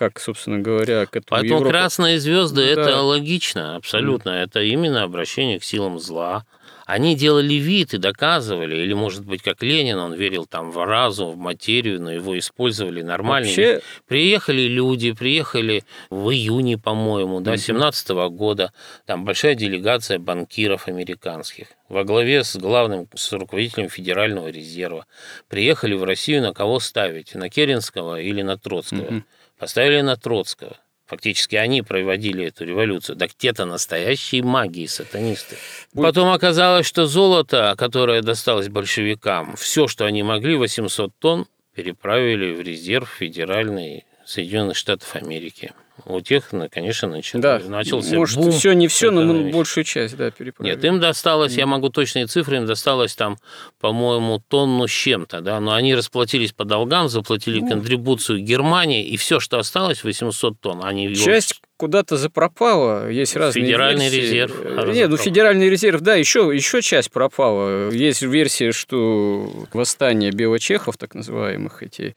как, 0.00 0.18
собственно 0.18 0.60
говоря, 0.60 1.04
к 1.04 1.10
этому 1.10 1.26
Поэтому 1.28 1.60
Европа... 1.60 1.70
красные 1.70 2.18
звезды 2.18 2.74
да. 2.74 2.82
это 2.82 3.02
логично, 3.02 3.76
абсолютно. 3.76 4.30
Mm. 4.30 4.44
Это 4.44 4.62
именно 4.62 5.02
обращение 5.02 5.60
к 5.60 5.64
силам 5.64 5.98
зла. 5.98 6.46
Они 6.90 7.14
делали 7.14 7.54
вид 7.54 7.94
и 7.94 7.98
доказывали, 7.98 8.76
или, 8.76 8.92
может 8.94 9.24
быть, 9.24 9.42
как 9.42 9.62
Ленин, 9.62 9.96
он 9.98 10.14
верил 10.14 10.44
там 10.44 10.72
в 10.72 10.84
разум, 10.84 11.30
в 11.30 11.36
материю, 11.36 12.02
но 12.02 12.10
его 12.10 12.36
использовали 12.36 13.00
нормально. 13.00 13.46
Вообще... 13.46 13.80
Приехали 14.08 14.62
люди, 14.62 15.12
приехали 15.12 15.84
в 16.10 16.30
июне, 16.30 16.78
по-моему, 16.78 17.40
да, 17.40 17.56
17 17.56 18.10
-го 18.10 18.28
года, 18.28 18.72
там 19.06 19.24
большая 19.24 19.54
делегация 19.54 20.18
банкиров 20.18 20.88
американских 20.88 21.68
во 21.88 22.02
главе 22.02 22.42
с 22.42 22.56
главным, 22.56 23.06
с 23.14 23.32
руководителем 23.32 23.88
Федерального 23.88 24.48
резерва. 24.48 25.06
Приехали 25.48 25.94
в 25.94 26.02
Россию 26.02 26.42
на 26.42 26.52
кого 26.52 26.80
ставить? 26.80 27.36
На 27.36 27.48
Керенского 27.48 28.20
или 28.20 28.42
на 28.42 28.56
Троцкого? 28.56 29.06
Угу. 29.06 29.22
Поставили 29.58 30.00
на 30.00 30.16
Троцкого. 30.16 30.76
Фактически 31.10 31.56
они 31.56 31.82
проводили 31.82 32.44
эту 32.46 32.64
революцию. 32.64 33.16
Так 33.16 33.34
те-то 33.36 33.64
настоящие 33.64 34.44
маги 34.44 34.82
и 34.82 34.86
сатанисты. 34.86 35.56
Потом 35.92 36.30
оказалось, 36.30 36.86
что 36.86 37.06
золото, 37.06 37.74
которое 37.76 38.22
досталось 38.22 38.68
большевикам, 38.68 39.56
все, 39.56 39.88
что 39.88 40.04
они 40.04 40.22
могли, 40.22 40.54
800 40.54 41.12
тонн, 41.18 41.48
переправили 41.74 42.54
в 42.54 42.60
резерв 42.60 43.08
федеральный 43.08 44.04
Соединенных 44.24 44.76
Штатов 44.76 45.16
Америки. 45.16 45.72
У 46.06 46.20
тех, 46.20 46.52
ну, 46.52 46.68
конечно, 46.70 47.08
начал, 47.08 47.40
Да, 47.40 47.60
начался 47.66 48.14
может, 48.16 48.36
бум 48.38 48.52
все 48.52 48.72
не 48.72 48.88
все, 48.88 49.10
но 49.10 49.22
мы 49.24 49.42
вещи. 49.44 49.54
большую 49.54 49.84
часть, 49.84 50.16
да, 50.16 50.30
переправили. 50.30 50.74
Нет, 50.74 50.84
им 50.84 51.00
досталось, 51.00 51.54
я 51.54 51.66
могу 51.66 51.88
точные 51.88 52.26
цифры, 52.26 52.56
им 52.58 52.66
досталось 52.66 53.14
там, 53.14 53.38
по-моему, 53.80 54.42
тонну 54.48 54.86
с 54.86 54.90
чем-то, 54.90 55.40
да, 55.40 55.60
но 55.60 55.74
они 55.74 55.94
расплатились 55.94 56.52
по 56.52 56.64
долгам, 56.64 57.08
заплатили 57.08 57.60
Ну. 57.60 57.68
контрибуцию 57.68 58.40
Германии, 58.40 59.06
и 59.06 59.16
все, 59.16 59.40
что 59.40 59.58
осталось, 59.58 60.04
800 60.04 60.60
тонн, 60.60 60.84
они 60.84 61.04
его- 61.06 61.14
Часть 61.24 61.60
куда-то 61.76 62.18
запропала, 62.18 63.08
есть 63.08 63.36
разные 63.36 63.64
Федеральный 63.64 64.08
версии. 64.10 64.20
резерв 64.20 64.60
разопропал. 64.60 64.92
Нет, 64.94 65.08
ну 65.10 65.16
федеральный 65.16 65.70
резерв, 65.70 66.00
да, 66.02 66.14
еще, 66.14 66.50
еще 66.54 66.82
часть 66.82 67.10
пропала. 67.10 67.90
Есть 67.90 68.20
версия, 68.20 68.72
что 68.72 69.50
восстание 69.72 70.30
белочехов, 70.30 70.98
так 70.98 71.14
называемых, 71.14 71.82
эти 71.82 72.16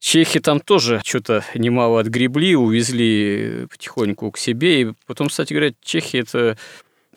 Чехи 0.00 0.40
там 0.40 0.60
тоже 0.60 1.00
что-то 1.04 1.44
немало 1.54 2.00
отгребли, 2.00 2.56
увезли 2.56 3.66
потихоньку 3.70 4.30
к 4.30 4.38
себе. 4.38 4.80
И 4.80 4.92
потом, 5.06 5.28
кстати 5.28 5.52
говоря, 5.52 5.72
Чехия 5.82 6.20
это 6.20 6.56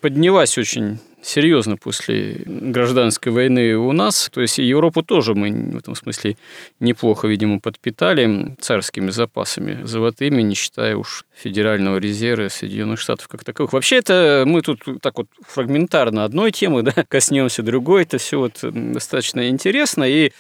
поднялась 0.02 0.58
очень 0.58 1.00
серьезно 1.22 1.78
после 1.78 2.42
гражданской 2.46 3.32
войны 3.32 3.78
у 3.78 3.94
нас. 3.94 4.30
То 4.34 4.42
есть 4.42 4.58
Европу 4.58 5.02
тоже 5.02 5.34
мы 5.34 5.72
в 5.72 5.78
этом 5.78 5.96
смысле 5.96 6.36
неплохо, 6.82 7.28
видимо, 7.30 7.62
подпитали 7.62 8.56
царскими 8.60 9.12
запасами 9.12 9.84
золотыми, 9.86 10.42
не 10.42 10.56
считая 10.56 10.98
уж 10.98 11.26
Федерального 11.34 11.98
резерва 11.98 12.50
Соединенных 12.50 13.00
Штатов 13.00 13.30
как 13.30 13.46
таковых. 13.46 13.72
Вообще 13.72 13.96
это 13.96 14.44
мы 14.46 14.62
тут 14.62 14.84
так 15.02 15.18
вот 15.18 15.28
фрагментарно 15.48 16.26
одной 16.26 16.52
темы 16.52 16.82
да, 16.84 16.92
коснемся 17.08 17.64
другой. 17.64 18.04
Это 18.04 18.18
все 18.18 18.40
вот 18.40 18.60
достаточно 18.62 19.48
интересно. 19.48 20.04
И 20.04 20.34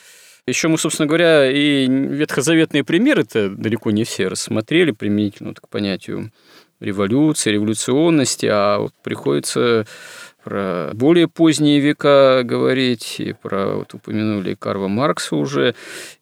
еще 0.47 0.67
мы, 0.67 0.77
собственно 0.77 1.07
говоря, 1.07 1.49
и 1.49 1.87
ветхозаветные 1.87 2.83
примеры-то 2.83 3.49
далеко 3.49 3.91
не 3.91 4.03
все 4.03 4.27
рассмотрели 4.27 4.91
применительно 4.91 5.53
к 5.53 5.69
понятию 5.69 6.31
революции, 6.79 7.51
революционности, 7.51 8.47
а 8.51 8.79
вот 8.79 8.93
приходится 9.03 9.85
про 10.43 10.91
более 10.93 11.29
поздние 11.29 11.79
века 11.79 12.41
говорить, 12.43 13.15
и 13.19 13.33
про, 13.33 13.77
вот 13.77 13.93
упомянули 13.93 14.55
Карла 14.55 14.89
Маркса 14.89 15.37
уже, 15.37 15.73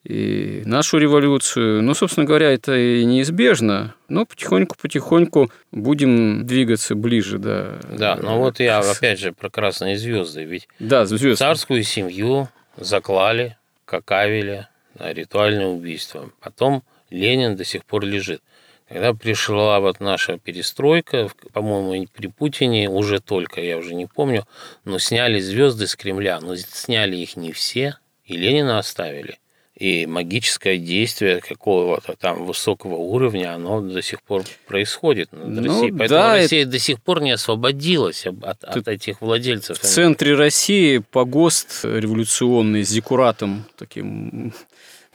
и 0.04 0.62
нашу 0.66 1.00
революцию. 1.00 1.82
Ну, 1.82 1.96
собственно 1.96 2.28
говоря, 2.28 2.52
это 2.52 2.78
и 2.78 3.04
неизбежно, 3.04 3.96
но 4.10 4.26
потихоньку-потихоньку 4.26 5.52
будем 5.72 6.46
двигаться 6.46 6.94
ближе, 6.94 7.40
да. 7.40 7.80
Да, 7.90 8.16
но 8.16 8.38
вот 8.38 8.60
я 8.60 8.80
опять 8.80 9.20
же 9.20 9.32
про 9.32 9.50
красные 9.50 9.98
звезды, 9.98 10.44
ведь 10.44 10.68
да, 10.80 11.06
звезды. 11.06 11.38
царскую 11.38 11.82
семью 11.82 12.48
заклали, 12.78 13.58
какавили, 13.92 14.68
да, 14.96 15.12
ритуальное 15.12 15.68
убийство. 15.68 16.32
Потом 16.40 16.82
Ленин 17.10 17.58
до 17.58 17.66
сих 17.66 17.84
пор 17.84 18.06
лежит. 18.06 18.42
Когда 18.88 19.14
пришла 19.14 19.82
вот 19.82 20.00
наша 20.00 20.38
перестройка, 20.38 21.30
по-моему, 21.52 22.08
при 22.14 22.28
Путине 22.28 22.90
уже 22.90 23.20
только, 23.20 23.60
я 23.60 23.78
уже 23.78 23.94
не 23.94 24.06
помню, 24.06 24.48
но 24.86 24.98
сняли 24.98 25.42
звезды 25.42 25.88
с 25.88 25.98
Кремля, 25.98 26.40
но 26.40 26.56
сняли 26.56 27.18
их 27.18 27.36
не 27.36 27.52
все, 27.52 27.98
и 28.24 28.38
Ленина 28.38 28.80
оставили. 28.80 29.40
И 29.82 30.06
магическое 30.06 30.78
действие 30.78 31.42
какого-то 31.42 32.16
там 32.16 32.46
высокого 32.46 32.98
уровня, 32.98 33.56
оно 33.56 33.82
до 33.82 34.04
сих 34.04 34.22
пор 34.22 34.44
происходит 34.68 35.32
над 35.32 35.48
Ну, 35.48 35.64
Россией. 35.64 35.92
Поэтому 35.92 36.20
да, 36.20 36.34
Россия 36.36 36.66
до 36.68 36.78
сих 36.78 37.02
пор 37.02 37.24
не 37.24 37.32
освободилась 37.32 38.28
от, 38.28 38.64
от 38.64 38.88
этих 38.88 39.22
владельцев. 39.22 39.80
В 39.80 39.82
центре 39.82 40.36
России 40.36 41.00
погост 41.00 41.84
революционный 41.84 42.86
с 42.86 42.90
зиккуратом 42.90 43.66
таким 43.76 44.54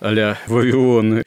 а-ля 0.01 0.37
Вавилон. 0.49 1.23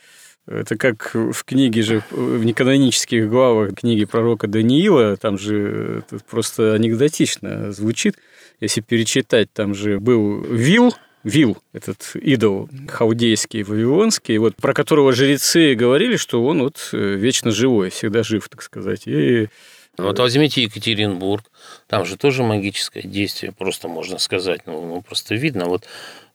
Это 0.45 0.75
как 0.75 1.13
в 1.13 1.45
книге 1.45 1.81
же, 1.81 2.03
в 2.11 2.43
неканонических 2.43 3.29
главах 3.29 3.73
книги 3.73 4.03
пророка 4.03 4.47
Даниила, 4.47 5.15
там 5.15 5.37
же 5.37 6.03
это 6.05 6.21
просто 6.29 6.73
анекдотично 6.73 7.71
звучит. 7.71 8.17
Если 8.59 8.81
перечитать, 8.81 9.53
там 9.53 9.75
же 9.75 10.01
был 10.01 10.41
Вил, 10.41 10.93
Вил, 11.23 11.57
этот 11.73 12.15
идол 12.15 12.69
хаудейский, 12.87 13.63
вавилонский, 13.63 14.37
вот, 14.37 14.55
про 14.55 14.73
которого 14.73 15.11
жрецы 15.11 15.75
говорили, 15.75 16.15
что 16.15 16.45
он 16.45 16.63
вот 16.63 16.89
вечно 16.93 17.51
живой, 17.51 17.89
всегда 17.89 18.23
жив, 18.23 18.47
так 18.47 18.61
сказать. 18.61 19.05
И 19.05 19.49
вот 19.97 20.17
возьмите 20.17 20.63
Екатеринбург, 20.63 21.45
там 21.87 22.05
же 22.05 22.15
тоже 22.15 22.43
магическое 22.43 23.01
действие, 23.01 23.51
просто 23.51 23.89
можно 23.89 24.17
сказать, 24.17 24.61
ну, 24.65 24.85
ну 24.85 25.01
просто 25.01 25.35
видно, 25.35 25.65
вот 25.65 25.85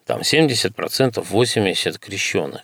там 0.04 0.20
70%, 0.20 0.74
80% 0.74 1.98
крещенных. 1.98 2.60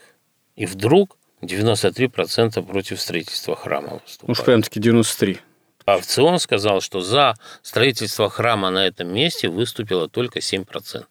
И 0.56 0.66
вдруг 0.66 1.16
93% 1.40 2.62
против 2.66 3.00
строительства 3.00 3.56
храма 3.56 4.02
выступают. 4.04 4.38
Уж 4.38 4.44
прям 4.44 4.62
таки 4.62 4.78
93. 4.78 5.38
Аукцион 5.86 6.38
сказал, 6.38 6.82
что 6.82 7.00
за 7.00 7.34
строительство 7.62 8.28
храма 8.28 8.68
на 8.68 8.86
этом 8.86 9.08
месте 9.08 9.48
выступило 9.48 10.06
только 10.06 10.40
7%. 10.40 11.04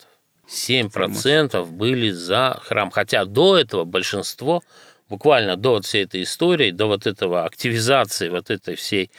7% 0.49 1.65
были 1.65 2.09
за 2.09 2.59
храм. 2.63 2.91
Хотя 2.91 3.25
до 3.25 3.57
этого 3.57 3.83
большинство, 3.85 4.63
буквально 5.09 5.55
до 5.55 5.71
вот 5.71 5.85
всей 5.85 6.03
этой 6.03 6.23
истории, 6.23 6.71
до 6.71 6.87
вот 6.87 7.07
этого 7.07 7.45
активизации 7.45 8.29
вот 8.29 8.49
этой 8.49 8.75
всей 8.75 9.11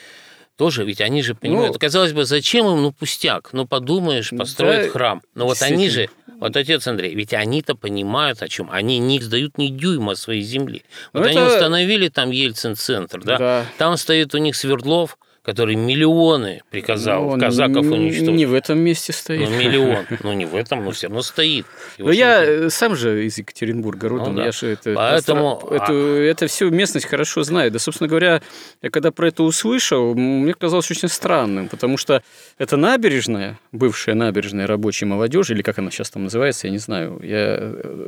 тоже, 0.57 0.85
ведь 0.85 1.01
они 1.01 1.23
же 1.23 1.35
понимают, 1.35 1.73
ну, 1.73 1.79
казалось 1.79 2.13
бы, 2.13 2.27
зачем 2.27 2.67
им, 2.67 2.83
ну, 2.83 2.93
пустяк, 2.93 3.55
ну, 3.55 3.67
подумаешь, 3.67 4.29
построить 4.29 4.87
да, 4.87 4.91
храм. 4.91 5.23
Но 5.35 5.47
вот 5.47 5.63
они 5.63 5.89
же, 5.89 6.11
вот 6.39 6.55
отец 6.55 6.87
Андрей, 6.87 7.15
ведь 7.15 7.33
они-то 7.33 7.75
понимают, 7.75 8.43
о 8.43 8.49
чем. 8.49 8.71
Они 8.71 8.99
не 8.99 9.21
сдают 9.21 9.57
ни 9.57 9.69
дюйма 9.69 10.17
своей 10.17 10.43
земли. 10.43 10.83
Вот 11.15 11.21
ну, 11.21 11.29
они 11.29 11.39
это... 11.39 11.55
установили 11.55 12.09
там 12.09 12.31
Ельцин-центр, 12.31 13.23
да? 13.23 13.39
да, 13.39 13.67
там 13.79 13.97
стоит 13.97 14.35
у 14.35 14.39
них 14.39 14.55
Свердлов, 14.55 15.17
который 15.51 15.75
миллионы 15.75 16.63
приказал 16.71 17.35
ну, 17.35 17.41
казаков 17.41 17.85
уничтожить. 17.85 18.31
Не 18.31 18.47
в 18.47 18.55
этом 18.55 18.79
месте 18.79 19.13
стоит. 19.13 19.51
Ну, 19.51 19.57
миллион. 19.57 20.07
Ну, 20.23 20.33
не 20.33 20.45
в 20.45 20.55
этом, 20.55 20.85
но 20.85 20.93
все 20.93 21.09
равно 21.09 21.23
стоит. 21.23 21.67
Но 21.99 22.13
я 22.13 22.71
сам 22.71 22.95
же 22.95 23.27
из 23.27 23.37
Екатеринбурга 23.39 24.09
родом. 24.09 24.35
Ну, 24.35 24.37
да. 24.37 24.45
Я 24.45 24.53
же 24.53 24.69
это, 24.69 24.95
Поэтому... 24.95 25.61
это, 25.73 25.93
это 25.93 26.47
всю 26.47 26.71
местность 26.71 27.07
хорошо 27.07 27.43
знаю. 27.43 27.73
Да, 27.73 27.81
собственно 27.81 28.07
говоря, 28.07 28.43
я 28.81 28.91
когда 28.91 29.11
про 29.11 29.27
это 29.27 29.43
услышал, 29.43 30.15
мне 30.15 30.55
казалось 30.55 30.89
очень 30.89 31.09
странным, 31.09 31.69
потому 31.69 31.97
что 31.97 32.23
это 32.59 32.77
набережная, 32.77 33.59
бывшая 33.73 34.15
набережная 34.15 34.69
рабочей 34.69 35.07
молодежи, 35.07 35.55
или 35.55 35.63
как 35.63 35.81
она 35.81 35.91
сейчас 35.91 36.11
там 36.11 36.25
называется, 36.25 36.69
я 36.69 36.71
не 36.71 36.79
знаю. 36.79 37.19
Я 37.25 37.59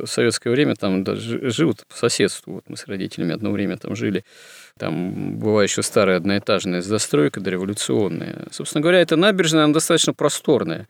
в 0.03 0.07
советское 0.07 0.51
время 0.51 0.75
там 0.75 1.03
даже 1.03 1.51
жил 1.51 1.75
по 1.75 1.97
соседству. 1.97 2.53
Вот 2.53 2.63
мы 2.69 2.77
с 2.77 2.87
родителями 2.87 3.33
одно 3.33 3.51
время 3.51 3.75
там 3.75 3.97
жили. 3.97 4.23
Там 4.79 5.37
была 5.37 5.63
еще 5.63 5.83
старая 5.83 6.17
одноэтажная 6.17 6.81
застройка 6.81 7.39
дореволюционная. 7.39 8.47
Собственно 8.51 8.81
говоря, 8.81 9.01
эта 9.01 9.15
набережная, 9.15 9.65
она 9.65 9.73
достаточно 9.73 10.13
просторная. 10.13 10.87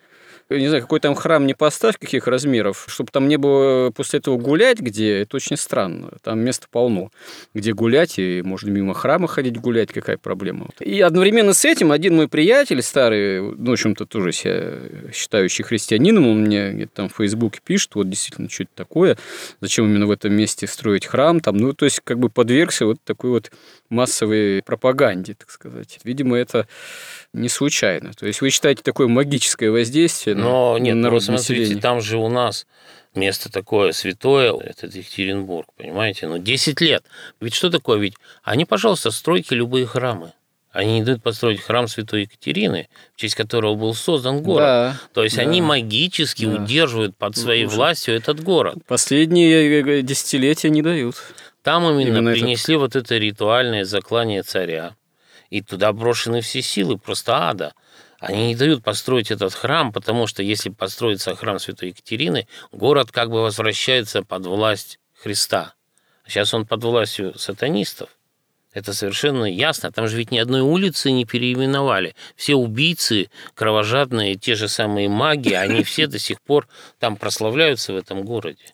Я 0.50 0.60
не 0.60 0.68
знаю, 0.68 0.84
какой 0.84 1.00
там 1.00 1.16
храм 1.16 1.46
не 1.48 1.54
поставь, 1.54 1.98
каких 1.98 2.28
размеров, 2.28 2.86
чтобы 2.88 3.12
там 3.12 3.28
не 3.28 3.38
было 3.38 3.92
после 3.92 4.20
этого 4.20 4.38
гулять 4.38 4.80
где, 4.80 5.22
это 5.22 5.38
очень 5.38 5.58
странно. 5.58 6.12
Там 6.22 6.40
места 6.40 6.68
полно, 6.70 7.12
где 7.54 7.74
гулять, 7.74 8.20
и 8.20 8.42
можно 8.42 8.70
мимо 8.70 8.94
храма 8.94 9.28
ходить 9.28 9.58
гулять, 9.60 9.92
какая 9.92 10.18
проблема. 10.18 10.68
И 10.80 11.02
одновременно 11.02 11.54
с 11.54 11.66
этим 11.66 11.92
один 11.92 12.16
мой 12.16 12.28
приятель 12.28 12.82
старый, 12.82 13.42
ну, 13.42 13.72
в 13.72 13.74
общем-то, 13.74 14.06
тоже 14.06 14.32
себя 14.32 15.12
считающий 15.14 15.64
христианином, 15.64 16.28
он 16.28 16.42
мне 16.42 16.72
где-то 16.72 16.92
там 16.94 17.10
в 17.10 17.16
Фейсбуке 17.16 17.62
пишет, 17.64 17.96
вот 17.96 18.10
действительно, 18.10 18.50
что 18.50 18.64
это 18.64 18.72
такое, 18.76 19.18
зачем 19.62 19.86
именно 19.86 20.08
в 20.08 20.12
этом 20.12 20.34
месте 20.34 20.68
строить 20.68 21.06
храм, 21.06 21.40
там, 21.40 21.58
ну, 21.58 21.74
то 21.74 21.86
есть, 21.86 22.02
как 22.04 22.20
бы 22.20 22.30
подвергся 22.30 22.86
вот 22.86 22.98
такой 23.04 23.32
вот 23.32 23.52
массовой 23.90 24.62
пропаганде, 24.64 25.36
так 25.36 25.50
сказать. 25.52 26.00
Видимо, 26.04 26.38
это 26.38 26.68
не 27.34 27.50
случайно. 27.50 28.12
То 28.14 28.26
есть 28.26 28.42
вы 28.42 28.50
считаете 28.50 28.82
такое 28.84 29.08
магическое 29.08 29.70
воздействие 29.70 30.33
Но 30.36 30.74
на, 30.74 30.80
нет, 30.80 30.96
на 30.96 31.02
ну, 31.02 31.04
народ 31.04 31.24
смотрите, 31.24 31.76
там 31.76 32.02
же 32.02 32.18
у 32.18 32.30
нас 32.30 32.66
место 33.16 33.52
такое 33.52 33.92
святое, 33.92 34.54
это 34.54 34.88
Екатеринбург, 34.88 35.68
понимаете? 35.78 36.28
Ну, 36.28 36.38
10 36.38 36.82
лет. 36.82 37.04
Ведь 37.40 37.54
что 37.54 37.70
такое? 37.70 37.98
Ведь 38.00 38.16
они, 38.44 38.66
пожалуйста, 38.66 39.12
стройте 39.12 39.56
любые 39.56 39.86
храмы. 39.86 40.34
Они 40.74 41.00
не 41.00 41.04
дают 41.04 41.22
построить 41.22 41.62
храм 41.62 41.88
Святой 41.88 42.24
Екатерины, 42.24 42.90
в 43.16 43.20
честь 43.20 43.36
которого 43.36 43.76
был 43.76 43.94
создан 43.94 44.42
город. 44.42 44.66
Да, 44.66 44.98
То 45.14 45.24
есть 45.24 45.36
да, 45.36 45.44
они 45.44 45.62
магически 45.62 46.46
да. 46.46 46.56
удерживают 46.56 47.16
под 47.16 47.38
своей 47.38 47.66
Уже. 47.66 47.76
властью 47.76 48.16
этот 48.16 48.44
город. 48.44 48.80
Последние 48.88 50.02
десятилетия 50.02 50.72
не 50.72 50.82
дают. 50.82 51.16
Там 51.62 51.84
именно, 51.84 52.18
Именно 52.18 52.32
принесли 52.32 52.76
вот 52.76 52.96
это 52.96 53.18
ритуальное 53.20 53.86
заклание 53.86 54.42
царя. 54.42 54.96
И 55.52 55.62
туда 55.62 55.94
брошены 55.94 56.42
все 56.42 56.64
силы 56.64 56.98
просто 56.98 57.50
ада. 57.50 57.74
Они 58.24 58.48
не 58.48 58.56
дают 58.56 58.82
построить 58.82 59.32
этот 59.32 59.54
храм, 59.54 59.92
потому 59.92 60.28
что 60.28 60.44
если 60.44 60.70
построится 60.70 61.36
храм 61.36 61.60
Святой 61.60 61.90
Екатерины, 61.90 62.48
город 62.72 63.12
как 63.12 63.30
бы 63.30 63.42
возвращается 63.42 64.24
под 64.24 64.46
власть 64.46 64.98
Христа. 65.14 65.74
Сейчас 66.26 66.54
он 66.54 66.66
под 66.66 66.82
властью 66.86 67.38
сатанистов. 67.38 68.10
Это 68.72 68.94
совершенно 68.94 69.44
ясно. 69.44 69.92
Там 69.92 70.08
же 70.08 70.16
ведь 70.16 70.32
ни 70.32 70.38
одной 70.38 70.62
улицы 70.62 71.12
не 71.12 71.26
переименовали. 71.26 72.16
Все 72.38 72.56
убийцы, 72.56 73.30
кровожадные, 73.56 74.36
те 74.36 74.56
же 74.56 74.70
самые 74.70 75.10
маги, 75.10 75.52
они 75.52 75.84
все 75.84 76.08
до 76.08 76.18
сих 76.18 76.42
пор 76.42 76.70
там 77.00 77.18
прославляются 77.18 77.92
в 77.92 77.98
этом 77.98 78.24
городе. 78.24 78.74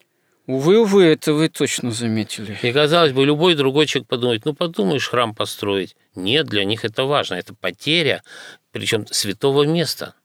Увы, 0.49 0.79
увы, 0.79 1.05
это 1.05 1.33
вы 1.33 1.47
точно 1.47 1.91
заметили. 1.91 2.57
И, 2.63 2.71
казалось 2.71 3.11
бы, 3.11 3.23
любой 3.23 3.53
другой 3.53 3.85
человек 3.85 4.07
подумает, 4.07 4.45
ну, 4.45 4.55
подумаешь, 4.55 5.07
храм 5.07 5.35
построить. 5.35 5.95
Нет, 6.15 6.47
для 6.47 6.65
них 6.65 6.85
это 6.85 7.03
важно. 7.03 7.35
Это 7.35 7.53
потеря, 7.53 8.23
причем 8.71 9.05
святого 9.07 9.63
места 9.63 10.15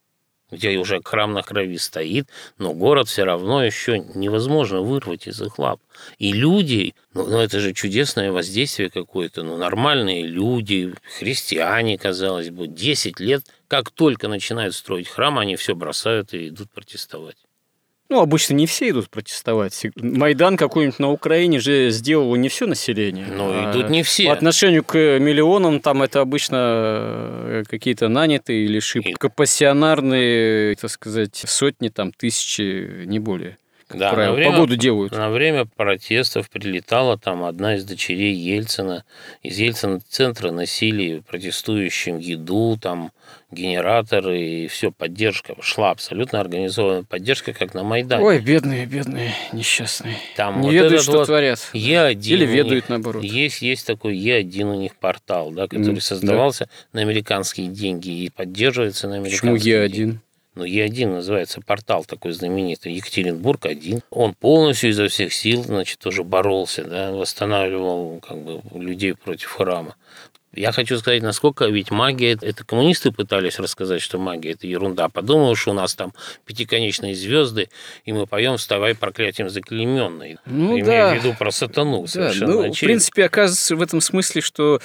где 0.54 0.76
уже 0.76 1.00
храм 1.02 1.32
на 1.32 1.42
крови 1.42 1.76
стоит, 1.78 2.28
но 2.58 2.72
город 2.72 3.08
все 3.08 3.24
равно 3.24 3.64
еще 3.64 3.98
невозможно 3.98 4.80
вырвать 4.80 5.26
из 5.26 5.40
их 5.40 5.58
лап. 5.58 5.80
И 6.18 6.32
люди, 6.32 6.94
ну, 7.12 7.26
ну 7.26 7.38
это 7.38 7.60
же 7.60 7.72
чудесное 7.72 8.32
воздействие 8.32 8.90
какое-то, 8.90 9.42
ну 9.42 9.56
нормальные 9.56 10.26
люди, 10.26 10.94
христиане, 11.18 11.98
казалось 11.98 12.50
бы, 12.50 12.66
10 12.66 13.20
лет, 13.20 13.44
как 13.68 13.90
только 13.90 14.28
начинают 14.28 14.74
строить 14.74 15.08
храм, 15.08 15.38
они 15.38 15.56
все 15.56 15.74
бросают 15.74 16.34
и 16.34 16.48
идут 16.48 16.70
протестовать. 16.70 17.36
Ну, 18.14 18.20
обычно 18.20 18.54
не 18.54 18.68
все 18.68 18.90
идут 18.90 19.10
протестовать. 19.10 19.86
Майдан 19.96 20.56
какой-нибудь 20.56 21.00
на 21.00 21.10
Украине 21.10 21.58
же 21.58 21.90
сделал 21.90 22.36
не 22.36 22.48
все 22.48 22.64
население. 22.64 23.26
Ну, 23.26 23.50
а 23.50 23.72
идут 23.72 23.90
не 23.90 24.04
все. 24.04 24.26
По 24.26 24.34
отношению 24.34 24.84
к 24.84 24.94
миллионам, 24.94 25.80
там 25.80 26.00
это 26.00 26.20
обычно 26.20 26.56
э, 26.60 27.62
какие-то 27.68 28.06
нанятые 28.06 28.66
или 28.66 28.78
шибко 28.78 29.28
пассионарные, 29.30 30.76
так 30.76 30.92
сказать, 30.92 31.42
сотни, 31.44 31.88
там, 31.88 32.12
тысячи, 32.12 33.04
не 33.04 33.18
более 33.18 33.58
да, 33.90 34.12
правило, 34.12 34.32
на 34.32 34.36
время, 34.36 34.52
погоду 34.52 34.76
делают. 34.76 35.12
На 35.12 35.30
время 35.30 35.66
протестов 35.66 36.50
прилетала 36.50 37.18
там 37.18 37.44
одна 37.44 37.76
из 37.76 37.84
дочерей 37.84 38.34
Ельцина. 38.34 39.04
Из 39.42 39.58
Ельцина-центра 39.58 40.50
носили 40.50 41.20
протестующим 41.20 42.18
еду, 42.18 42.78
там 42.80 43.12
генераторы 43.50 44.40
и 44.40 44.66
все, 44.68 44.90
поддержка 44.90 45.54
шла 45.60 45.90
абсолютно 45.90 46.40
организованная 46.40 47.04
поддержка, 47.04 47.52
как 47.52 47.74
на 47.74 47.82
Майдане. 47.84 48.24
Ой, 48.24 48.40
бедные, 48.40 48.86
бедные, 48.86 49.34
несчастные. 49.52 50.16
Там 50.36 50.60
Не 50.60 50.66
вот 50.66 50.72
ведают, 50.72 51.02
что 51.02 51.18
вот 51.18 51.26
творят. 51.26 51.58
Е1 51.72 52.20
Или 52.20 52.46
ведают, 52.46 52.88
наоборот. 52.88 53.22
Есть, 53.22 53.62
есть 53.62 53.86
такой 53.86 54.16
Е1 54.16 54.64
у 54.64 54.74
них 54.74 54.96
портал, 54.96 55.50
да, 55.50 55.68
который 55.68 55.96
mm, 55.96 56.00
создавался 56.00 56.64
да. 56.64 56.70
на 56.92 57.00
американские 57.02 57.68
деньги 57.68 58.10
и 58.10 58.30
поддерживается 58.30 59.08
на 59.08 59.16
американские 59.16 59.52
Почему 59.52 59.84
Е1? 59.84 59.88
деньги. 59.88 60.20
Ну, 60.54 60.64
Е1 60.64 61.06
называется 61.06 61.60
портал 61.60 62.04
такой 62.04 62.32
знаменитый, 62.32 62.92
Екатеринбург 62.92 63.66
один. 63.66 64.00
Он 64.10 64.34
полностью 64.34 64.90
изо 64.90 65.08
всех 65.08 65.32
сил, 65.32 65.64
значит, 65.64 65.98
тоже 65.98 66.22
боролся, 66.22 66.84
да, 66.84 67.12
восстанавливал 67.12 68.20
как 68.20 68.38
бы 68.38 68.62
людей 68.74 69.14
против 69.14 69.50
храма. 69.50 69.96
Я 70.56 70.72
хочу 70.72 70.98
сказать, 70.98 71.22
насколько 71.22 71.66
ведь 71.66 71.90
магия, 71.90 72.38
это 72.40 72.64
коммунисты 72.64 73.10
пытались 73.10 73.58
рассказать, 73.58 74.00
что 74.00 74.18
магия 74.18 74.52
это 74.52 74.66
ерунда. 74.66 75.08
Подумал, 75.08 75.56
что 75.56 75.72
у 75.72 75.74
нас 75.74 75.94
там 75.94 76.12
пятиконечные 76.46 77.14
звезды, 77.14 77.68
и 78.04 78.12
мы 78.12 78.26
поем 78.26 78.56
«Вставай 78.56 78.94
проклятием 78.94 79.50
заклеменной». 79.50 80.38
Ну, 80.46 80.78
Имея 80.78 80.84
да. 80.84 81.14
в 81.14 81.16
виду 81.16 81.34
про 81.36 81.50
сатану. 81.50 82.06
Да, 82.14 82.32
ну, 82.40 82.72
в 82.72 82.78
принципе, 82.78 83.24
оказывается 83.24 83.74
в 83.76 83.82
этом 83.82 84.00
смысле, 84.00 84.40
что 84.42 84.80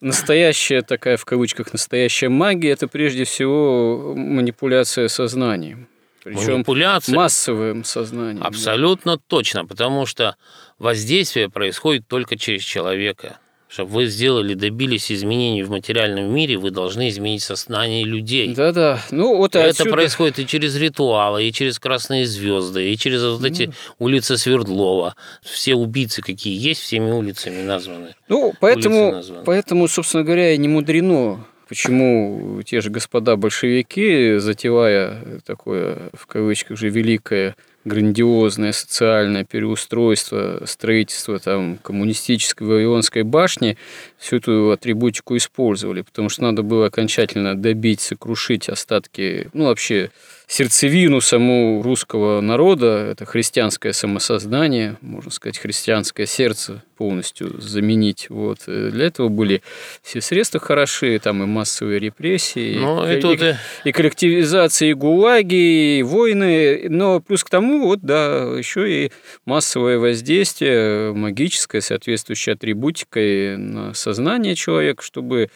настоящая 0.00 0.82
такая, 0.82 1.16
в 1.16 1.24
кавычках, 1.24 1.72
настоящая 1.72 2.28
магия– 2.28 2.70
это 2.72 2.88
прежде 2.88 3.24
всего 3.24 4.14
манипуляция 4.16 5.08
сознанием. 5.08 5.88
Причем 6.22 6.52
Манипуляция. 6.52 7.14
массовым 7.14 7.84
сознанием. 7.84 8.44
Абсолютно 8.44 9.16
да. 9.16 9.22
точно, 9.26 9.64
потому 9.64 10.04
что 10.04 10.36
воздействие 10.78 11.48
происходит 11.48 12.06
только 12.08 12.36
через 12.36 12.62
человека– 12.62 13.38
чтобы 13.70 13.92
вы 13.92 14.06
сделали, 14.06 14.54
добились 14.54 15.12
изменений 15.12 15.62
в 15.62 15.70
материальном 15.70 16.34
мире, 16.34 16.58
вы 16.58 16.72
должны 16.72 17.08
изменить 17.08 17.42
сознание 17.42 18.02
людей. 18.04 18.52
Да-да. 18.52 19.00
Ну, 19.12 19.36
вот 19.36 19.54
Это 19.54 19.68
отсюда... 19.68 19.90
происходит 19.90 20.40
и 20.40 20.46
через 20.46 20.76
ритуалы, 20.76 21.44
и 21.44 21.52
через 21.52 21.78
красные 21.78 22.26
звезды, 22.26 22.92
и 22.92 22.96
через 22.96 23.22
вот 23.22 23.44
эти 23.44 23.66
ну... 23.66 23.72
улицы 24.00 24.36
Свердлова. 24.36 25.14
Все 25.42 25.76
убийцы, 25.76 26.20
какие 26.20 26.58
есть, 26.58 26.80
всеми 26.80 27.12
улицами 27.12 27.62
названы. 27.62 28.16
Ну, 28.28 28.52
поэтому, 28.58 29.12
названы. 29.12 29.44
поэтому 29.44 29.86
собственно 29.86 30.24
говоря, 30.24 30.52
и 30.52 30.58
не 30.58 30.66
мудрено 30.66 31.46
почему 31.68 32.60
те 32.66 32.80
же 32.80 32.90
господа 32.90 33.36
большевики, 33.36 34.38
затевая 34.38 35.40
такое, 35.46 36.10
в 36.12 36.26
кавычках 36.26 36.76
же, 36.76 36.88
великое 36.88 37.54
грандиозное 37.84 38.72
социальное 38.72 39.44
переустройство, 39.44 40.62
строительство 40.66 41.38
там, 41.38 41.78
коммунистической 41.78 42.66
Вавилонской 42.66 43.22
башни, 43.22 43.78
всю 44.18 44.36
эту 44.36 44.70
атрибутику 44.70 45.36
использовали, 45.36 46.02
потому 46.02 46.28
что 46.28 46.42
надо 46.42 46.62
было 46.62 46.86
окончательно 46.86 47.56
добить, 47.56 48.00
сокрушить 48.00 48.68
остатки, 48.68 49.48
ну, 49.54 49.66
вообще, 49.66 50.10
сердцевину 50.50 51.20
саму 51.20 51.80
русского 51.80 52.40
народа, 52.40 53.10
это 53.12 53.24
христианское 53.24 53.92
самосознание, 53.92 54.96
можно 55.00 55.30
сказать, 55.30 55.58
христианское 55.58 56.26
сердце 56.26 56.82
полностью 56.96 57.60
заменить. 57.60 58.26
Вот. 58.30 58.58
Для 58.66 59.06
этого 59.06 59.28
были 59.28 59.62
все 60.02 60.20
средства 60.20 60.58
хороши, 60.58 61.20
там 61.20 61.44
и 61.44 61.46
массовые 61.46 62.00
репрессии, 62.00 62.76
но 62.76 63.08
и, 63.08 63.20
и, 63.20 63.50
и, 63.50 63.54
и 63.84 63.92
коллективизация, 63.92 64.88
и 64.88 64.94
гулаги, 64.94 65.98
и 65.98 66.02
войны, 66.02 66.86
но 66.88 67.20
плюс 67.20 67.44
к 67.44 67.48
тому, 67.48 67.86
вот, 67.86 68.00
да, 68.00 68.42
еще 68.58 69.06
и 69.06 69.12
массовое 69.44 69.98
воздействие, 69.98 71.14
магическое, 71.14 71.80
соответствующее 71.80 72.54
атрибутикой 72.54 73.56
на 73.56 73.94
сознание 73.94 74.56
человека, 74.56 75.04
чтобы 75.04 75.48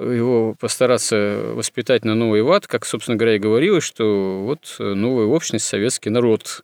его 0.00 0.54
постараться 0.58 1.52
воспитать 1.54 2.04
на 2.04 2.14
новый 2.14 2.42
лад, 2.42 2.66
как, 2.66 2.86
собственно 2.86 3.16
говоря, 3.16 3.36
и 3.36 3.38
говорилось, 3.38 3.84
что 3.84 4.42
вот 4.44 4.76
новая 4.78 5.26
общность, 5.26 5.66
советский 5.66 6.10
народ 6.10 6.62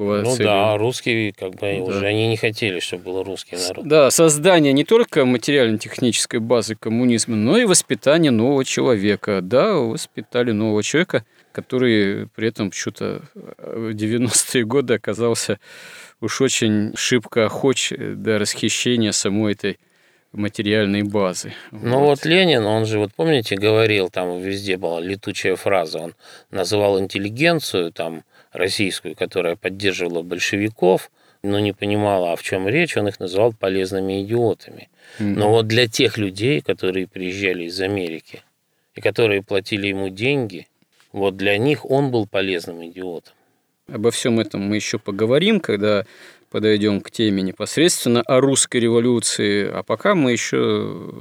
была 0.00 0.22
ну 0.22 0.30
целью. 0.34 0.46
да, 0.46 0.78
русские 0.78 1.32
как 1.32 1.50
бы 1.50 1.58
да. 1.60 1.82
уже 1.82 2.06
они 2.06 2.28
не 2.28 2.36
хотели, 2.36 2.80
чтобы 2.80 3.04
был 3.04 3.22
русский 3.22 3.56
народ. 3.56 3.86
Да, 3.86 4.10
создание 4.10 4.72
не 4.72 4.84
только 4.84 5.24
материально-технической 5.24 6.40
базы 6.40 6.74
коммунизма, 6.74 7.36
но 7.36 7.58
и 7.58 7.64
воспитание 7.64 8.30
нового 8.30 8.64
человека. 8.64 9.40
Да, 9.42 9.74
воспитали 9.74 10.52
нового 10.52 10.82
человека, 10.82 11.24
который 11.52 12.28
при 12.34 12.48
этом 12.48 12.72
что-то 12.72 13.22
в 13.34 13.90
90-е 13.90 14.64
годы 14.64 14.94
оказался 14.94 15.60
уж 16.20 16.40
очень 16.40 16.92
шибко 16.96 17.46
охоч 17.46 17.92
до 17.96 18.38
расхищения 18.38 19.12
самой 19.12 19.52
этой 19.52 19.78
материальной 20.32 21.02
базы. 21.02 21.52
Ну 21.70 21.98
вот. 21.98 22.06
вот 22.06 22.24
Ленин, 22.24 22.64
он 22.64 22.86
же, 22.86 22.98
вот 22.98 23.12
помните, 23.14 23.56
говорил, 23.56 24.10
там 24.10 24.40
везде 24.40 24.76
была 24.76 25.00
летучая 25.00 25.56
фраза, 25.56 25.98
он 25.98 26.14
называл 26.50 27.00
интеллигенцию 27.00 27.92
там 27.92 28.22
российскую, 28.52 29.16
которая 29.16 29.56
поддерживала 29.56 30.22
большевиков, 30.22 31.10
но 31.42 31.58
не 31.58 31.72
понимала, 31.72 32.32
а 32.32 32.36
в 32.36 32.42
чем 32.42 32.68
речь, 32.68 32.96
он 32.96 33.08
их 33.08 33.18
называл 33.18 33.52
полезными 33.52 34.22
идиотами. 34.22 34.88
Mm-hmm. 35.18 35.34
Но 35.36 35.50
вот 35.50 35.66
для 35.66 35.88
тех 35.88 36.18
людей, 36.18 36.60
которые 36.60 37.06
приезжали 37.06 37.64
из 37.64 37.80
Америки 37.80 38.42
и 38.94 39.00
которые 39.00 39.42
платили 39.42 39.88
ему 39.88 40.10
деньги, 40.10 40.66
вот 41.12 41.36
для 41.36 41.56
них 41.58 41.90
он 41.90 42.10
был 42.10 42.26
полезным 42.26 42.84
идиотом. 42.86 43.34
Обо 43.88 44.10
всем 44.10 44.38
этом 44.38 44.60
мы 44.62 44.76
еще 44.76 44.98
поговорим, 44.98 45.58
когда 45.58 46.04
подойдем 46.50 47.00
к 47.00 47.10
теме 47.10 47.42
непосредственно 47.42 48.22
о 48.22 48.40
русской 48.40 48.78
революции, 48.78 49.68
а 49.72 49.82
пока 49.82 50.14
мы 50.14 50.32
еще 50.32 51.14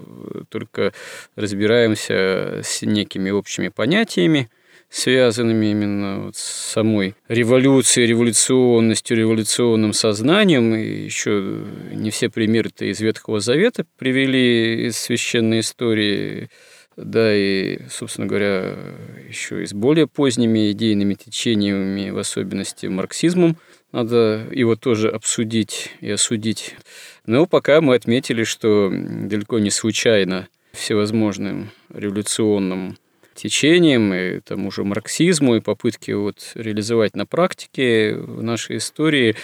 только 0.50 0.92
разбираемся 1.36 2.62
с 2.64 2.82
некими 2.82 3.30
общими 3.30 3.70
понятиями, 3.70 4.50
связанными 4.90 5.68
именно 5.68 6.26
вот 6.26 6.36
с 6.36 6.72
самой 6.72 7.16
революцией, 7.28 8.08
революционностью, 8.08 9.18
революционным 9.18 9.94
сознанием. 9.94 10.74
И 10.76 11.04
еще 11.04 11.64
не 11.94 12.10
все 12.10 12.30
примеры-то 12.30 12.86
из 12.86 13.00
Ветхого 13.00 13.40
Завета 13.40 13.86
привели 13.98 14.88
из 14.88 14.98
священной 14.98 15.60
истории, 15.60 16.50
да, 16.98 17.34
и, 17.34 17.82
собственно 17.90 18.26
говоря, 18.26 18.76
еще 19.30 19.62
и 19.62 19.68
с 19.68 19.74
более 19.74 20.08
поздними 20.08 20.72
идейными 20.72 21.14
течениями, 21.14 22.10
в 22.10 22.18
особенности 22.18 22.88
марксизмом– 22.88 23.58
надо 23.92 24.48
его 24.52 24.76
тоже 24.76 25.10
обсудить 25.10 25.92
и 26.02 26.12
осудить. 26.12 26.76
Но 27.26 27.46
пока 27.46 27.82
мы 27.82 27.96
отметили, 27.96 28.44
что 28.44 28.92
далеко 28.92 29.60
не 29.60 29.72
случайно 29.72 30.48
всевозможным 30.74 31.72
революционным 31.94 32.98
течением 33.36 34.14
и 34.14 34.40
тому 34.42 34.70
же 34.70 34.84
марксизму 34.84 35.56
и 35.56 35.62
попытки 35.62 36.12
вот 36.12 36.52
реализовать 36.56 37.16
на 37.16 37.26
практике 37.26 38.16
в 38.16 38.44
нашей 38.44 38.78
истории 38.78 39.36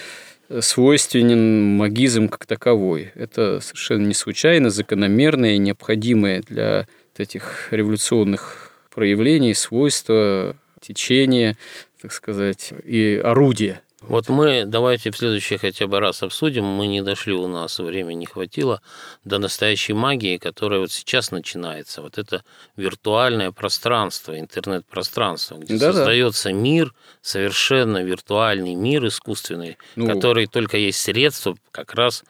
свойственен 0.60 1.76
магизм 1.76 2.28
как 2.28 2.46
таковой. 2.46 3.10
Это 3.14 3.60
совершенно 3.60 4.06
не 4.06 4.14
случайно, 4.14 4.70
закономерное 4.70 5.54
и 5.54 5.58
необходимое 5.58 6.42
для 6.42 6.86
этих 7.16 7.68
революционных 7.70 8.72
проявлений 8.94 9.54
свойства, 9.54 10.56
течения, 10.80 11.56
так 12.00 12.12
сказать, 12.12 12.72
и 12.84 13.20
орудия 13.22 13.80
Вот 14.08 14.28
мы 14.28 14.64
давайте 14.66 15.10
в 15.10 15.16
следующий 15.16 15.56
хотя 15.56 15.86
бы 15.86 15.98
раз 15.98 16.22
обсудим. 16.22 16.64
Мы 16.64 16.86
не 16.86 17.02
дошли, 17.02 17.32
у 17.32 17.48
нас 17.48 17.78
времени 17.78 18.20
не 18.20 18.26
хватило 18.26 18.80
до 19.24 19.38
настоящей 19.38 19.94
магии, 19.94 20.38
которая 20.38 20.80
вот 20.80 20.92
сейчас 20.92 21.30
начинается. 21.32 22.02
Вот 22.02 22.16
это 22.18 22.44
виртуальное 22.76 23.50
пространство, 23.50 24.38
интернет-пространство, 24.38 25.56
где 25.56 25.76
Да-да. 25.76 25.92
создается 25.92 26.52
мир, 26.52 26.94
совершенно 27.20 28.02
виртуальный 28.02 28.74
мир 28.74 29.06
искусственный, 29.06 29.76
Ну. 29.96 30.06
который 30.06 30.46
только 30.46 30.76
есть 30.76 31.00
средство 31.00 31.56
как 31.72 31.94
раз 31.94 32.22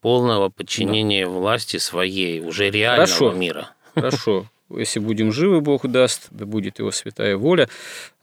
полного 0.00 0.48
подчинения 0.48 1.26
власти 1.26 1.76
своей, 1.76 2.40
уже 2.40 2.70
реального 2.70 3.06
Хорошо. 3.06 3.32
мира. 3.32 3.70
Хорошо. 3.94 4.46
Если 4.68 5.00
будем 5.00 5.32
живы, 5.32 5.60
Бог 5.60 5.86
даст, 5.86 6.28
да 6.30 6.46
будет 6.46 6.78
его 6.78 6.90
святая 6.92 7.36
воля. 7.36 7.68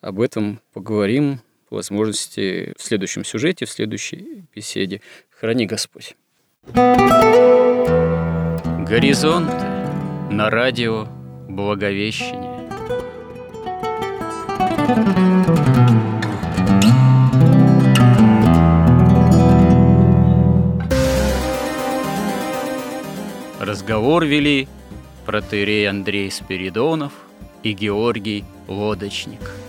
Об 0.01 0.21
этом 0.21 0.61
поговорим 0.73 1.41
возможности 1.69 2.73
в 2.77 2.83
следующем 2.83 3.23
сюжете, 3.23 3.65
в 3.65 3.69
следующей 3.69 4.45
беседе. 4.55 5.01
Храни 5.29 5.65
Господь. 5.65 6.15
Горизонты 8.87 9.53
на 10.31 10.49
радио 10.49 11.07
Благовещение. 11.49 12.57
Разговор 23.59 24.23
вели 24.25 24.67
протеерей 25.25 25.89
Андрей 25.89 26.31
Спиридонов 26.31 27.11
и 27.63 27.73
Георгий 27.73 28.45
Лодочник. 28.67 29.66